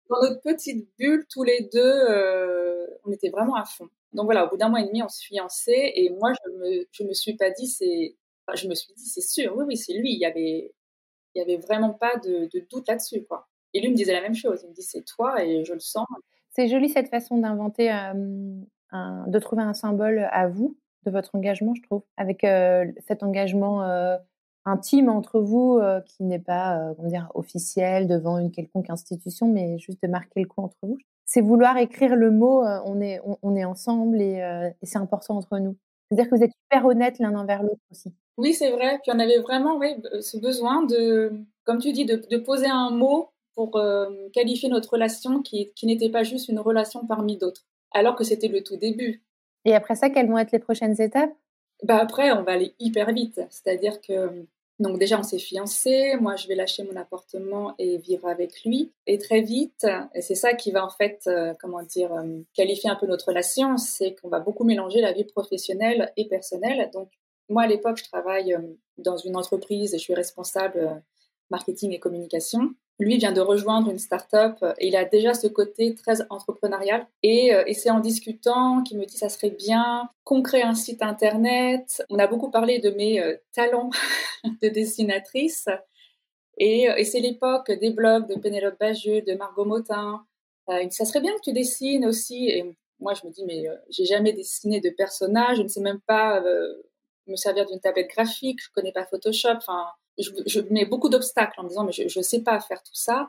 dans 0.08 0.20
notre 0.22 0.40
petite 0.42 0.88
bulle, 0.98 1.26
tous 1.30 1.44
les 1.44 1.68
deux. 1.72 1.80
Euh, 1.80 2.86
on 3.04 3.12
était 3.12 3.30
vraiment 3.30 3.54
à 3.54 3.64
fond. 3.64 3.88
Donc 4.12 4.24
voilà, 4.24 4.46
au 4.46 4.50
bout 4.50 4.56
d'un 4.56 4.68
mois 4.68 4.80
et 4.80 4.86
demi, 4.86 5.02
on 5.02 5.08
se 5.08 5.22
fiançait. 5.24 5.92
Et 5.94 6.10
moi, 6.10 6.32
je 6.32 6.50
me, 6.52 6.86
je 6.90 7.04
me 7.04 7.12
suis 7.12 7.36
pas 7.36 7.50
dit, 7.50 7.68
c'est, 7.68 8.16
je 8.54 8.68
me 8.68 8.74
suis 8.74 8.92
dit, 8.94 9.06
c'est 9.06 9.20
sûr, 9.20 9.56
oui, 9.56 9.64
oui, 9.66 9.76
c'est 9.76 9.92
lui. 9.92 10.12
Il 10.12 10.18
y 10.18 10.26
avait, 10.26 10.72
il 11.34 11.38
y 11.38 11.42
avait 11.42 11.58
vraiment 11.58 11.92
pas 11.92 12.16
de, 12.16 12.48
doute 12.70 12.88
là-dessus, 12.88 13.24
quoi. 13.24 13.48
Et 13.72 13.80
lui 13.80 13.90
me 13.90 13.94
disait 13.94 14.12
la 14.12 14.20
même 14.20 14.34
chose. 14.34 14.60
Il 14.64 14.70
me 14.70 14.74
dit 14.74 14.82
c'est 14.82 15.04
toi 15.04 15.44
et 15.44 15.64
je 15.64 15.72
le 15.72 15.78
sens. 15.78 16.06
C'est 16.50 16.66
joli 16.66 16.88
cette 16.88 17.08
façon 17.08 17.38
d'inventer, 17.38 17.88
un, 17.88 19.26
de 19.28 19.38
trouver 19.38 19.62
un 19.62 19.74
symbole 19.74 20.28
à 20.32 20.48
vous 20.48 20.76
de 21.04 21.10
votre 21.10 21.34
engagement, 21.34 21.74
je 21.74 21.82
trouve, 21.82 22.02
avec 22.16 22.40
cet 23.06 23.22
engagement 23.22 23.82
intime 24.64 25.08
entre 25.08 25.40
vous 25.40 25.80
qui 26.06 26.24
n'est 26.24 26.38
pas 26.38 26.92
comment 26.96 27.08
dire 27.08 27.30
officiel 27.34 28.06
devant 28.06 28.38
une 28.38 28.50
quelconque 28.50 28.90
institution, 28.90 29.48
mais 29.48 29.78
juste 29.78 30.02
de 30.02 30.08
marquer 30.08 30.40
le 30.40 30.46
coup 30.46 30.62
entre 30.62 30.76
vous. 30.82 30.98
C'est 31.24 31.40
vouloir 31.40 31.76
écrire 31.76 32.16
le 32.16 32.30
mot 32.30 32.62
on 32.84 33.00
est 33.00 33.20
on, 33.42 33.56
est 33.56 33.64
ensemble 33.64 34.20
et, 34.20 34.72
c'est 34.82 34.98
important 34.98 35.36
entre 35.36 35.58
nous. 35.58 35.76
C'est-à-dire 36.10 36.30
que 36.30 36.36
vous 36.36 36.42
êtes 36.42 36.52
super 36.64 36.84
honnêtes 36.86 37.18
l'un 37.20 37.34
envers 37.36 37.62
l'autre 37.62 37.80
aussi. 37.90 38.12
Oui, 38.36 38.52
c'est 38.52 38.70
vrai. 38.70 38.98
Puis 39.02 39.12
on 39.14 39.18
avait 39.18 39.38
vraiment 39.38 39.76
oui, 39.76 39.94
ce 40.20 40.38
besoin 40.38 40.84
de, 40.84 41.32
comme 41.64 41.78
tu 41.78 41.92
dis, 41.92 42.04
de, 42.04 42.36
poser 42.38 42.66
un 42.66 42.90
mot 42.90 43.30
pour 43.54 43.80
qualifier 44.32 44.68
notre 44.68 44.92
relation 44.92 45.42
qui 45.42 45.72
n'était 45.82 46.10
pas 46.10 46.22
juste 46.22 46.48
une 46.48 46.58
relation 46.58 47.06
parmi 47.06 47.36
d'autres, 47.36 47.66
alors 47.92 48.16
que 48.16 48.24
c'était 48.24 48.48
le 48.48 48.62
tout 48.62 48.76
début. 48.76 49.22
Et 49.64 49.74
après 49.74 49.94
ça, 49.94 50.10
quelles 50.10 50.28
vont 50.28 50.38
être 50.38 50.52
les 50.52 50.58
prochaines 50.58 51.00
étapes? 51.00 51.32
Bah 51.82 51.98
Après, 51.98 52.30
on 52.32 52.42
va 52.42 52.52
aller 52.52 52.74
hyper 52.78 53.12
vite. 53.12 53.40
C'est-à-dire 53.50 54.00
que, 54.00 54.46
donc 54.78 54.98
déjà, 54.98 55.18
on 55.18 55.22
s'est 55.22 55.38
fiancés, 55.38 56.16
moi 56.20 56.36
je 56.36 56.46
vais 56.46 56.54
lâcher 56.54 56.82
mon 56.84 56.96
appartement 56.96 57.74
et 57.78 57.98
vivre 57.98 58.28
avec 58.28 58.64
lui. 58.64 58.92
Et 59.06 59.18
très 59.18 59.40
vite, 59.40 59.86
et 60.14 60.22
c'est 60.22 60.34
ça 60.34 60.54
qui 60.54 60.72
va 60.72 60.84
en 60.84 60.90
fait, 60.90 61.22
euh, 61.26 61.54
comment 61.60 61.82
dire, 61.82 62.12
euh, 62.12 62.40
qualifier 62.54 62.90
un 62.90 62.96
peu 62.96 63.06
notre 63.06 63.28
relation, 63.28 63.76
c'est 63.76 64.14
qu'on 64.14 64.28
va 64.28 64.40
beaucoup 64.40 64.64
mélanger 64.64 65.00
la 65.00 65.12
vie 65.12 65.24
professionnelle 65.24 66.12
et 66.16 66.28
personnelle. 66.28 66.90
Donc, 66.92 67.10
moi 67.48 67.62
à 67.62 67.66
l'époque, 67.66 67.98
je 67.98 68.04
travaille 68.04 68.56
dans 68.98 69.16
une 69.16 69.36
entreprise 69.36 69.94
et 69.94 69.98
je 69.98 70.02
suis 70.02 70.14
responsable 70.14 71.02
marketing 71.50 71.92
et 71.92 71.98
communication. 71.98 72.74
Lui 73.00 73.16
vient 73.16 73.32
de 73.32 73.40
rejoindre 73.40 73.90
une 73.90 73.98
start-up 73.98 74.62
et 74.78 74.88
il 74.88 74.94
a 74.94 75.06
déjà 75.06 75.32
ce 75.32 75.46
côté 75.46 75.94
très 75.94 76.20
entrepreneurial. 76.28 77.06
Et, 77.22 77.54
euh, 77.54 77.64
et 77.66 77.72
c'est 77.72 77.88
en 77.88 77.98
discutant 77.98 78.82
qu'il 78.82 78.98
me 78.98 79.06
dit 79.06 79.16
ça 79.16 79.30
serait 79.30 79.50
bien 79.50 80.10
qu'on 80.22 80.42
crée 80.42 80.60
un 80.60 80.74
site 80.74 81.02
internet. 81.02 82.04
On 82.10 82.18
a 82.18 82.26
beaucoup 82.26 82.50
parlé 82.50 82.78
de 82.78 82.90
mes 82.90 83.18
euh, 83.18 83.36
talents 83.52 83.88
de 84.62 84.68
dessinatrice. 84.68 85.66
Et, 86.58 86.90
euh, 86.90 87.02
c'est 87.04 87.20
l'époque 87.20 87.72
des 87.72 87.90
blogs 87.90 88.28
de 88.28 88.38
Pénélope 88.38 88.78
Bagieux, 88.78 89.22
de 89.22 89.32
Margot 89.32 89.64
Motin. 89.64 90.26
ça 90.90 91.06
serait 91.06 91.22
bien 91.22 91.34
que 91.36 91.42
tu 91.42 91.54
dessines 91.54 92.04
aussi. 92.04 92.50
Et 92.50 92.76
moi, 93.00 93.14
je 93.14 93.26
me 93.26 93.32
dis, 93.32 93.46
mais 93.46 93.64
j'ai 93.88 94.04
jamais 94.04 94.34
dessiné 94.34 94.80
de 94.80 94.90
personnage, 94.90 95.56
je 95.56 95.62
ne 95.62 95.68
sais 95.68 95.80
même 95.80 96.00
pas 96.06 96.42
me 97.26 97.36
servir 97.36 97.64
d'une 97.64 97.80
tablette 97.80 98.10
graphique, 98.10 98.58
je 98.62 98.68
connais 98.74 98.92
pas 98.92 99.06
Photoshop. 99.06 99.58
Je, 100.18 100.60
mets 100.70 100.84
beaucoup 100.84 101.08
d'obstacles 101.08 101.60
en 101.60 101.64
disant, 101.64 101.84
mais 101.84 101.92
je 101.92 102.18
ne 102.18 102.22
sais 102.22 102.42
pas 102.42 102.60
faire 102.60 102.82
tout 102.82 102.94
ça. 102.94 103.28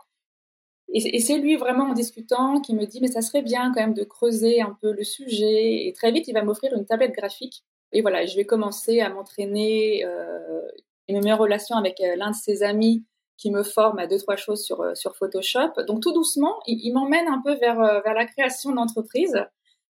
Et, 0.93 1.19
c'est 1.19 1.37
lui 1.37 1.55
vraiment 1.55 1.85
en 1.85 1.93
discutant 1.93 2.59
qui 2.59 2.75
me 2.75 2.85
dit, 2.85 2.99
mais 2.99 3.07
ça 3.07 3.21
serait 3.21 3.41
bien 3.41 3.71
quand 3.73 3.81
même 3.81 3.93
de 3.93 4.03
creuser 4.03 4.61
un 4.61 4.77
peu 4.81 4.91
le 4.91 5.03
sujet. 5.03 5.87
Et 5.87 5.93
très 5.93 6.11
vite, 6.11 6.27
il 6.27 6.33
va 6.33 6.43
m'offrir 6.43 6.73
une 6.73 6.85
tablette 6.85 7.13
graphique. 7.13 7.63
Et 7.93 8.01
voilà, 8.01 8.25
je 8.25 8.35
vais 8.35 8.45
commencer 8.45 8.99
à 8.99 9.09
m'entraîner 9.09 10.03
euh, 10.05 10.61
et 11.07 11.13
me 11.13 11.21
mettre 11.21 11.37
en 11.37 11.43
relation 11.43 11.75
avec 11.77 12.01
euh, 12.01 12.15
l'un 12.15 12.31
de 12.31 12.35
ses 12.35 12.63
amis 12.63 13.05
qui 13.37 13.51
me 13.51 13.63
forme 13.63 13.99
à 13.99 14.07
deux, 14.07 14.19
trois 14.19 14.35
choses 14.35 14.63
sur, 14.63 14.81
euh, 14.81 14.93
sur 14.95 15.15
Photoshop. 15.15 15.83
Donc 15.87 16.01
tout 16.01 16.13
doucement, 16.13 16.59
il, 16.67 16.79
il 16.83 16.93
m'emmène 16.93 17.27
un 17.27 17.41
peu 17.43 17.55
vers, 17.55 17.79
euh, 17.81 17.99
vers 18.01 18.13
la 18.13 18.25
création 18.25 18.71
d'entreprise 18.71 19.45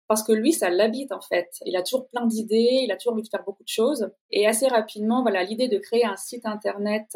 parce 0.10 0.24
que 0.24 0.32
lui, 0.34 0.54
ça 0.54 0.72
l'habite 0.72 1.12
en 1.12 1.22
fait. 1.22 1.60
Il 1.66 1.76
a 1.78 1.84
toujours 1.84 2.10
plein 2.10 2.26
d'idées, 2.26 2.82
il 2.84 2.92
a 2.92 2.98
toujours 2.98 3.14
envie 3.14 3.22
de 3.22 3.30
faire 3.30 3.44
beaucoup 3.46 3.64
de 3.64 3.70
choses. 3.70 4.10
Et 4.32 4.48
assez 4.48 4.68
rapidement, 4.68 5.22
voilà, 5.22 5.44
l'idée 5.44 5.68
de 5.68 5.78
créer 5.78 6.04
un 6.04 6.18
site 6.18 6.48
internet 6.48 7.16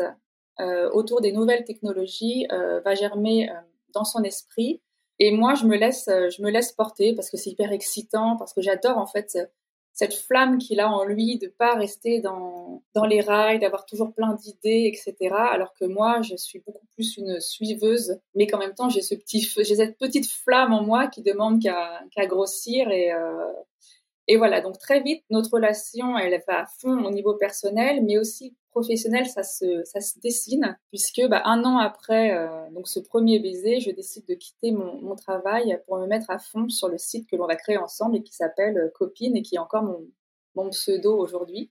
euh, 0.59 0.91
autour 0.91 1.19
des 1.19 1.31
nouvelles 1.31 1.65
technologies 1.65 2.45
euh, 2.51 2.81
va 2.81 2.93
germer 2.93 3.49
euh, 3.49 3.53
dans 3.95 4.03
son 4.03 4.21
esprit. 4.21 4.79
Et 5.17 5.31
moi, 5.31 5.55
je 5.55 5.65
me 5.65 5.75
laisse, 5.75 6.05
je 6.07 6.41
me 6.43 6.51
laisse 6.51 6.71
porter 6.71 7.15
parce 7.15 7.31
que 7.31 7.37
c'est 7.37 7.49
hyper 7.49 7.71
excitant, 7.71 8.37
parce 8.37 8.53
que 8.53 8.61
j'adore 8.61 8.99
en 8.99 9.07
fait 9.07 9.39
cette 9.93 10.13
flamme 10.13 10.57
qu'il 10.57 10.79
a 10.79 10.89
en 10.89 11.03
lui 11.05 11.37
de 11.37 11.47
pas 11.47 11.75
rester 11.75 12.19
dans, 12.19 12.81
dans 12.95 13.05
les 13.05 13.21
rails, 13.21 13.59
d'avoir 13.59 13.85
toujours 13.85 14.13
plein 14.13 14.33
d'idées, 14.33 14.91
etc. 14.91 15.35
Alors 15.35 15.73
que 15.79 15.85
moi, 15.85 16.21
je 16.21 16.35
suis 16.35 16.59
beaucoup 16.59 16.85
plus 16.93 17.17
une 17.17 17.39
suiveuse, 17.39 18.19
mais 18.35 18.47
qu'en 18.47 18.57
même 18.57 18.73
temps, 18.73 18.89
j'ai 18.89 19.01
ce 19.01 19.13
petit, 19.13 19.41
j'ai 19.41 19.75
cette 19.75 19.97
petite 19.97 20.27
flamme 20.27 20.73
en 20.73 20.83
moi 20.83 21.07
qui 21.07 21.21
demande 21.21 21.61
qu'à 21.61 22.25
grossir 22.25 22.89
et, 22.89 23.13
euh, 23.13 23.51
et 24.27 24.37
voilà. 24.37 24.61
Donc 24.61 24.77
très 24.79 25.01
vite, 25.01 25.23
notre 25.29 25.51
relation, 25.53 26.17
elle 26.17 26.41
va 26.47 26.61
à 26.61 26.65
fond 26.65 27.03
au 27.05 27.11
niveau 27.11 27.35
personnel, 27.35 28.03
mais 28.03 28.17
aussi 28.17 28.55
professionnel, 28.71 29.27
ça 29.27 29.43
se, 29.43 29.83
ça 29.85 30.01
se 30.01 30.19
dessine, 30.19 30.77
puisque 30.89 31.21
bah, 31.29 31.43
un 31.45 31.63
an 31.63 31.77
après 31.77 32.35
euh, 32.35 32.69
donc 32.71 32.87
ce 32.87 32.99
premier 32.99 33.39
baiser, 33.39 33.79
je 33.79 33.91
décide 33.91 34.25
de 34.27 34.33
quitter 34.33 34.71
mon, 34.71 35.15
travail 35.15 35.79
pour 35.85 35.97
me 35.97 36.07
mettre 36.07 36.31
à 36.31 36.39
fond 36.39 36.67
sur 36.69 36.89
le 36.89 36.97
site 36.97 37.29
que 37.29 37.35
l'on 37.35 37.45
va 37.45 37.55
créer 37.55 37.77
ensemble 37.77 38.17
et 38.17 38.23
qui 38.23 38.33
s'appelle 38.33 38.77
euh, 38.77 38.89
Copine 38.89 39.37
et 39.37 39.43
qui 39.43 39.55
est 39.55 39.59
encore 39.59 39.83
mon, 39.83 40.07
mon 40.55 40.69
pseudo 40.69 41.15
aujourd'hui. 41.15 41.69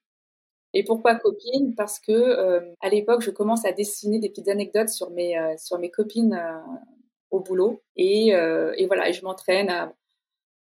Et 0.75 0.85
pourquoi 0.85 1.17
copine? 1.17 1.75
Parce 1.75 1.99
que 1.99 2.12
euh, 2.12 2.61
à 2.81 2.88
l'époque, 2.88 3.21
je 3.23 3.31
commence 3.31 3.65
à 3.67 3.73
dessiner 3.73 4.21
des 4.21 4.31
petites 4.31 4.49
anecdotes 4.49 4.88
sur 4.88 5.11
mes 5.11 5.37
sur 5.59 5.79
mes 5.79 5.91
copines 5.91 6.41
au 7.31 7.41
boulot 7.41 7.83
et, 7.97 8.29
et 8.29 8.87
voilà, 8.87 9.09
et 9.09 9.12
je 9.12 9.23
m'entraîne 9.23 9.69
à, 9.69 9.93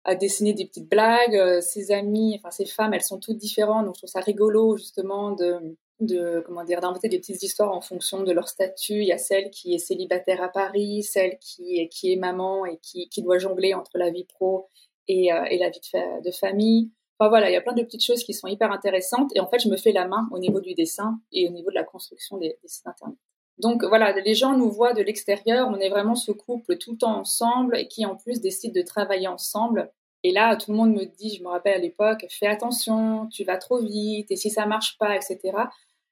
à 0.05 0.15
dessiner 0.15 0.53
des 0.53 0.67
petites 0.67 0.89
blagues. 0.89 1.61
Ses 1.61 1.93
amies, 1.93 2.37
enfin 2.39 2.51
ses 2.51 2.67
femmes, 2.67 2.95
elles 2.95 3.03
sont 3.03 3.19
toutes 3.19 3.39
différentes, 3.39 3.87
donc 3.87 3.95
je 3.97 4.01
trouve 4.01 4.11
ça 4.11 4.21
rigolo 4.21 4.77
justement 4.77 5.33
de 5.33 5.77
de 6.01 6.43
comment 6.47 6.65
dire 6.65 6.81
d'inventer 6.81 7.09
des 7.09 7.19
petites 7.19 7.43
histoires 7.43 7.73
en 7.73 7.81
fonction 7.81 8.23
de 8.23 8.33
leur 8.33 8.49
statut. 8.49 9.01
Il 9.03 9.07
y 9.07 9.13
a 9.13 9.19
celle 9.19 9.51
qui 9.51 9.75
est 9.75 9.79
célibataire 9.79 10.43
à 10.43 10.49
Paris, 10.49 11.03
celle 11.03 11.39
qui 11.39 11.79
est, 11.79 11.89
qui 11.89 12.13
est 12.13 12.17
maman 12.17 12.65
et 12.67 12.79
qui, 12.79 13.09
doit 13.23 13.39
jongler 13.39 13.75
entre 13.75 13.99
la 13.99 14.11
vie 14.11 14.25
pro 14.25 14.69
et, 15.09 15.33
euh, 15.33 15.45
et 15.51 15.59
la 15.59 15.71
vie 15.71 15.81
de, 15.81 16.25
de, 16.25 16.31
famille. 16.31 16.91
Enfin 17.19 17.29
voilà, 17.29 17.51
il 17.51 17.53
y 17.53 17.57
a 17.57 17.61
plein 17.61 17.75
de 17.75 17.83
petites 17.83 18.05
choses 18.05 18.25
qui 18.25 18.33
sont 18.33 18.49
hyper 18.49 18.73
intéressantes 18.73 19.31
et 19.35 19.41
en 19.41 19.49
fait 19.49 19.59
je 19.61 19.69
me 19.69 19.77
fais 19.77 19.93
la 19.93 20.09
main 20.09 20.27
au 20.33 20.39
niveau 20.39 20.61
du 20.61 20.75
dessin 20.75 21.21
et 21.33 21.47
au 21.49 21.51
niveau 21.51 21.71
de 21.71 21.75
la 21.75 21.85
construction 21.85 22.39
des, 22.39 22.59
des 22.63 22.69
sites 22.69 22.87
internet. 22.87 23.19
Donc 23.61 23.85
voilà, 23.85 24.13
les 24.13 24.35
gens 24.35 24.57
nous 24.57 24.71
voient 24.71 24.95
de 24.95 25.03
l'extérieur, 25.03 25.69
on 25.69 25.79
est 25.79 25.91
vraiment 25.91 26.15
ce 26.15 26.33
couple 26.33 26.79
tout 26.79 26.93
le 26.93 26.99
temps 26.99 27.19
ensemble 27.19 27.77
et 27.77 27.89
qui 27.89 28.07
en 28.07 28.17
plus 28.17 28.41
décide 28.41 28.75
de 28.75 28.83
travailler 28.83 29.29
ensemble. 29.29 29.93
Et 30.23 30.33
là, 30.33 30.57
tout 30.57 30.71
le 30.71 30.77
monde 30.77 30.93
me 30.95 31.05
dit, 31.05 31.37
je 31.37 31.43
me 31.43 31.49
rappelle 31.49 31.75
à 31.75 31.79
l'époque, 31.79 32.27
fais 32.31 32.47
attention, 32.47 33.29
tu 33.29 33.45
vas 33.45 33.59
trop 33.59 33.79
vite, 33.79 34.31
et 34.31 34.37
si 34.37 34.51
ça 34.51 34.67
marche 34.67 34.99
pas, 34.99 35.15
etc. 35.17 35.39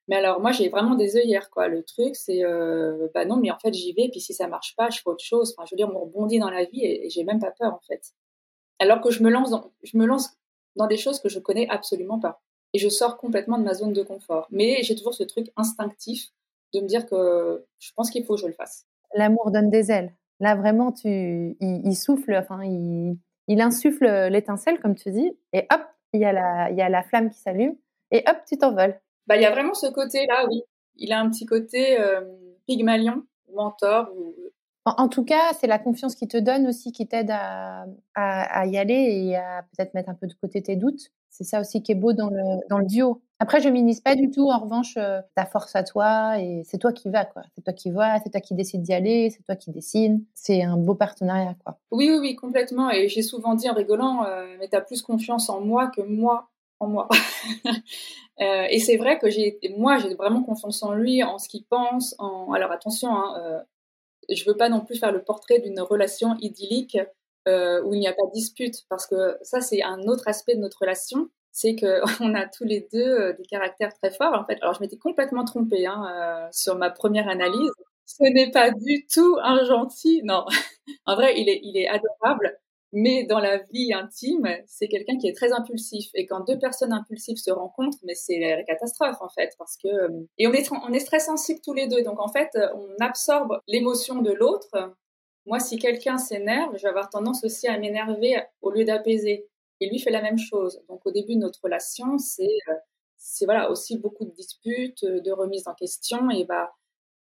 Mais 0.09 0.17
alors, 0.17 0.41
moi, 0.41 0.53
j'ai 0.53 0.69
vraiment 0.71 0.95
des 0.95 1.17
œillères, 1.17 1.51
quoi. 1.51 1.69
Le 1.69 1.83
truc, 1.83 2.17
c'est, 2.17 2.43
euh, 2.45 3.09
bah 3.15 3.27
non, 3.27 3.37
mais 3.37 3.51
en 3.51 3.59
fait, 3.59 3.75
j'y 3.75 3.93
vais, 3.93 4.09
puis 4.11 4.21
si 4.21 4.33
ça 4.33 4.47
marche 4.49 4.75
pas, 4.77 4.89
je 4.91 5.01
fais 5.01 5.09
autre 5.09 5.25
chose. 5.25 5.55
Je 5.67 5.75
veux 5.75 5.77
dire, 5.77 5.91
on 5.95 5.99
rebondit 6.01 6.39
dans 6.39 6.51
la 6.51 6.65
vie 6.65 6.85
et, 6.85 7.11
j'ai 7.11 7.25
même 7.25 7.41
pas 7.41 7.51
peur, 7.51 7.75
en 7.75 7.81
fait. 7.87 8.15
Alors 8.79 9.01
que 9.03 9.11
je 9.11 9.23
me 9.23 9.31
lance 9.31 9.51
dans, 9.51 9.71
je 9.83 9.97
me 9.99 10.07
lance 10.07 10.31
dans 10.77 10.87
des 10.87 10.97
choses 10.97 11.21
que 11.21 11.29
je 11.29 11.39
connais 11.39 11.69
absolument 11.69 12.19
pas. 12.19 12.41
Et 12.75 12.79
je 12.79 12.89
sors 12.89 13.19
complètement 13.19 13.59
de 13.59 13.65
ma 13.65 13.75
zone 13.75 13.93
de 13.93 14.03
confort. 14.03 14.47
Mais 14.51 14.83
j'ai 14.83 14.97
toujours 14.97 15.15
ce 15.15 15.25
truc 15.25 15.51
instinctif 15.57 16.31
de 16.75 16.81
me 16.81 16.87
dire 16.87 17.07
que 17.07 17.65
je 17.79 17.91
pense 17.97 18.11
qu'il 18.11 18.25
faut 18.25 18.35
que 18.35 18.41
je 18.41 18.47
le 18.47 18.53
fasse. 18.53 18.87
L'amour 19.15 19.51
donne 19.51 19.71
des 19.71 19.91
ailes. 19.91 20.15
Là, 20.41 20.55
vraiment, 20.55 20.93
tu, 20.93 21.57
il, 21.61 21.97
souffle, 21.97 22.35
enfin, 22.37 22.63
il, 22.63 23.19
il 23.49 23.61
insuffle 23.61 24.29
l'étincelle, 24.29 24.79
comme 24.79 24.95
tu 24.95 25.11
dis, 25.11 25.37
et 25.53 25.67
hop, 25.73 25.81
il 26.13 26.21
y 26.21 26.25
a 26.25 26.33
la, 26.33 26.71
il 26.71 26.77
y 26.77 26.83
a 26.83 26.89
la 26.89 27.03
flamme 27.03 27.31
qui 27.31 27.41
s'allume, 27.41 27.75
et 28.11 28.23
hop, 28.29 28.37
tu 28.47 28.57
t'envoles. 28.57 29.01
Bah, 29.27 29.37
il 29.37 29.43
y 29.43 29.47
a 29.47 29.51
vraiment 29.51 29.75
ce 29.75 29.87
côté-là, 29.89 30.47
oui. 30.49 30.63
Il 30.97 31.13
a 31.13 31.21
un 31.21 31.29
petit 31.29 31.47
côté 31.47 32.01
euh, 32.01 32.21
pygmalion, 32.67 33.25
mentor. 33.55 34.11
En, 34.85 35.09
tout 35.09 35.25
cas, 35.25 35.53
c'est 35.61 35.67
la 35.67 35.79
confiance 35.79 36.15
qui 36.15 36.29
te 36.29 36.37
donne 36.37 36.67
aussi, 36.67 36.93
qui 36.93 37.07
t'aide 37.07 37.31
à, 37.31 37.85
à, 38.15 38.67
y 38.67 38.79
aller 38.79 38.95
et 38.95 39.37
à 39.37 39.63
peut-être 39.63 39.93
mettre 39.95 40.09
un 40.09 40.15
peu 40.15 40.27
de 40.27 40.35
côté 40.35 40.63
tes 40.63 40.77
doutes. 40.77 41.13
C'est 41.31 41.45
ça 41.45 41.61
aussi 41.61 41.83
qui 41.83 41.93
est 41.93 41.97
beau 41.97 42.13
dans 42.13 42.31
le, 42.31 42.69
dans 42.69 42.79
le 42.79 42.87
duo. 42.87 43.23
Après, 43.41 43.61
je 43.61 43.69
minimise 43.69 44.01
pas 44.01 44.17
du 44.17 44.31
tout, 44.31 44.51
en 44.51 44.59
revanche, 44.59 44.97
euh, 44.97 45.21
ta 45.37 45.47
force 45.47 45.77
à 45.77 45.85
toi 45.85 46.41
et 46.41 46.63
c'est 46.65 46.79
toi 46.79 46.93
qui 46.93 47.09
vas, 47.09 47.25
quoi. 47.25 47.43
C'est 47.55 47.63
toi 47.63 47.73
qui 47.73 47.91
vois, 47.91 48.19
c'est 48.25 48.31
toi 48.31 48.41
qui 48.41 48.55
décides 48.55 48.83
d'y 48.83 48.93
aller, 48.93 49.31
c'est 49.31 49.45
toi 49.45 49.55
qui 49.55 49.71
dessine. 49.71 50.25
C'est 50.35 50.63
un 50.63 50.77
beau 50.77 50.95
partenariat, 50.95 51.55
quoi. 51.65 51.79
Oui, 51.93 52.11
oui, 52.11 52.19
oui, 52.21 52.35
complètement. 52.35 52.91
Et 52.91 53.09
j'ai 53.09 53.23
souvent 53.23 53.55
dit 53.55 53.71
en 53.71 53.75
rigolant, 53.75 54.25
euh, 54.25 54.57
mais 54.59 54.69
tu 54.69 54.77
as 54.77 54.81
plus 54.81 55.03
confiance 55.03 55.49
en 55.51 55.61
moi 55.61 55.89
que 55.89 56.03
moi 56.03 56.49
en 56.81 56.89
moi. 56.89 57.09
euh, 58.41 58.67
et 58.71 58.79
c'est 58.79 58.97
vrai 58.97 59.19
que 59.19 59.31
j'ai, 59.31 59.59
moi, 59.77 59.99
j'ai 59.99 60.15
vraiment 60.15 60.43
confiance 60.43 60.83
en 60.83 60.95
lui, 60.95 61.23
en 61.23 61.39
ce 61.39 61.49
qu'il 61.49 61.65
pense. 61.65 62.15
En... 62.19 62.53
Alors 62.53 62.73
attention, 62.73 63.11
hein, 63.11 63.35
euh, 63.39 63.61
je 64.35 64.45
veux 64.45 64.57
pas 64.57 64.69
non 64.69 64.81
plus 64.81 64.97
faire 64.97 65.13
le 65.13 65.23
portrait 65.23 65.61
d'une 65.61 65.81
relation 65.81 66.37
idyllique 66.41 66.99
euh, 67.49 67.83
où 67.83 67.95
il 67.95 68.01
n'y 68.01 68.07
a 68.07 68.13
pas 68.13 68.27
de 68.27 68.33
dispute, 68.33 68.85
parce 68.91 69.07
que 69.07 69.37
ça, 69.43 69.61
c'est 69.61 69.83
un 69.83 70.03
autre 70.03 70.29
aspect 70.29 70.55
de 70.55 70.61
notre 70.61 70.79
relation. 70.81 71.31
C'est 71.51 71.77
qu'on 71.77 71.85
a 72.35 72.47
tous 72.47 72.65
les 72.65 72.87
deux 72.93 72.99
euh, 72.99 73.33
des 73.33 73.45
caractères 73.45 73.95
très 73.95 74.11
forts. 74.11 74.35
En 74.35 74.45
fait, 74.45 74.59
alors 74.61 74.75
je 74.75 74.81
m'étais 74.81 74.99
complètement 74.99 75.45
trompée 75.45 75.87
hein, 75.87 76.05
euh, 76.13 76.49
sur 76.53 76.77
ma 76.77 76.91
première 76.91 77.29
analyse. 77.29 77.71
Ce 78.05 78.23
n'est 78.23 78.51
pas 78.51 78.71
du 78.71 79.07
tout 79.13 79.37
un 79.43 79.65
gentil. 79.65 80.21
Non, 80.25 80.45
en 81.07 81.15
vrai, 81.15 81.35
il 81.39 81.49
est, 81.49 81.89
adorable. 81.89 82.59
Mais 82.93 83.25
dans 83.25 83.39
la 83.39 83.59
vie 83.71 83.93
intime, 83.93 84.49
c'est 84.67 84.89
quelqu'un 84.89 85.19
qui 85.19 85.29
est 85.29 85.37
très 85.37 85.53
impulsif. 85.53 86.09
Et 86.15 86.27
quand 86.27 86.41
deux 86.47 86.59
personnes 86.59 86.93
impulsives 86.93 87.37
se 87.37 87.51
rencontrent, 87.51 87.99
mais 88.05 88.15
c'est 88.15 88.39
la 88.39 88.63
catastrophe 88.63 89.21
en 89.21 89.29
fait, 89.29 89.51
parce 89.59 89.77
que 89.77 89.89
et 90.39 90.47
on 90.47 90.53
est 90.53 90.71
on 90.73 90.93
est 90.95 91.07
très 91.07 91.21
sensibles 91.21 91.61
tous 91.63 91.75
les 91.75 91.87
deux. 91.87 92.03
Donc 92.03 92.19
en 92.19 92.29
fait, 92.29 92.49
on 92.75 93.05
absorbe 93.05 93.61
l'émotion 93.67 94.23
de 94.23 94.33
l'autre. 94.33 94.95
Moi, 95.49 95.61
si 95.61 95.79
quelqu'un 95.79 96.19
s'énerve, 96.19 96.77
je 96.77 96.83
vais 96.83 96.91
avoir 96.91 97.09
tendance 97.09 97.43
aussi 97.43 97.67
à 97.69 97.79
m'énerver 97.79 98.37
au 98.63 98.71
lieu 98.71 98.85
d'apaiser. 98.85 99.49
Et 99.81 99.89
lui 99.89 99.99
fait 99.99 100.11
la 100.11 100.23
même 100.23 100.39
chose. 100.39 100.83
Donc 100.89 101.07
au 101.07 101.11
début 101.11 101.35
de 101.35 101.41
notre 101.41 101.61
relation, 101.63 102.19
c'est 102.19 102.59
c'est 103.17 103.45
voilà 103.47 103.71
aussi 103.71 103.99
beaucoup 103.99 104.25
de 104.25 104.31
disputes, 104.31 105.05
de 105.05 105.33
remises 105.33 105.67
en 105.67 105.75
question, 105.75 106.31
et 106.31 106.45
bah 106.45 106.73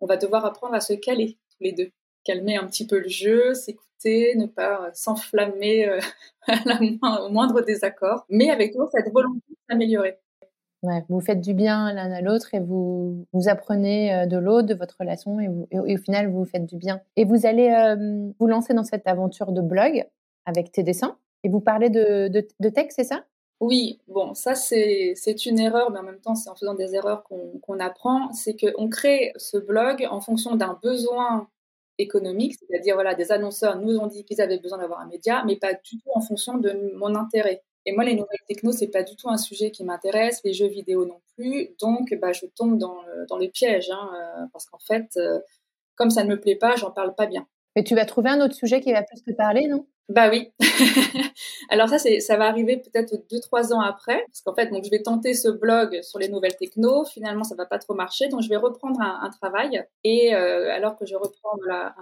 on 0.01 0.05
va 0.05 0.17
devoir 0.17 0.45
apprendre 0.45 0.73
à 0.75 0.81
se 0.81 0.93
caler 0.93 1.37
tous 1.51 1.63
les 1.63 1.71
deux, 1.73 1.91
calmer 2.23 2.57
un 2.57 2.67
petit 2.67 2.87
peu 2.87 2.99
le 2.99 3.09
jeu, 3.09 3.53
s'écouter 3.53 4.35
ne 4.35 4.45
pas 4.45 4.85
euh, 4.85 4.91
s'enflammer 4.93 5.87
euh, 5.87 5.99
au 7.25 7.29
moindre 7.29 7.61
désaccord, 7.61 8.25
mais 8.29 8.49
avec 8.49 8.71
toujours 8.71 8.89
cette 8.91 9.11
volonté 9.11 9.41
s'améliorer. 9.69 10.17
Vous 11.09 11.19
faites 11.19 11.41
du 11.41 11.53
bien 11.53 11.93
l'un 11.93 12.11
à 12.11 12.21
l'autre 12.21 12.53
et 12.53 12.59
vous, 12.59 13.25
vous 13.33 13.49
apprenez 13.49 14.13
euh, 14.13 14.25
de 14.25 14.37
l'autre, 14.37 14.67
de 14.67 14.75
votre 14.75 14.95
relation, 14.99 15.39
et, 15.39 15.49
au 15.49 15.97
final, 15.97 16.31
vous 16.31 16.45
faites 16.45 16.65
du 16.65 16.77
bien. 16.77 17.01
Et 17.15 17.25
vous 17.25 17.45
allez 17.45 17.69
vous 18.39 18.47
lancer 18.47 18.73
dans 18.73 18.83
cette 18.83 19.07
aventure 19.07 19.51
de 19.51 19.61
blog 19.61 20.05
avec 20.45 20.71
tes 20.71 20.83
dessins, 20.83 21.17
et 21.43 21.49
vous 21.49 21.59
parlez 21.59 21.89
de, 21.89 22.27
de, 22.27 22.47
de 22.59 22.69
texte, 22.69 22.95
c'est 22.95 23.03
ça? 23.03 23.23
Oui, 23.59 23.99
bon, 24.07 24.33
ça 24.35 24.55
c'est 24.55 25.45
une 25.45 25.59
erreur, 25.59 25.91
mais 25.91 25.99
en 25.99 26.03
même 26.03 26.21
temps 26.21 26.35
c'est 26.35 26.49
en 26.49 26.55
faisant 26.55 26.75
des 26.75 26.95
erreurs 26.95 27.23
qu'on 27.23 27.79
apprend, 27.79 28.31
c'est 28.31 28.55
qu'on 28.55 28.87
crée 28.87 29.33
ce 29.35 29.57
blog 29.57 30.07
en 30.09 30.21
fonction 30.21 30.55
d'un 30.55 30.79
besoin 30.81 31.49
économique, 31.97 32.55
c'est-à-dire 32.55 32.95
voilà, 32.95 33.15
des 33.15 33.33
annonceurs 33.33 33.77
nous 33.81 33.97
ont 33.97 34.07
dit 34.07 34.23
qu'ils 34.23 34.39
avaient 34.39 34.59
besoin 34.59 34.77
d'avoir 34.77 35.01
un 35.01 35.07
média, 35.07 35.43
mais 35.45 35.57
pas 35.57 35.73
du 35.73 35.97
tout 35.97 36.09
en 36.15 36.21
fonction 36.21 36.57
de 36.57 36.93
mon 36.95 37.15
intérêt. 37.15 37.61
Et 37.89 37.91
moi, 37.91 38.03
les 38.03 38.13
nouvelles 38.13 38.37
techno, 38.47 38.71
c'est 38.71 38.89
pas 38.89 39.01
du 39.01 39.15
tout 39.15 39.29
un 39.29 39.37
sujet 39.37 39.71
qui 39.71 39.83
m'intéresse, 39.83 40.41
les 40.43 40.53
jeux 40.53 40.67
vidéo 40.67 41.07
non 41.07 41.21
plus. 41.35 41.69
Donc, 41.81 42.13
bah, 42.21 42.33
je 42.33 42.45
tombe 42.45 42.77
dans, 42.77 42.97
dans 43.27 43.37
les 43.37 43.49
pièges, 43.49 43.89
hein, 43.89 44.11
euh, 44.13 44.45
parce 44.53 44.67
qu'en 44.67 44.77
fait, 44.77 45.07
euh, 45.17 45.39
comme 45.95 46.11
ça 46.11 46.23
ne 46.23 46.29
me 46.29 46.39
plaît 46.39 46.55
pas, 46.55 46.75
j'en 46.75 46.91
parle 46.91 47.15
pas 47.15 47.25
bien. 47.25 47.47
Mais 47.75 47.83
tu 47.83 47.95
vas 47.95 48.05
trouver 48.05 48.29
un 48.29 48.41
autre 48.41 48.53
sujet 48.53 48.79
qui 48.79 48.91
va 48.93 49.01
plus 49.01 49.23
te 49.23 49.31
parler, 49.31 49.65
non? 49.65 49.87
Bah 50.09 50.29
oui. 50.31 50.51
Alors 51.69 51.87
ça, 51.87 51.99
c'est, 51.99 52.19
ça 52.19 52.35
va 52.35 52.47
arriver 52.47 52.77
peut-être 52.77 53.13
deux, 53.29 53.39
trois 53.39 53.73
ans 53.73 53.79
après, 53.79 54.23
parce 54.25 54.41
qu'en 54.41 54.55
fait, 54.55 54.67
donc 54.71 54.83
je 54.83 54.89
vais 54.89 55.03
tenter 55.03 55.35
ce 55.35 55.49
blog 55.49 56.01
sur 56.01 56.17
les 56.17 56.29
nouvelles 56.29 56.57
techno. 56.57 57.05
Finalement, 57.05 57.43
ça 57.43 57.53
va 57.53 57.67
pas 57.67 57.77
trop 57.77 57.93
marcher, 57.93 58.27
donc 58.27 58.41
je 58.41 58.49
vais 58.49 58.57
reprendre 58.57 58.99
un, 58.99 59.29
travail. 59.29 59.85
Et 60.03 60.33
euh, 60.33 60.73
alors 60.73 60.97
que 60.97 61.05
je 61.05 61.15
reprends 61.15 61.57
un, 61.69 61.93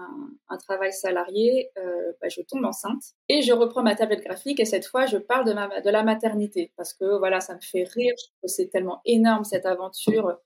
un, 0.48 0.58
travail 0.58 0.94
salarié, 0.94 1.70
euh, 1.78 2.14
bah, 2.22 2.30
je 2.30 2.42
tombe 2.42 2.64
enceinte 2.64 3.04
et 3.28 3.42
je 3.42 3.52
reprends 3.52 3.84
ma 3.84 3.96
tablette 3.96 4.24
graphique. 4.24 4.62
Et 4.62 4.66
cette 4.66 4.86
fois, 4.86 5.06
je 5.06 5.18
parle 5.18 5.46
de, 5.46 5.54
ma, 5.54 5.82
de 5.82 5.90
la 5.90 6.04
maternité, 6.04 6.72
parce 6.78 6.94
que 6.94 7.18
voilà, 7.18 7.42
ça 7.42 7.56
me 7.56 7.62
fait 7.62 7.84
rire. 7.84 8.14
c'est 8.46 8.70
tellement 8.70 9.02
énorme 9.06 9.44
cette 9.44 9.66
aventure 9.66 10.38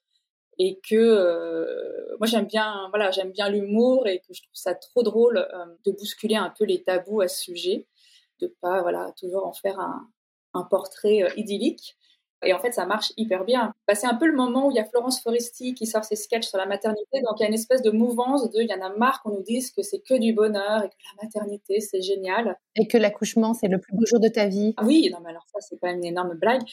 et 0.63 0.79
que 0.87 0.95
euh, 0.95 2.15
moi 2.19 2.27
j'aime 2.27 2.45
bien 2.45 2.87
voilà 2.91 3.09
j'aime 3.09 3.31
bien 3.31 3.49
l'humour 3.49 4.07
et 4.07 4.19
que 4.19 4.31
je 4.31 4.43
trouve 4.43 4.53
ça 4.53 4.75
trop 4.75 5.01
drôle 5.01 5.37
euh, 5.37 5.65
de 5.85 5.91
bousculer 5.91 6.35
un 6.35 6.53
peu 6.55 6.65
les 6.65 6.83
tabous 6.83 7.21
à 7.21 7.27
ce 7.27 7.41
sujet 7.41 7.87
de 8.39 8.55
pas 8.61 8.83
voilà 8.83 9.11
toujours 9.17 9.47
en 9.47 9.53
faire 9.53 9.79
un, 9.79 10.07
un 10.53 10.63
portrait 10.63 11.23
euh, 11.23 11.29
idyllique. 11.35 11.97
Et 12.43 12.53
en 12.53 12.59
fait 12.59 12.71
ça 12.71 12.87
marche 12.87 13.13
hyper 13.17 13.43
bien. 13.45 13.71
Bah, 13.87 13.93
c'est 13.93 14.07
un 14.07 14.15
peu 14.15 14.25
le 14.25 14.35
moment 14.35 14.67
où 14.67 14.71
il 14.71 14.75
y 14.75 14.79
a 14.79 14.85
Florence 14.85 15.21
Foresti 15.21 15.75
qui 15.75 15.85
sort 15.85 16.03
ses 16.03 16.15
sketchs 16.15 16.47
sur 16.47 16.57
la 16.57 16.65
maternité. 16.65 17.21
Donc 17.21 17.39
il 17.39 17.43
y 17.43 17.45
a 17.45 17.47
une 17.47 17.53
espèce 17.53 17.83
de 17.83 17.91
mouvance 17.91 18.49
de 18.49 18.61
il 18.61 18.67
y 18.67 18.73
en 18.73 18.81
a 18.81 18.89
marre 18.97 19.21
qu'on 19.21 19.29
nous 19.29 19.43
dise 19.43 19.69
que 19.71 19.83
c'est 19.83 19.99
que 19.99 20.17
du 20.17 20.33
bonheur 20.33 20.83
et 20.83 20.89
que 20.89 20.95
la 21.15 21.23
maternité 21.23 21.79
c'est 21.79 22.01
génial. 22.01 22.57
Et 22.75 22.87
que 22.87 22.97
l'accouchement 22.97 23.53
c'est 23.53 23.67
le 23.67 23.79
plus 23.79 23.95
beau 23.95 24.05
jour 24.05 24.19
de 24.19 24.27
ta 24.27 24.47
vie. 24.47 24.73
Oui 24.83 25.09
non 25.11 25.19
mais 25.23 25.29
alors 25.29 25.45
ça 25.53 25.59
c'est 25.59 25.79
pas 25.79 25.91
une 25.91 26.03
énorme 26.03 26.33
blague 26.35 26.63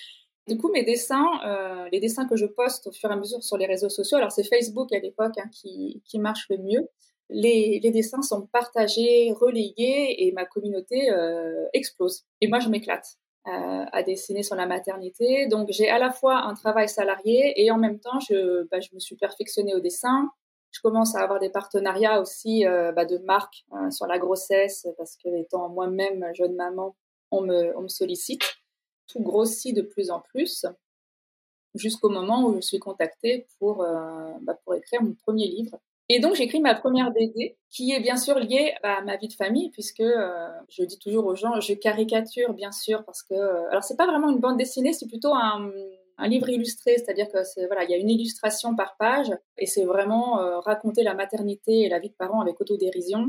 du 0.49 0.57
coup, 0.57 0.71
mes 0.73 0.83
dessins, 0.83 1.27
euh, 1.47 1.89
les 1.93 2.01
dessins 2.01 2.27
que 2.27 2.37
je 2.37 2.47
poste 2.47 2.87
au 2.87 2.93
fur 2.93 3.11
et 3.11 3.13
à 3.13 3.17
mesure 3.17 3.43
sur 3.43 3.57
les 3.57 3.67
réseaux 3.67 3.89
sociaux, 3.91 4.17
alors 4.17 4.33
c'est 4.33 4.45
Facebook 4.45 4.93
à 4.93 4.99
l'époque 4.99 5.39
hein, 5.39 5.49
qui, 5.53 6.03
qui, 6.05 6.19
marche 6.19 6.47
le 6.51 6.59
mieux, 6.59 6.89
les, 7.29 7.79
les, 7.83 7.91
dessins 7.91 8.23
sont 8.23 8.47
partagés, 8.47 9.33
relayés 9.39 10.27
et 10.27 10.33
ma 10.33 10.47
communauté 10.47 11.13
euh, 11.13 11.67
explose. 11.75 12.25
Et 12.41 12.49
moi, 12.49 12.59
je 12.59 12.71
m'éclate 12.71 13.17
euh, 13.47 13.85
à 13.93 14.03
dessiner 14.03 14.43
sur 14.43 14.57
la 14.57 14.67
maternité. 14.67 15.47
Donc, 15.47 15.69
j'ai 15.71 15.91
à 15.91 15.99
la 15.99 16.11
fois 16.11 16.39
un 16.39 16.55
travail 16.55 16.89
salarié 16.89 17.53
et 17.63 17.71
en 17.71 17.79
même 17.79 18.01
temps, 18.01 18.19
je, 18.21 18.67
bah, 18.71 18.81
je 18.81 18.89
me 18.95 18.99
suis 18.99 19.17
perfectionnée 19.17 19.75
au 19.75 19.81
dessin. 19.81 20.31
Je 20.71 20.81
commence 20.81 21.15
à 21.15 21.21
avoir 21.21 21.39
des 21.39 21.51
partenariats 21.51 22.21
aussi 22.21 22.65
bah, 22.65 23.05
de 23.05 23.19
marques 23.19 23.65
euh, 23.73 23.91
sur 23.91 24.07
la 24.07 24.19
grossesse 24.19 24.87
parce 24.97 25.17
que 25.17 25.29
étant 25.39 25.69
moi-même 25.69 26.25
jeune 26.35 26.55
maman, 26.55 26.97
on 27.31 27.43
me, 27.43 27.77
on 27.77 27.83
me 27.83 27.89
sollicite 27.89 28.43
tout 29.09 29.21
grossit 29.21 29.75
de 29.75 29.83
plus 29.83 30.11
en 30.11 30.21
plus 30.21 30.65
jusqu'au 31.75 32.09
moment 32.09 32.47
où 32.47 32.55
je 32.55 32.61
suis 32.61 32.79
contactée 32.79 33.47
pour, 33.59 33.83
euh, 33.83 34.31
bah, 34.43 34.59
pour 34.65 34.75
écrire 34.75 35.03
mon 35.03 35.15
premier 35.15 35.47
livre. 35.47 35.79
Et 36.11 36.21
donc 36.21 36.37
j'écris 36.37 36.61
ma 36.61 36.75
première 36.75 37.11
BD 37.11 37.59
qui 37.69 37.93
est 37.93 38.01
bien 38.01 38.17
sûr 38.17 38.39
liée 38.39 38.75
à 38.83 39.03
ma 39.03 39.17
vie 39.17 39.29
de 39.29 39.35
famille 39.35 39.71
puisque 39.71 40.01
euh, 40.01 40.49
je 40.71 40.83
dis 40.83 40.99
toujours 40.99 41.27
aux 41.27 41.35
gens, 41.35 41.61
je 41.61 41.75
caricature 41.75 42.55
bien 42.55 42.73
sûr 42.73 43.05
parce 43.05 43.23
que 43.23 43.35
euh, 43.35 43.69
alors 43.71 43.85
c'est 43.85 43.97
pas 43.97 44.07
vraiment 44.07 44.31
une 44.31 44.39
bande 44.39 44.57
dessinée, 44.57 44.95
c'est 44.95 45.07
plutôt 45.07 45.35
un, 45.35 45.71
livre 46.27 46.49
illustré, 46.49 46.97
c'est-à-dire 46.97 47.29
que 47.29 47.67
voilà, 47.67 47.85
il 47.85 47.91
y 47.91 47.95
a 47.95 47.97
une 47.97 48.11
illustration 48.11 48.75
par 48.75 48.97
page 48.97 49.31
et 49.57 49.67
c'est 49.67 49.85
vraiment 49.85 50.61
raconter 50.63 51.05
la 51.05 51.15
maternité 51.15 51.83
et 51.83 51.89
la 51.89 52.01
vie 52.01 52.09
de 52.09 52.15
parents 52.15 52.41
avec 52.41 52.61
autodérision 52.61 53.29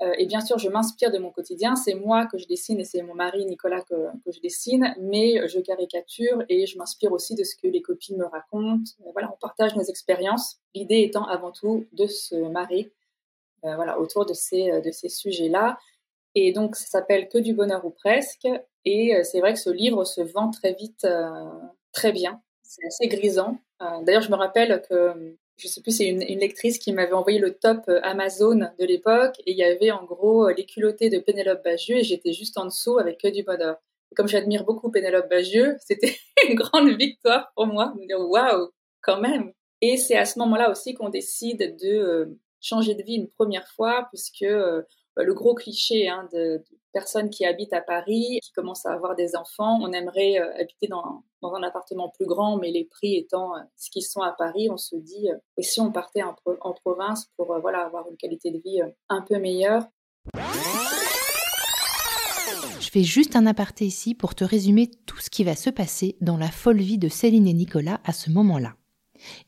euh, 0.00 0.12
et 0.16 0.26
bien 0.26 0.40
sûr, 0.40 0.58
je 0.58 0.68
m'inspire 0.68 1.10
de 1.10 1.18
mon 1.18 1.30
quotidien. 1.30 1.74
C'est 1.74 1.94
moi 1.94 2.26
que 2.26 2.38
je 2.38 2.46
dessine 2.46 2.78
et 2.78 2.84
c'est 2.84 3.02
mon 3.02 3.14
mari 3.14 3.44
Nicolas 3.46 3.82
que, 3.82 3.94
que, 4.24 4.30
je 4.30 4.40
dessine, 4.40 4.94
mais 5.00 5.48
je 5.48 5.58
caricature 5.58 6.44
et 6.48 6.66
je 6.66 6.78
m'inspire 6.78 7.12
aussi 7.12 7.34
de 7.34 7.42
ce 7.42 7.56
que 7.56 7.66
les 7.66 7.82
copines 7.82 8.16
me 8.16 8.26
racontent. 8.26 8.90
Euh, 9.00 9.10
voilà, 9.12 9.30
on 9.32 9.36
partage 9.36 9.74
nos 9.74 9.82
expériences. 9.82 10.58
L'idée 10.74 11.02
étant 11.02 11.24
avant 11.24 11.50
tout 11.50 11.86
de 11.92 12.06
se 12.06 12.36
marier, 12.36 12.92
euh, 13.64 13.74
voilà, 13.74 13.98
autour 13.98 14.24
de 14.24 14.34
ces 14.34 14.80
de 14.80 14.90
ces 14.92 15.08
sujets-là. 15.08 15.78
Et 16.34 16.52
donc, 16.52 16.76
ça 16.76 16.86
s'appelle 16.86 17.28
Que 17.28 17.38
du 17.38 17.52
bonheur 17.52 17.84
ou 17.84 17.90
presque. 17.90 18.46
Et 18.84 19.16
euh, 19.16 19.24
c'est 19.24 19.40
vrai 19.40 19.52
que 19.54 19.58
ce 19.58 19.70
livre 19.70 20.04
se 20.04 20.20
vend 20.20 20.50
très 20.50 20.74
vite, 20.74 21.06
très 21.92 22.12
bien. 22.12 22.40
C'est 22.62 22.86
assez 22.86 23.08
grisant. 23.08 23.58
D'ailleurs, 24.02 24.22
je 24.22 24.30
me 24.30 24.36
rappelle 24.36 24.82
que 24.88 25.36
je 25.58 25.66
sais 25.66 25.82
plus, 25.82 25.96
c'est 25.96 26.06
une, 26.06 26.20
lectrice 26.20 26.78
qui 26.78 26.92
m'avait 26.92 27.12
envoyé 27.12 27.38
le 27.38 27.54
top 27.54 27.80
euh, 27.88 28.00
Amazon 28.02 28.70
de 28.78 28.84
l'époque 28.84 29.34
et 29.44 29.52
il 29.52 29.56
y 29.56 29.64
avait 29.64 29.90
en 29.90 30.04
gros 30.04 30.48
euh, 30.48 30.54
les 30.56 30.64
culottés 30.64 31.10
de 31.10 31.18
Pénélope 31.18 31.64
Bagieux 31.64 31.96
et 31.96 32.04
j'étais 32.04 32.32
juste 32.32 32.56
en 32.58 32.66
dessous 32.66 32.98
avec 32.98 33.18
que 33.18 33.28
du 33.28 33.42
bonheur. 33.42 33.76
comme 34.16 34.28
j'admire 34.28 34.64
beaucoup 34.64 34.90
Pénélope 34.90 35.28
Bagieux, 35.28 35.76
c'était 35.86 36.16
une 36.48 36.54
grande 36.54 36.90
victoire 36.96 37.52
pour 37.56 37.66
moi 37.66 37.92
de 37.94 38.00
me 38.00 38.06
dire 38.06 38.20
waouh, 38.20 38.70
quand 39.02 39.20
même. 39.20 39.52
Et 39.80 39.96
c'est 39.96 40.16
à 40.16 40.24
ce 40.24 40.38
moment-là 40.38 40.70
aussi 40.70 40.94
qu'on 40.94 41.08
décide 41.08 41.76
de 41.80 41.88
euh, 41.88 42.38
changer 42.60 42.94
de 42.94 43.02
vie 43.02 43.16
une 43.16 43.28
première 43.28 43.68
fois 43.68 44.08
puisque 44.10 44.46
le 45.24 45.34
gros 45.34 45.54
cliché 45.54 46.08
hein, 46.08 46.28
de, 46.32 46.62
personnes 46.92 47.30
qui 47.30 47.44
habitent 47.44 47.72
à 47.72 47.80
Paris, 47.80 48.40
qui 48.42 48.52
commencent 48.52 48.86
à 48.86 48.92
avoir 48.92 49.14
des 49.14 49.36
enfants. 49.36 49.78
On 49.80 49.92
aimerait 49.92 50.38
euh, 50.40 50.60
habiter 50.60 50.88
dans, 50.88 51.22
dans, 51.42 51.54
un 51.54 51.62
appartement 51.62 52.08
plus 52.08 52.26
grand, 52.26 52.56
mais 52.56 52.70
les 52.70 52.84
prix 52.84 53.16
étant 53.16 53.54
euh, 53.54 53.60
ce 53.76 53.90
qu'ils 53.90 54.02
sont 54.02 54.22
à 54.22 54.32
Paris, 54.32 54.68
on 54.70 54.76
se 54.76 54.96
dit, 54.96 55.30
euh, 55.30 55.36
et 55.56 55.62
si 55.62 55.80
on 55.80 55.92
partait 55.92 56.22
en, 56.22 56.34
en 56.60 56.72
province 56.72 57.30
pour 57.36 57.56
voilà, 57.60 57.84
avoir 57.84 58.08
une 58.10 58.16
qualité 58.16 58.50
de 58.50 58.58
vie 58.58 58.80
un 59.08 59.22
peu 59.22 59.38
meilleure? 59.38 59.84
Je 62.80 62.90
fais 62.90 63.02
juste 63.02 63.36
un 63.36 63.46
aparté 63.46 63.84
ici 63.84 64.14
pour 64.14 64.34
te 64.34 64.44
résumer 64.44 64.90
tout 65.06 65.18
ce 65.18 65.30
qui 65.30 65.44
va 65.44 65.54
se 65.54 65.68
passer 65.68 66.16
dans 66.20 66.38
la 66.38 66.50
folle 66.50 66.78
vie 66.78 66.98
de 66.98 67.08
Céline 67.08 67.46
et 67.46 67.52
Nicolas 67.52 68.00
à 68.04 68.12
ce 68.12 68.30
moment-là. 68.30 68.77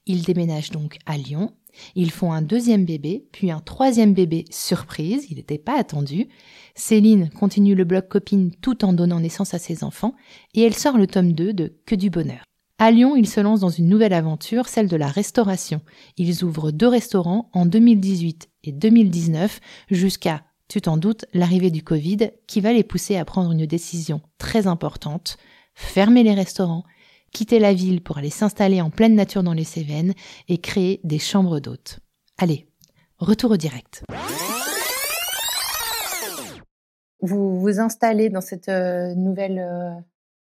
Ils 0.07 0.23
déménagent 0.23 0.71
donc 0.71 0.99
à 1.07 1.17
Lyon, 1.17 1.53
ils 1.95 2.11
font 2.11 2.33
un 2.33 2.43
deuxième 2.43 2.85
bébé, 2.85 3.27
puis 3.33 3.51
un 3.51 3.61
troisième 3.61 4.15
bébé 4.15 4.45
surprise, 4.51 5.27
il 5.31 5.37
n'était 5.37 5.59
pas 5.59 5.79
attendu. 5.79 6.29
Céline 6.75 7.31
continue 7.31 7.75
le 7.75 7.85
blog 7.85 8.09
copine 8.09 8.51
tout 8.61 8.85
en 8.85 8.93
donnant 8.93 9.21
naissance 9.21 9.55
à 9.55 9.59
ses 9.59 9.85
enfants, 9.85 10.15
et 10.55 10.63
elle 10.63 10.75
sort 10.75 10.99
le 10.99 11.07
tome 11.07 11.33
2 11.33 11.53
de 11.53 11.75
Que 11.87 11.95
du 11.95 12.11
bonheur. 12.11 12.45
À 12.79 12.91
Lyon, 12.91 13.15
ils 13.15 13.29
se 13.29 13.41
lancent 13.41 13.61
dans 13.61 13.69
une 13.69 13.89
nouvelle 13.89 14.15
aventure, 14.15 14.69
celle 14.69 14.89
de 14.89 14.97
la 14.97 15.09
restauration. 15.09 15.83
Ils 16.17 16.45
ouvrent 16.45 16.71
deux 16.71 16.89
restaurants 16.89 17.51
en 17.53 17.67
2018 17.67 18.49
et 18.65 18.73
2019 18.73 19.61
jusqu'à, 19.91 20.45
tu 20.67 20.81
t'en 20.81 20.97
doutes, 20.97 21.27
l'arrivée 21.35 21.71
du 21.71 21.83
Covid 21.83 22.31
qui 22.47 22.63
va 22.63 22.73
les 22.73 22.85
pousser 22.85 23.17
à 23.17 23.27
prendre 23.27 23.53
une 23.53 23.67
décision 23.67 24.23
très 24.39 24.67
importante, 24.67 25.37
fermer 25.75 26.23
les 26.23 26.33
restaurants, 26.33 26.85
quitter 27.33 27.59
la 27.59 27.73
ville 27.73 28.03
pour 28.03 28.19
aller 28.19 28.31
s'installer 28.31 28.81
en 28.81 28.91
pleine 28.91 29.15
nature 29.15 29.43
dans 29.43 29.53
les 29.53 29.65
Cévennes 29.65 30.15
et 30.49 30.59
créer 30.59 31.01
des 31.05 31.19
chambres 31.19 31.61
d'hôtes. 31.61 32.01
Allez, 32.39 32.67
retour 33.19 33.53
au 33.53 33.57
direct. 33.57 34.05
Vous 37.23 37.61
vous 37.61 37.81
installez 37.81 38.31
dans 38.31 38.41
cette 38.41 38.69
euh, 38.69 39.15
nouvelle 39.15 39.59
euh, 39.59 39.91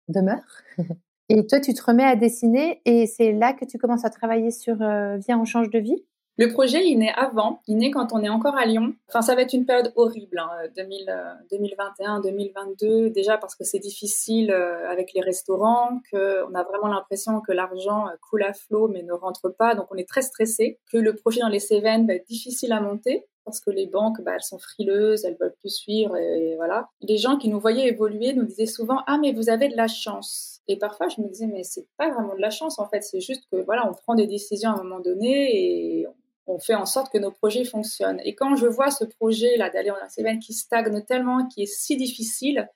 demeure 0.08 0.62
et 1.28 1.44
toi 1.46 1.60
tu 1.60 1.74
te 1.74 1.82
remets 1.82 2.04
à 2.04 2.14
dessiner 2.14 2.80
et 2.84 3.06
c'est 3.06 3.32
là 3.32 3.52
que 3.52 3.64
tu 3.64 3.78
commences 3.78 4.04
à 4.04 4.10
travailler 4.10 4.52
sur 4.52 4.80
euh, 4.80 5.16
Viens 5.18 5.40
on 5.40 5.44
change 5.44 5.70
de 5.70 5.78
vie? 5.80 6.04
Le 6.38 6.52
projet, 6.52 6.86
il 6.86 7.00
naît 7.00 7.12
avant, 7.16 7.60
il 7.66 7.78
naît 7.78 7.90
quand 7.90 8.12
on 8.12 8.22
est 8.22 8.28
encore 8.28 8.56
à 8.56 8.64
Lyon. 8.64 8.94
Enfin, 9.08 9.22
ça 9.22 9.34
va 9.34 9.42
être 9.42 9.54
une 9.54 9.66
période 9.66 9.92
horrible, 9.96 10.40
2021, 10.76 12.20
2022, 12.20 12.86
euh, 12.86 13.06
euh, 13.06 13.10
déjà 13.10 13.36
parce 13.38 13.56
que 13.56 13.64
c'est 13.64 13.80
difficile 13.80 14.52
euh, 14.52 14.88
avec 14.88 15.12
les 15.14 15.20
restaurants, 15.20 16.00
qu'on 16.12 16.54
a 16.54 16.62
vraiment 16.62 16.86
l'impression 16.86 17.40
que 17.40 17.50
l'argent 17.50 18.06
coule 18.30 18.44
à 18.44 18.52
flot 18.52 18.86
mais 18.86 19.02
ne 19.02 19.12
rentre 19.12 19.48
pas, 19.48 19.74
donc 19.74 19.88
on 19.90 19.96
est 19.96 20.08
très 20.08 20.22
stressé, 20.22 20.78
que 20.92 20.96
le 20.96 21.16
projet 21.16 21.40
dans 21.40 21.48
les 21.48 21.58
Cévennes 21.58 22.06
va 22.06 22.14
être 22.14 22.28
difficile 22.28 22.70
à 22.70 22.80
monter 22.80 23.26
parce 23.44 23.58
que 23.60 23.70
les 23.70 23.86
banques, 23.86 24.20
bah, 24.20 24.32
elles 24.34 24.42
sont 24.42 24.58
frileuses, 24.58 25.24
elles 25.24 25.38
veulent 25.40 25.56
plus 25.58 25.74
suivre, 25.74 26.16
et, 26.16 26.54
voilà. 26.56 26.88
Les 27.00 27.16
gens 27.16 27.38
qui 27.38 27.48
nous 27.48 27.58
voyaient 27.58 27.88
évoluer 27.88 28.34
nous 28.34 28.44
disaient 28.44 28.66
souvent 28.66 29.00
ah 29.08 29.18
mais 29.20 29.32
vous 29.32 29.50
avez 29.50 29.68
de 29.68 29.76
la 29.76 29.88
chance. 29.88 30.60
Et 30.68 30.76
parfois 30.78 31.08
je 31.08 31.20
me 31.20 31.26
disais 31.26 31.48
mais 31.48 31.64
c'est 31.64 31.88
pas 31.96 32.10
vraiment 32.10 32.36
de 32.36 32.40
la 32.40 32.50
chance 32.50 32.78
en 32.78 32.88
fait, 32.88 33.02
c'est 33.02 33.20
juste 33.20 33.42
que 33.50 33.56
voilà 33.56 33.90
on 33.90 33.94
prend 33.94 34.14
des 34.14 34.28
décisions 34.28 34.70
à 34.70 34.74
un 34.74 34.84
moment 34.84 35.00
donné 35.00 35.98
et 36.00 36.06
on 36.48 36.58
fait 36.58 36.74
en 36.74 36.86
sorte 36.86 37.12
que 37.12 37.18
nos 37.18 37.30
projets 37.30 37.64
fonctionnent. 37.64 38.20
Et 38.24 38.34
quand 38.34 38.56
je 38.56 38.66
vois 38.66 38.90
ce 38.90 39.04
projet 39.04 39.56
là 39.56 39.70
d'aller 39.70 39.90
en 39.90 39.96
Cévennes 40.08 40.38
qui 40.38 40.52
stagne 40.52 41.02
tellement, 41.04 41.46
qui 41.46 41.62
est 41.62 41.66
si 41.66 41.96
difficile, 41.96 42.68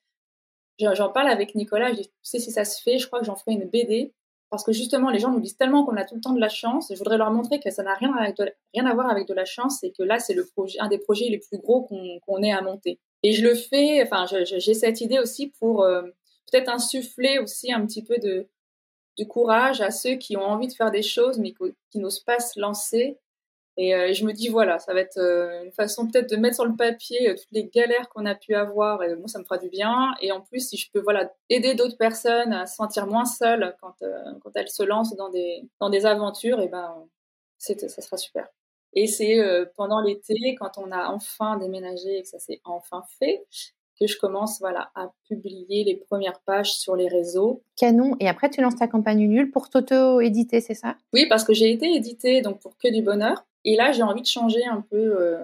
j'en 0.78 1.10
parle 1.10 1.28
avec 1.28 1.54
Nicolas. 1.54 1.90
Je 1.90 1.96
dis, 1.96 2.08
tu 2.08 2.12
sais, 2.22 2.38
si 2.38 2.50
ça 2.50 2.64
se 2.64 2.82
fait, 2.82 2.98
je 2.98 3.06
crois 3.06 3.20
que 3.20 3.26
j'en 3.26 3.36
ferai 3.36 3.52
une 3.52 3.68
BD 3.68 4.12
parce 4.50 4.64
que 4.64 4.72
justement, 4.72 5.08
les 5.08 5.18
gens 5.18 5.30
nous 5.30 5.40
disent 5.40 5.56
tellement 5.56 5.84
qu'on 5.84 5.96
a 5.96 6.04
tout 6.04 6.14
le 6.14 6.20
temps 6.20 6.34
de 6.34 6.40
la 6.40 6.50
chance. 6.50 6.88
Je 6.90 6.98
voudrais 6.98 7.16
leur 7.16 7.30
montrer 7.30 7.58
que 7.58 7.70
ça 7.70 7.82
n'a 7.82 7.94
rien, 7.94 8.12
rien 8.74 8.86
à 8.86 8.94
voir 8.94 9.08
avec 9.08 9.26
de 9.26 9.32
la 9.32 9.46
chance 9.46 9.82
et 9.82 9.92
que 9.92 10.02
là, 10.02 10.18
c'est 10.18 10.36
un 10.78 10.88
des 10.88 10.98
projets 10.98 11.30
les 11.30 11.38
plus 11.38 11.56
gros 11.56 11.88
qu'on 12.26 12.42
ait 12.42 12.52
à 12.52 12.60
monter. 12.60 13.00
Et 13.22 13.32
je 13.32 13.42
le 13.42 13.54
fais. 13.54 14.02
Enfin, 14.02 14.26
j'ai 14.26 14.74
cette 14.74 15.00
idée 15.00 15.18
aussi 15.18 15.52
pour 15.58 15.84
euh, 15.84 16.02
peut-être 16.50 16.68
insuffler 16.68 17.38
aussi 17.38 17.72
un 17.72 17.86
petit 17.86 18.02
peu 18.02 18.18
de, 18.18 18.46
de 19.18 19.24
courage 19.24 19.80
à 19.80 19.90
ceux 19.90 20.16
qui 20.16 20.36
ont 20.36 20.44
envie 20.44 20.68
de 20.68 20.74
faire 20.74 20.90
des 20.90 21.02
choses 21.02 21.38
mais 21.38 21.54
qui 21.90 21.98
n'osent 21.98 22.20
pas 22.24 22.38
se 22.38 22.60
lancer 22.60 23.18
et 23.78 23.94
euh, 23.94 24.12
je 24.12 24.24
me 24.26 24.32
dis, 24.32 24.48
voilà, 24.48 24.78
ça 24.78 24.92
va 24.92 25.00
être 25.00 25.16
euh, 25.18 25.64
une 25.64 25.72
façon 25.72 26.06
peut-être 26.06 26.28
de 26.30 26.36
mettre 26.36 26.56
sur 26.56 26.66
le 26.66 26.76
papier 26.76 27.30
euh, 27.30 27.34
toutes 27.34 27.52
les 27.52 27.68
galères 27.68 28.08
qu'on 28.10 28.26
a 28.26 28.34
pu 28.34 28.54
avoir. 28.54 29.02
Et 29.02 29.14
moi, 29.16 29.28
ça 29.28 29.38
me 29.38 29.44
fera 29.44 29.56
du 29.58 29.70
bien. 29.70 30.14
Et 30.20 30.30
en 30.30 30.42
plus, 30.42 30.68
si 30.68 30.76
je 30.76 30.90
peux 30.92 31.00
voilà, 31.00 31.32
aider 31.48 31.74
d'autres 31.74 31.96
personnes 31.96 32.52
à 32.52 32.66
se 32.66 32.76
sentir 32.76 33.06
moins 33.06 33.24
seules 33.24 33.74
quand, 33.80 33.94
quand 34.42 34.50
elles 34.54 34.68
se 34.68 34.82
lancent 34.82 35.16
dans 35.16 35.30
des, 35.30 35.62
dans 35.80 35.88
des 35.88 36.04
aventures, 36.04 36.60
et 36.60 36.68
ben, 36.68 37.08
ça 37.58 37.74
sera 37.88 38.16
super. 38.16 38.46
Et 38.94 39.06
c'est 39.06 39.38
pendant 39.76 40.00
l'été, 40.02 40.34
quand 40.58 40.76
on 40.76 40.92
a 40.92 41.08
enfin 41.08 41.56
déménagé 41.56 42.18
et 42.18 42.22
que 42.22 42.28
ça 42.28 42.38
s'est 42.38 42.60
enfin 42.64 43.02
fait, 43.18 43.46
que 44.06 44.12
je 44.12 44.18
commence 44.18 44.58
voilà, 44.60 44.90
à 44.94 45.12
publier 45.28 45.84
les 45.84 45.96
premières 45.96 46.40
pages 46.40 46.72
sur 46.72 46.96
les 46.96 47.08
réseaux. 47.08 47.62
Canon. 47.76 48.16
Et 48.20 48.28
après, 48.28 48.50
tu 48.50 48.60
lances 48.60 48.76
ta 48.76 48.88
campagne 48.88 49.26
nulle 49.26 49.50
pour 49.50 49.70
t'auto-éditer, 49.70 50.60
c'est 50.60 50.74
ça? 50.74 50.96
Oui, 51.12 51.26
parce 51.28 51.44
que 51.44 51.52
j'ai 51.52 51.70
été 51.70 51.86
éditée 51.94 52.42
donc 52.42 52.60
pour 52.60 52.76
que 52.78 52.92
du 52.92 53.02
bonheur. 53.02 53.44
Et 53.64 53.76
là, 53.76 53.92
j'ai 53.92 54.02
envie 54.02 54.22
de 54.22 54.26
changer 54.26 54.64
un 54.64 54.80
peu, 54.80 54.96
euh, 55.20 55.38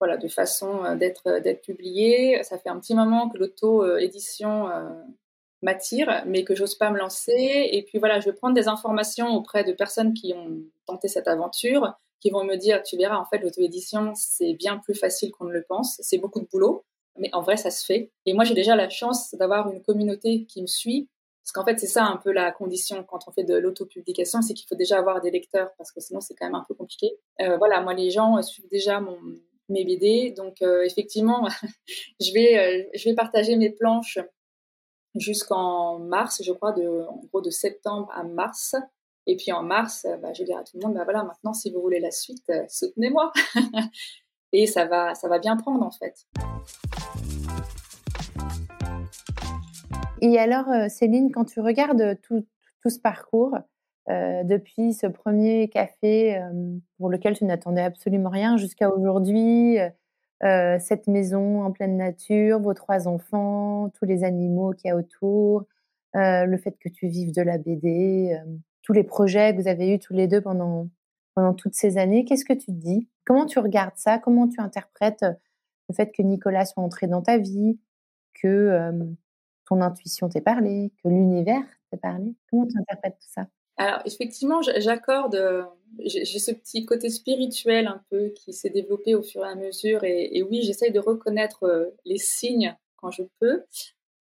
voilà, 0.00 0.16
de 0.16 0.28
façon 0.28 0.84
euh, 0.84 0.96
d'être 0.96 1.28
euh, 1.28 1.40
d'être 1.40 1.62
publié. 1.62 2.42
Ça 2.42 2.58
fait 2.58 2.68
un 2.68 2.80
petit 2.80 2.94
moment 2.94 3.28
que 3.28 3.38
l'auto-édition 3.38 4.68
m'attire, 5.62 6.24
mais 6.26 6.42
que 6.42 6.54
j'ose 6.54 6.74
pas 6.74 6.90
me 6.90 6.98
lancer. 6.98 7.68
Et 7.72 7.82
puis 7.82 7.98
voilà, 7.98 8.18
je 8.18 8.30
vais 8.30 8.34
prendre 8.34 8.54
des 8.54 8.66
informations 8.66 9.28
auprès 9.36 9.62
de 9.62 9.72
personnes 9.72 10.14
qui 10.14 10.32
ont 10.34 10.62
tenté 10.86 11.06
cette 11.06 11.28
aventure, 11.28 11.94
qui 12.20 12.30
vont 12.30 12.44
me 12.44 12.56
dire, 12.56 12.82
tu 12.82 12.96
verras, 12.96 13.18
en 13.18 13.24
fait, 13.24 13.38
l'auto-édition, 13.38 14.12
c'est 14.14 14.54
bien 14.54 14.78
plus 14.78 14.94
facile 14.94 15.30
qu'on 15.32 15.44
ne 15.44 15.52
le 15.52 15.64
pense. 15.68 15.96
C'est 16.00 16.18
beaucoup 16.18 16.40
de 16.40 16.46
boulot, 16.46 16.84
mais 17.18 17.30
en 17.32 17.42
vrai, 17.42 17.56
ça 17.56 17.70
se 17.70 17.84
fait. 17.84 18.12
Et 18.26 18.34
moi, 18.34 18.44
j'ai 18.44 18.54
déjà 18.54 18.76
la 18.76 18.88
chance 18.88 19.34
d'avoir 19.34 19.70
une 19.70 19.82
communauté 19.82 20.44
qui 20.46 20.62
me 20.62 20.66
suit 20.66 21.08
parce 21.42 21.52
qu'en 21.52 21.64
fait, 21.64 21.80
c'est 21.80 21.86
ça 21.86 22.04
un 22.04 22.16
peu 22.16 22.32
la 22.32 22.52
condition 22.52 23.02
quand 23.02 23.26
on 23.26 23.32
fait 23.32 23.44
de 23.44 23.56
l'autopublication, 23.56 24.42
c'est 24.42 24.54
qu'il 24.54 24.68
faut 24.68 24.76
déjà 24.76 24.98
avoir 24.98 25.20
des 25.20 25.30
lecteurs, 25.30 25.70
parce 25.78 25.90
que 25.90 26.00
sinon 26.00 26.20
c'est 26.20 26.34
quand 26.34 26.46
même 26.46 26.54
un 26.54 26.64
peu 26.68 26.74
compliqué. 26.74 27.18
Euh, 27.40 27.56
voilà, 27.56 27.80
moi 27.80 27.94
les 27.94 28.10
gens 28.10 28.40
suivent 28.42 28.68
déjà 28.70 29.00
mon, 29.00 29.18
mes 29.68 29.84
BD, 29.84 30.30
donc 30.30 30.62
euh, 30.62 30.82
effectivement, 30.84 31.48
je 32.20 32.32
vais 32.32 32.58
euh, 32.58 32.90
je 32.94 33.08
vais 33.08 33.14
partager 33.14 33.56
mes 33.56 33.70
planches 33.70 34.18
jusqu'en 35.16 35.98
mars, 35.98 36.42
je 36.44 36.52
crois, 36.52 36.72
de 36.72 37.06
en 37.08 37.20
gros 37.32 37.40
de 37.40 37.50
septembre 37.50 38.08
à 38.14 38.22
mars. 38.22 38.76
Et 39.26 39.36
puis 39.36 39.52
en 39.52 39.62
mars, 39.62 40.06
bah, 40.22 40.32
je 40.32 40.40
vais 40.40 40.46
dire 40.46 40.58
à 40.58 40.64
tout 40.64 40.78
le 40.78 40.86
monde, 40.86 40.94
bah 40.94 41.04
voilà, 41.04 41.24
maintenant 41.24 41.52
si 41.52 41.70
vous 41.70 41.80
voulez 41.80 42.00
la 42.00 42.10
suite, 42.10 42.50
soutenez-moi. 42.68 43.32
Et 44.52 44.66
ça 44.66 44.84
va, 44.84 45.14
ça 45.14 45.28
va 45.28 45.38
bien 45.38 45.56
prendre 45.56 45.84
en 45.84 45.90
fait. 45.90 46.26
Et 50.22 50.38
alors, 50.38 50.68
euh, 50.68 50.88
Céline, 50.88 51.30
quand 51.32 51.44
tu 51.44 51.60
regardes 51.60 52.18
tout, 52.22 52.44
ce 52.86 52.98
parcours, 52.98 53.56
euh, 54.08 54.42
depuis 54.44 54.92
ce 54.92 55.06
premier 55.06 55.68
café 55.68 56.36
euh, 56.36 56.76
pour 56.98 57.10
lequel 57.10 57.36
tu 57.36 57.44
n'attendais 57.44 57.82
absolument 57.82 58.30
rien 58.30 58.56
jusqu'à 58.56 58.90
aujourd'hui, 58.90 59.78
cette 60.42 61.06
maison 61.06 61.62
en 61.62 61.70
pleine 61.70 61.98
nature, 61.98 62.60
vos 62.60 62.72
trois 62.72 63.06
enfants, 63.06 63.90
tous 63.98 64.06
les 64.06 64.24
animaux 64.24 64.72
qu'il 64.72 64.88
y 64.88 64.90
a 64.90 64.96
autour, 64.96 65.66
le 66.14 66.56
fait 66.56 66.78
que 66.80 66.88
tu 66.88 67.08
vives 67.08 67.34
de 67.34 67.42
la 67.42 67.58
BD, 67.58 68.34
tous 68.80 68.94
les 68.94 69.04
projets 69.04 69.54
que 69.54 69.60
vous 69.60 69.68
avez 69.68 69.92
eus 69.92 69.98
tous 69.98 70.14
les 70.14 70.28
deux 70.28 70.40
pendant, 70.40 70.88
toutes 71.56 71.74
ces 71.74 71.98
années, 71.98 72.24
qu'est-ce 72.24 72.44
que 72.44 72.52
tu 72.52 72.72
dis? 72.72 73.08
Comment 73.24 73.46
tu 73.46 73.58
regardes 73.58 73.96
ça? 73.96 74.18
Comment 74.18 74.48
tu 74.48 74.60
interprètes 74.60 75.24
le 75.88 75.94
fait 75.94 76.12
que 76.12 76.22
Nicolas 76.22 76.64
soit 76.64 76.82
entré 76.82 77.06
dans 77.06 77.22
ta 77.22 77.38
vie, 77.38 77.78
que 78.34 78.90
ton 79.68 79.80
intuition 79.80 80.28
t'est 80.28 80.40
parlé, 80.40 80.92
que 81.02 81.08
l'univers 81.08 81.62
t'est 81.90 81.98
parlé? 81.98 82.34
Comment 82.50 82.66
tu 82.66 82.78
interprètes 82.78 83.16
tout 83.20 83.28
ça? 83.30 83.46
Alors, 83.80 84.02
effectivement, 84.04 84.60
j'accorde, 84.60 85.36
euh, 85.36 85.62
j'ai 86.04 86.38
ce 86.38 86.52
petit 86.52 86.84
côté 86.84 87.08
spirituel 87.08 87.86
un 87.86 88.02
peu 88.10 88.28
qui 88.28 88.52
s'est 88.52 88.68
développé 88.68 89.14
au 89.14 89.22
fur 89.22 89.42
et 89.42 89.48
à 89.48 89.54
mesure. 89.54 90.04
Et, 90.04 90.42
oui, 90.42 90.60
j'essaye 90.60 90.92
de 90.92 91.00
reconnaître 91.00 91.62
euh, 91.62 91.86
les 92.04 92.18
signes 92.18 92.76
quand 92.96 93.10
je 93.10 93.22
peux. 93.38 93.64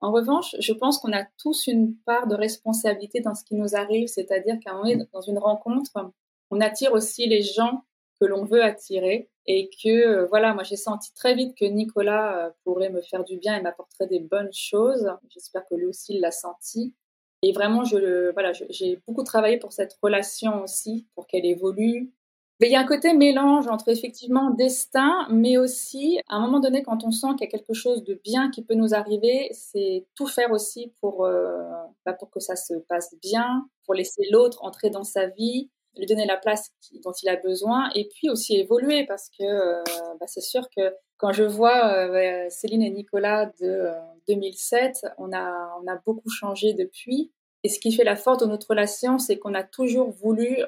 En 0.00 0.12
revanche, 0.12 0.54
je 0.60 0.72
pense 0.72 0.98
qu'on 0.98 1.12
a 1.12 1.24
tous 1.38 1.66
une 1.66 1.96
part 2.06 2.28
de 2.28 2.36
responsabilité 2.36 3.18
dans 3.18 3.34
ce 3.34 3.42
qui 3.42 3.56
nous 3.56 3.74
arrive, 3.74 4.06
c'est-à-dire 4.06 4.58
un 4.66 4.74
moment 4.74 5.04
dans 5.12 5.22
une 5.22 5.38
rencontre, 5.38 6.12
on 6.50 6.60
attire 6.60 6.92
aussi 6.92 7.26
les 7.26 7.42
gens 7.42 7.84
que 8.20 8.26
l'on 8.26 8.44
veut 8.44 8.62
attirer 8.62 9.30
et 9.46 9.70
que 9.82 9.88
euh, 9.88 10.26
voilà, 10.26 10.54
moi 10.54 10.62
j'ai 10.62 10.76
senti 10.76 11.12
très 11.14 11.34
vite 11.34 11.56
que 11.56 11.64
Nicolas 11.64 12.46
euh, 12.46 12.50
pourrait 12.64 12.90
me 12.90 13.00
faire 13.00 13.24
du 13.24 13.38
bien 13.38 13.56
et 13.56 13.62
m'apporterait 13.62 14.06
des 14.06 14.20
bonnes 14.20 14.52
choses. 14.52 15.10
J'espère 15.30 15.64
que 15.66 15.74
lui 15.74 15.86
aussi 15.86 16.18
l'a 16.18 16.32
senti. 16.32 16.94
Et 17.42 17.52
vraiment, 17.52 17.84
je 17.84 18.32
voilà, 18.32 18.52
j'ai 18.52 19.00
beaucoup 19.06 19.22
travaillé 19.22 19.58
pour 19.58 19.72
cette 19.72 19.96
relation 20.02 20.62
aussi, 20.62 21.06
pour 21.14 21.26
qu'elle 21.26 21.46
évolue. 21.46 22.12
Mais 22.60 22.66
il 22.66 22.72
y 22.72 22.76
a 22.76 22.80
un 22.80 22.86
côté 22.86 23.14
mélange 23.14 23.68
entre 23.68 23.88
effectivement 23.88 24.50
destin, 24.50 25.28
mais 25.30 25.56
aussi 25.58 26.18
à 26.28 26.36
un 26.36 26.40
moment 26.40 26.58
donné, 26.58 26.82
quand 26.82 27.04
on 27.04 27.12
sent 27.12 27.28
qu'il 27.38 27.42
y 27.42 27.44
a 27.44 27.50
quelque 27.50 27.72
chose 27.72 28.02
de 28.02 28.20
bien 28.24 28.50
qui 28.50 28.64
peut 28.64 28.74
nous 28.74 28.94
arriver, 28.94 29.48
c'est 29.52 30.06
tout 30.16 30.26
faire 30.26 30.50
aussi 30.50 30.92
pour 31.00 31.24
euh, 31.24 31.62
bah, 32.04 32.14
pour 32.14 32.30
que 32.30 32.40
ça 32.40 32.56
se 32.56 32.74
passe 32.74 33.14
bien, 33.22 33.68
pour 33.84 33.94
laisser 33.94 34.26
l'autre 34.32 34.64
entrer 34.64 34.90
dans 34.90 35.04
sa 35.04 35.28
vie, 35.28 35.70
lui 35.96 36.06
donner 36.06 36.26
la 36.26 36.36
place 36.36 36.70
dont 37.04 37.12
il 37.12 37.28
a 37.28 37.36
besoin 37.36 37.90
et 37.94 38.08
puis 38.08 38.30
aussi 38.30 38.56
évoluer 38.56 39.04
parce 39.06 39.28
que 39.30 39.44
euh, 39.44 39.82
bah, 40.20 40.26
c'est 40.26 40.40
sûr 40.40 40.68
que 40.76 40.94
quand 41.16 41.32
je 41.32 41.42
vois 41.42 41.92
euh, 41.94 42.46
Céline 42.48 42.82
et 42.82 42.90
Nicolas 42.90 43.46
de 43.60 43.90
2007, 44.28 45.00
euh, 45.04 45.08
on 45.18 45.32
a, 45.32 45.76
on 45.82 45.86
a 45.90 45.96
beaucoup 46.06 46.30
changé 46.30 46.74
depuis. 46.74 47.32
Et 47.64 47.68
ce 47.68 47.80
qui 47.80 47.90
fait 47.92 48.04
la 48.04 48.14
force 48.14 48.38
de 48.38 48.46
notre 48.46 48.68
relation, 48.70 49.18
c'est 49.18 49.36
qu'on 49.38 49.54
a 49.54 49.64
toujours 49.64 50.10
voulu 50.10 50.58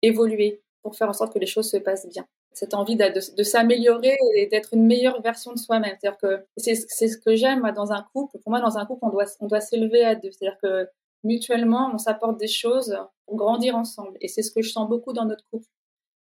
évoluer 0.00 0.62
pour 0.82 0.96
faire 0.96 1.10
en 1.10 1.12
sorte 1.12 1.34
que 1.34 1.38
les 1.38 1.46
choses 1.46 1.70
se 1.70 1.76
passent 1.76 2.08
bien. 2.08 2.24
Cette 2.54 2.72
envie 2.72 2.96
de, 2.96 3.36
de, 3.36 3.42
s'améliorer 3.42 4.16
et 4.36 4.46
d'être 4.46 4.72
une 4.72 4.86
meilleure 4.86 5.20
version 5.20 5.52
de 5.52 5.58
soi-même. 5.58 5.94
C'est-à-dire 6.00 6.18
que 6.18 6.46
c'est 6.56 6.74
ce 6.76 7.18
que 7.18 7.36
j'aime 7.36 7.70
dans 7.76 7.92
un 7.92 8.06
couple. 8.14 8.38
Pour 8.38 8.50
moi, 8.50 8.60
dans 8.60 8.78
un 8.78 8.86
couple, 8.86 9.04
on 9.04 9.10
doit, 9.10 9.26
on 9.40 9.48
doit 9.48 9.60
s'élever 9.60 10.02
à 10.02 10.14
deux. 10.14 10.30
C'est-à-dire 10.30 10.58
que 10.62 10.88
mutuellement, 11.24 11.90
on 11.92 11.98
s'apporte 11.98 12.38
des 12.38 12.48
choses 12.48 12.96
grandir 13.32 13.76
ensemble. 13.76 14.16
Et 14.20 14.28
c'est 14.28 14.42
ce 14.42 14.50
que 14.50 14.62
je 14.62 14.70
sens 14.70 14.88
beaucoup 14.88 15.12
dans 15.12 15.24
notre 15.24 15.44
couple. 15.50 15.66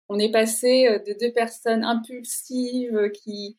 On 0.07 0.19
est 0.19 0.31
passé 0.31 0.87
euh, 0.87 0.99
de 0.99 1.17
deux 1.19 1.33
personnes 1.33 1.83
impulsives 1.83 2.95
euh, 2.95 3.09
qui, 3.09 3.57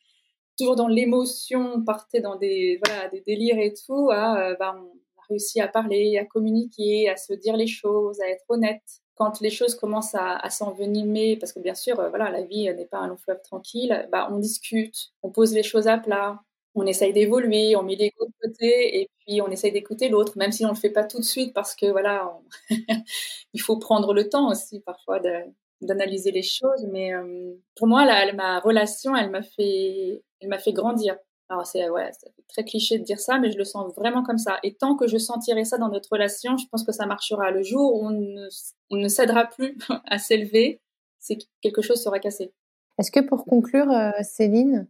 toujours 0.57 0.75
dans 0.75 0.87
l'émotion, 0.87 1.83
partaient 1.83 2.21
dans 2.21 2.37
des, 2.37 2.79
voilà, 2.85 3.09
des 3.09 3.21
délires 3.21 3.59
et 3.59 3.73
tout, 3.73 4.09
à, 4.11 4.51
euh, 4.51 4.55
bah, 4.59 4.75
on 4.77 4.85
a 5.19 5.23
réussi 5.29 5.59
à 5.59 5.67
parler, 5.67 6.17
à 6.17 6.25
communiquer, 6.25 7.09
à 7.09 7.17
se 7.17 7.33
dire 7.33 7.57
les 7.57 7.67
choses, 7.67 8.19
à 8.21 8.29
être 8.29 8.45
honnête. 8.49 9.01
Quand 9.15 9.41
les 9.41 9.49
choses 9.49 9.75
commencent 9.75 10.15
à, 10.15 10.37
à 10.37 10.49
s'envenimer, 10.49 11.37
parce 11.37 11.51
que 11.51 11.59
bien 11.59 11.73
sûr, 11.73 11.95
voilà, 11.95 12.29
la 12.29 12.43
vie 12.43 12.71
n'est 12.73 12.85
pas 12.85 12.99
un 12.99 13.07
long 13.07 13.17
fleuve 13.17 13.41
tranquille, 13.41 14.07
bah, 14.11 14.29
on 14.31 14.37
discute, 14.37 15.11
on 15.23 15.31
pose 15.31 15.53
les 15.53 15.63
choses 15.63 15.87
à 15.87 15.97
plat, 15.97 16.39
on 16.77 16.85
essaye 16.85 17.13
d'évoluer, 17.13 17.75
on 17.75 17.83
met 17.83 17.95
l'ego 17.95 18.25
de 18.25 18.47
côté 18.47 19.01
et 19.01 19.09
puis 19.19 19.41
on 19.41 19.47
essaye 19.47 19.71
d'écouter 19.71 20.09
l'autre, 20.09 20.37
même 20.37 20.51
si 20.51 20.65
on 20.65 20.69
le 20.69 20.75
fait 20.75 20.91
pas 20.91 21.03
tout 21.03 21.19
de 21.19 21.23
suite 21.23 21.53
parce 21.53 21.75
que 21.75 21.87
voilà, 21.87 22.37
il 23.53 23.61
faut 23.61 23.77
prendre 23.77 24.13
le 24.13 24.29
temps 24.29 24.49
aussi 24.49 24.79
parfois 24.81 25.19
d'analyser 25.81 26.31
les 26.31 26.43
choses. 26.43 26.87
Mais 26.91 27.13
euh, 27.13 27.53
pour 27.75 27.87
moi, 27.87 28.05
ma 28.33 28.59
relation, 28.59 29.15
elle 29.15 29.31
m'a 29.31 29.41
fait, 29.41 30.21
elle 30.39 30.49
m'a 30.49 30.59
fait 30.59 30.73
grandir. 30.73 31.17
Alors 31.49 31.65
c'est 31.65 31.89
ouais, 31.89 32.11
très 32.49 32.65
cliché 32.65 32.99
de 32.99 33.03
dire 33.03 33.19
ça, 33.19 33.39
mais 33.39 33.51
je 33.51 33.57
le 33.57 33.63
sens 33.63 33.93
vraiment 33.95 34.21
comme 34.21 34.37
ça. 34.37 34.59
Et 34.63 34.75
tant 34.75 34.95
que 34.95 35.07
je 35.07 35.17
sentirai 35.17 35.63
ça 35.63 35.77
dans 35.77 35.89
notre 35.89 36.09
relation, 36.11 36.57
je 36.57 36.65
pense 36.71 36.83
que 36.83 36.91
ça 36.91 37.05
marchera. 37.05 37.51
Le 37.51 37.63
jour 37.63 37.95
où 37.95 38.05
on 38.05 38.11
ne, 38.11 38.47
on 38.89 38.97
ne 38.97 39.07
cédera 39.07 39.45
plus 39.45 39.77
à 40.05 40.19
s'élever, 40.19 40.81
c'est 41.19 41.37
quelque 41.61 41.81
chose 41.81 42.03
sera 42.03 42.19
cassé. 42.19 42.53
Est-ce 42.99 43.11
que 43.11 43.19
pour 43.19 43.45
conclure, 43.45 43.89
euh, 43.91 44.11
Céline, 44.23 44.87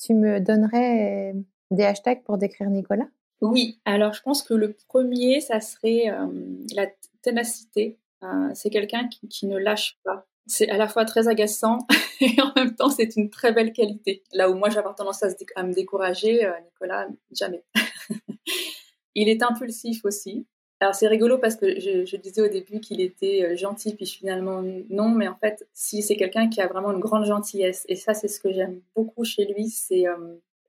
tu 0.00 0.14
me 0.14 0.40
donnerais 0.40 1.34
des 1.70 1.84
hashtags 1.84 2.22
pour 2.24 2.38
décrire 2.38 2.70
Nicolas? 2.70 3.08
Oui, 3.40 3.80
alors 3.84 4.12
je 4.12 4.22
pense 4.22 4.42
que 4.42 4.54
le 4.54 4.76
premier, 4.88 5.40
ça 5.40 5.60
serait 5.60 6.10
euh, 6.10 6.26
la 6.74 6.86
ténacité. 7.22 7.98
Euh, 8.22 8.50
c'est 8.54 8.70
quelqu'un 8.70 9.08
qui, 9.08 9.46
ne 9.46 9.56
lâche 9.56 9.98
pas. 10.04 10.26
C'est 10.46 10.68
à 10.68 10.76
la 10.76 10.88
fois 10.88 11.04
très 11.04 11.28
agaçant 11.28 11.78
et 12.20 12.40
en 12.42 12.52
même 12.54 12.74
temps, 12.74 12.90
c'est 12.90 13.16
une 13.16 13.30
très 13.30 13.52
belle 13.52 13.72
qualité. 13.72 14.22
Là 14.32 14.50
où 14.50 14.54
moi, 14.54 14.68
j'avais 14.68 14.88
tendance 14.96 15.22
à, 15.22 15.62
me 15.62 15.72
décourager, 15.72 16.44
euh, 16.44 16.52
Nicolas, 16.64 17.08
jamais. 17.32 17.64
Il 19.14 19.28
est 19.28 19.42
impulsif 19.42 20.04
aussi. 20.04 20.46
Alors 20.80 20.94
c'est 20.94 21.08
rigolo 21.08 21.38
parce 21.38 21.56
que 21.56 21.78
je, 21.78 22.16
disais 22.16 22.40
au 22.40 22.48
début 22.48 22.80
qu'il 22.80 23.00
était 23.02 23.54
gentil, 23.56 23.94
puis 23.94 24.06
finalement 24.06 24.62
non, 24.88 25.10
mais 25.10 25.28
en 25.28 25.36
fait, 25.36 25.68
si 25.74 26.02
c'est 26.02 26.16
quelqu'un 26.16 26.48
qui 26.48 26.60
a 26.60 26.66
vraiment 26.66 26.92
une 26.92 27.00
grande 27.00 27.26
gentillesse, 27.26 27.84
et 27.88 27.96
ça 27.96 28.14
c'est 28.14 28.28
ce 28.28 28.40
que 28.40 28.52
j'aime 28.52 28.80
beaucoup 28.94 29.24
chez 29.24 29.44
lui, 29.44 29.68
c'est 29.68 30.06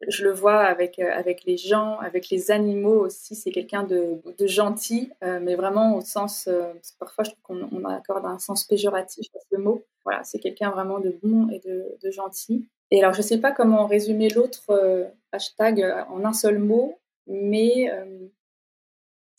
je 0.07 0.24
le 0.24 0.32
vois 0.32 0.59
avec, 0.62 0.99
euh, 0.99 1.12
avec 1.12 1.43
les 1.45 1.57
gens, 1.57 1.99
avec 1.99 2.30
les 2.30 2.51
animaux 2.51 3.05
aussi. 3.05 3.36
C'est 3.36 3.51
quelqu'un 3.51 3.84
de, 3.84 4.22
gentil, 4.45 5.12
euh, 5.24 5.39
mais 5.41 5.55
vraiment 5.55 5.97
au 5.97 6.01
sens. 6.01 6.47
Euh, 6.47 6.74
parfois, 6.99 7.24
je 7.24 7.32
trouve 7.32 7.59
qu'on 7.59 7.86
accorde 7.86 8.26
un 8.26 8.39
sens 8.39 8.64
péjoratif 8.64 9.28
à 9.36 9.39
ce 9.51 9.57
mot. 9.57 9.84
Voilà, 10.03 10.24
c'est 10.24 10.39
quelqu'un 10.39 10.72
vraiment 10.72 10.99
de 10.99 11.16
bon 11.22 11.49
et 11.49 11.59
de, 11.59 11.97
de, 12.01 12.12
gentil. 12.12 12.68
Et 12.89 12.99
alors, 13.01 13.14
je 13.14 13.20
ne 13.20 13.24
sais 13.24 13.39
pas 13.39 13.51
comment 13.51 13.86
résumer 13.86 14.30
l'autre 14.30 15.12
hashtag 15.32 15.86
en 16.09 16.26
un 16.26 16.34
seul 16.34 16.57
mot, 16.57 16.97
mais 17.28 17.89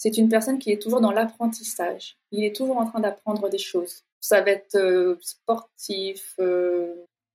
c'est 0.02 0.18
une 0.18 0.28
personne 0.28 0.58
qui 0.58 0.72
est 0.72 0.82
toujours 0.82 1.00
dans 1.00 1.12
l'apprentissage. 1.12 2.16
Il 2.32 2.42
est 2.42 2.56
toujours 2.56 2.78
en 2.78 2.86
train 2.86 2.98
d'apprendre 2.98 3.48
des 3.48 3.58
choses. 3.58 4.02
Ça 4.20 4.40
va 4.40 4.50
être 4.50 5.16
sportif, 5.20 6.34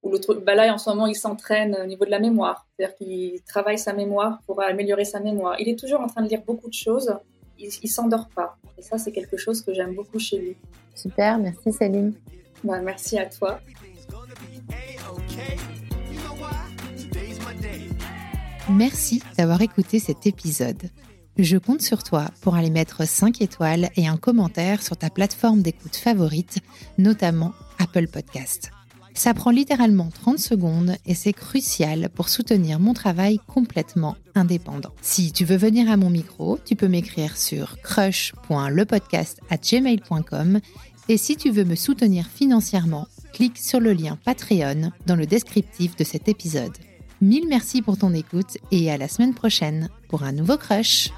ou 0.03 0.09
l'autre, 0.09 0.33
bah 0.33 0.53
là, 0.53 0.73
en 0.73 0.77
ce 0.77 0.89
moment, 0.89 1.07
il 1.07 1.15
s'entraîne 1.15 1.77
au 1.81 1.85
niveau 1.85 2.03
de 2.03 2.09
la 2.09 2.19
mémoire. 2.19 2.67
C'est-à-dire 2.75 2.97
qu'il 2.97 3.41
travaille 3.43 3.79
sa 3.79 3.93
mémoire 3.93 4.41
pour 4.45 4.61
améliorer 4.61 5.05
sa 5.05 5.21
mémoire. 5.21 5.55
Il 5.61 5.69
est 5.69 5.79
toujours 5.79 6.01
en 6.01 6.07
train 6.07 6.21
de 6.21 6.27
lire 6.27 6.41
beaucoup 6.45 6.67
de 6.67 6.73
choses. 6.73 7.15
Il, 7.57 7.69
ne 7.81 7.87
s'endort 7.87 8.27
pas. 8.35 8.57
Et 8.77 8.81
ça, 8.81 8.97
c'est 8.97 9.13
quelque 9.13 9.37
chose 9.37 9.61
que 9.61 9.73
j'aime 9.73 9.95
beaucoup 9.95 10.19
chez 10.19 10.37
lui. 10.37 10.57
Super, 10.93 11.37
merci 11.37 11.71
Céline. 11.71 12.15
Bah, 12.65 12.81
merci 12.81 13.17
à 13.17 13.27
toi. 13.27 13.61
Merci 18.69 19.23
d'avoir 19.37 19.61
écouté 19.61 19.99
cet 19.99 20.27
épisode. 20.27 20.89
Je 21.37 21.57
compte 21.57 21.83
sur 21.83 22.03
toi 22.03 22.31
pour 22.41 22.55
aller 22.55 22.71
mettre 22.71 23.07
5 23.07 23.39
étoiles 23.41 23.91
et 23.95 24.07
un 24.07 24.17
commentaire 24.17 24.81
sur 24.81 24.97
ta 24.97 25.11
plateforme 25.11 25.61
d'écoute 25.61 25.95
favorite, 25.95 26.57
notamment 26.97 27.53
Apple 27.77 28.07
Podcast. 28.07 28.71
Ça 29.13 29.35
prend 29.35 29.51
littéralement 29.51 30.09
30 30.09 30.39
secondes 30.39 30.95
et 31.05 31.13
c'est 31.13 31.33
crucial 31.33 32.09
pour 32.09 32.29
soutenir 32.29 32.79
mon 32.79 32.93
travail 32.93 33.39
complètement 33.47 34.15
indépendant. 34.33 34.93
Si 35.01 35.31
tu 35.31 35.45
veux 35.45 35.57
venir 35.57 35.91
à 35.91 35.97
mon 35.97 36.09
micro, 36.09 36.57
tu 36.65 36.75
peux 36.75 36.87
m'écrire 36.87 37.37
sur 37.37 37.79
crush.lepodcast@gmail.com 37.81 40.59
et 41.09 41.17
si 41.17 41.35
tu 41.35 41.51
veux 41.51 41.65
me 41.65 41.75
soutenir 41.75 42.25
financièrement, 42.27 43.07
clique 43.33 43.59
sur 43.59 43.79
le 43.79 43.93
lien 43.93 44.17
Patreon 44.25 44.91
dans 45.05 45.15
le 45.15 45.27
descriptif 45.27 45.95
de 45.95 46.03
cet 46.03 46.29
épisode. 46.29 46.73
Mille 47.21 47.47
merci 47.47 47.81
pour 47.81 47.97
ton 47.97 48.13
écoute 48.13 48.57
et 48.71 48.91
à 48.91 48.97
la 48.97 49.07
semaine 49.07 49.33
prochaine 49.33 49.89
pour 50.09 50.23
un 50.23 50.31
nouveau 50.31 50.57
crush. 50.57 51.11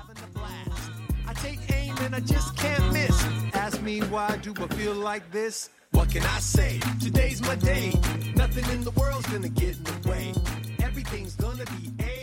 I 1.27 1.33
take 1.33 1.59
aim 1.73 1.95
and 2.01 2.15
I 2.15 2.19
just 2.19 2.55
can't 2.57 2.93
miss. 2.93 3.23
Ask 3.53 3.81
me 3.81 3.99
why 4.01 4.37
do 4.37 4.53
I 4.57 4.67
feel 4.75 4.93
like 4.93 5.31
this? 5.31 5.69
What 5.91 6.11
can 6.11 6.23
I 6.23 6.39
say? 6.39 6.79
Today's 7.01 7.41
my 7.41 7.55
day. 7.55 7.93
Nothing 8.35 8.65
in 8.75 8.83
the 8.83 8.91
world's 8.91 9.27
gonna 9.27 9.49
get 9.49 9.77
in 9.77 9.83
the 9.83 10.09
way. 10.09 10.33
Everything's 10.81 11.35
gonna 11.35 11.65
be 11.65 11.91
A. 12.03 12.18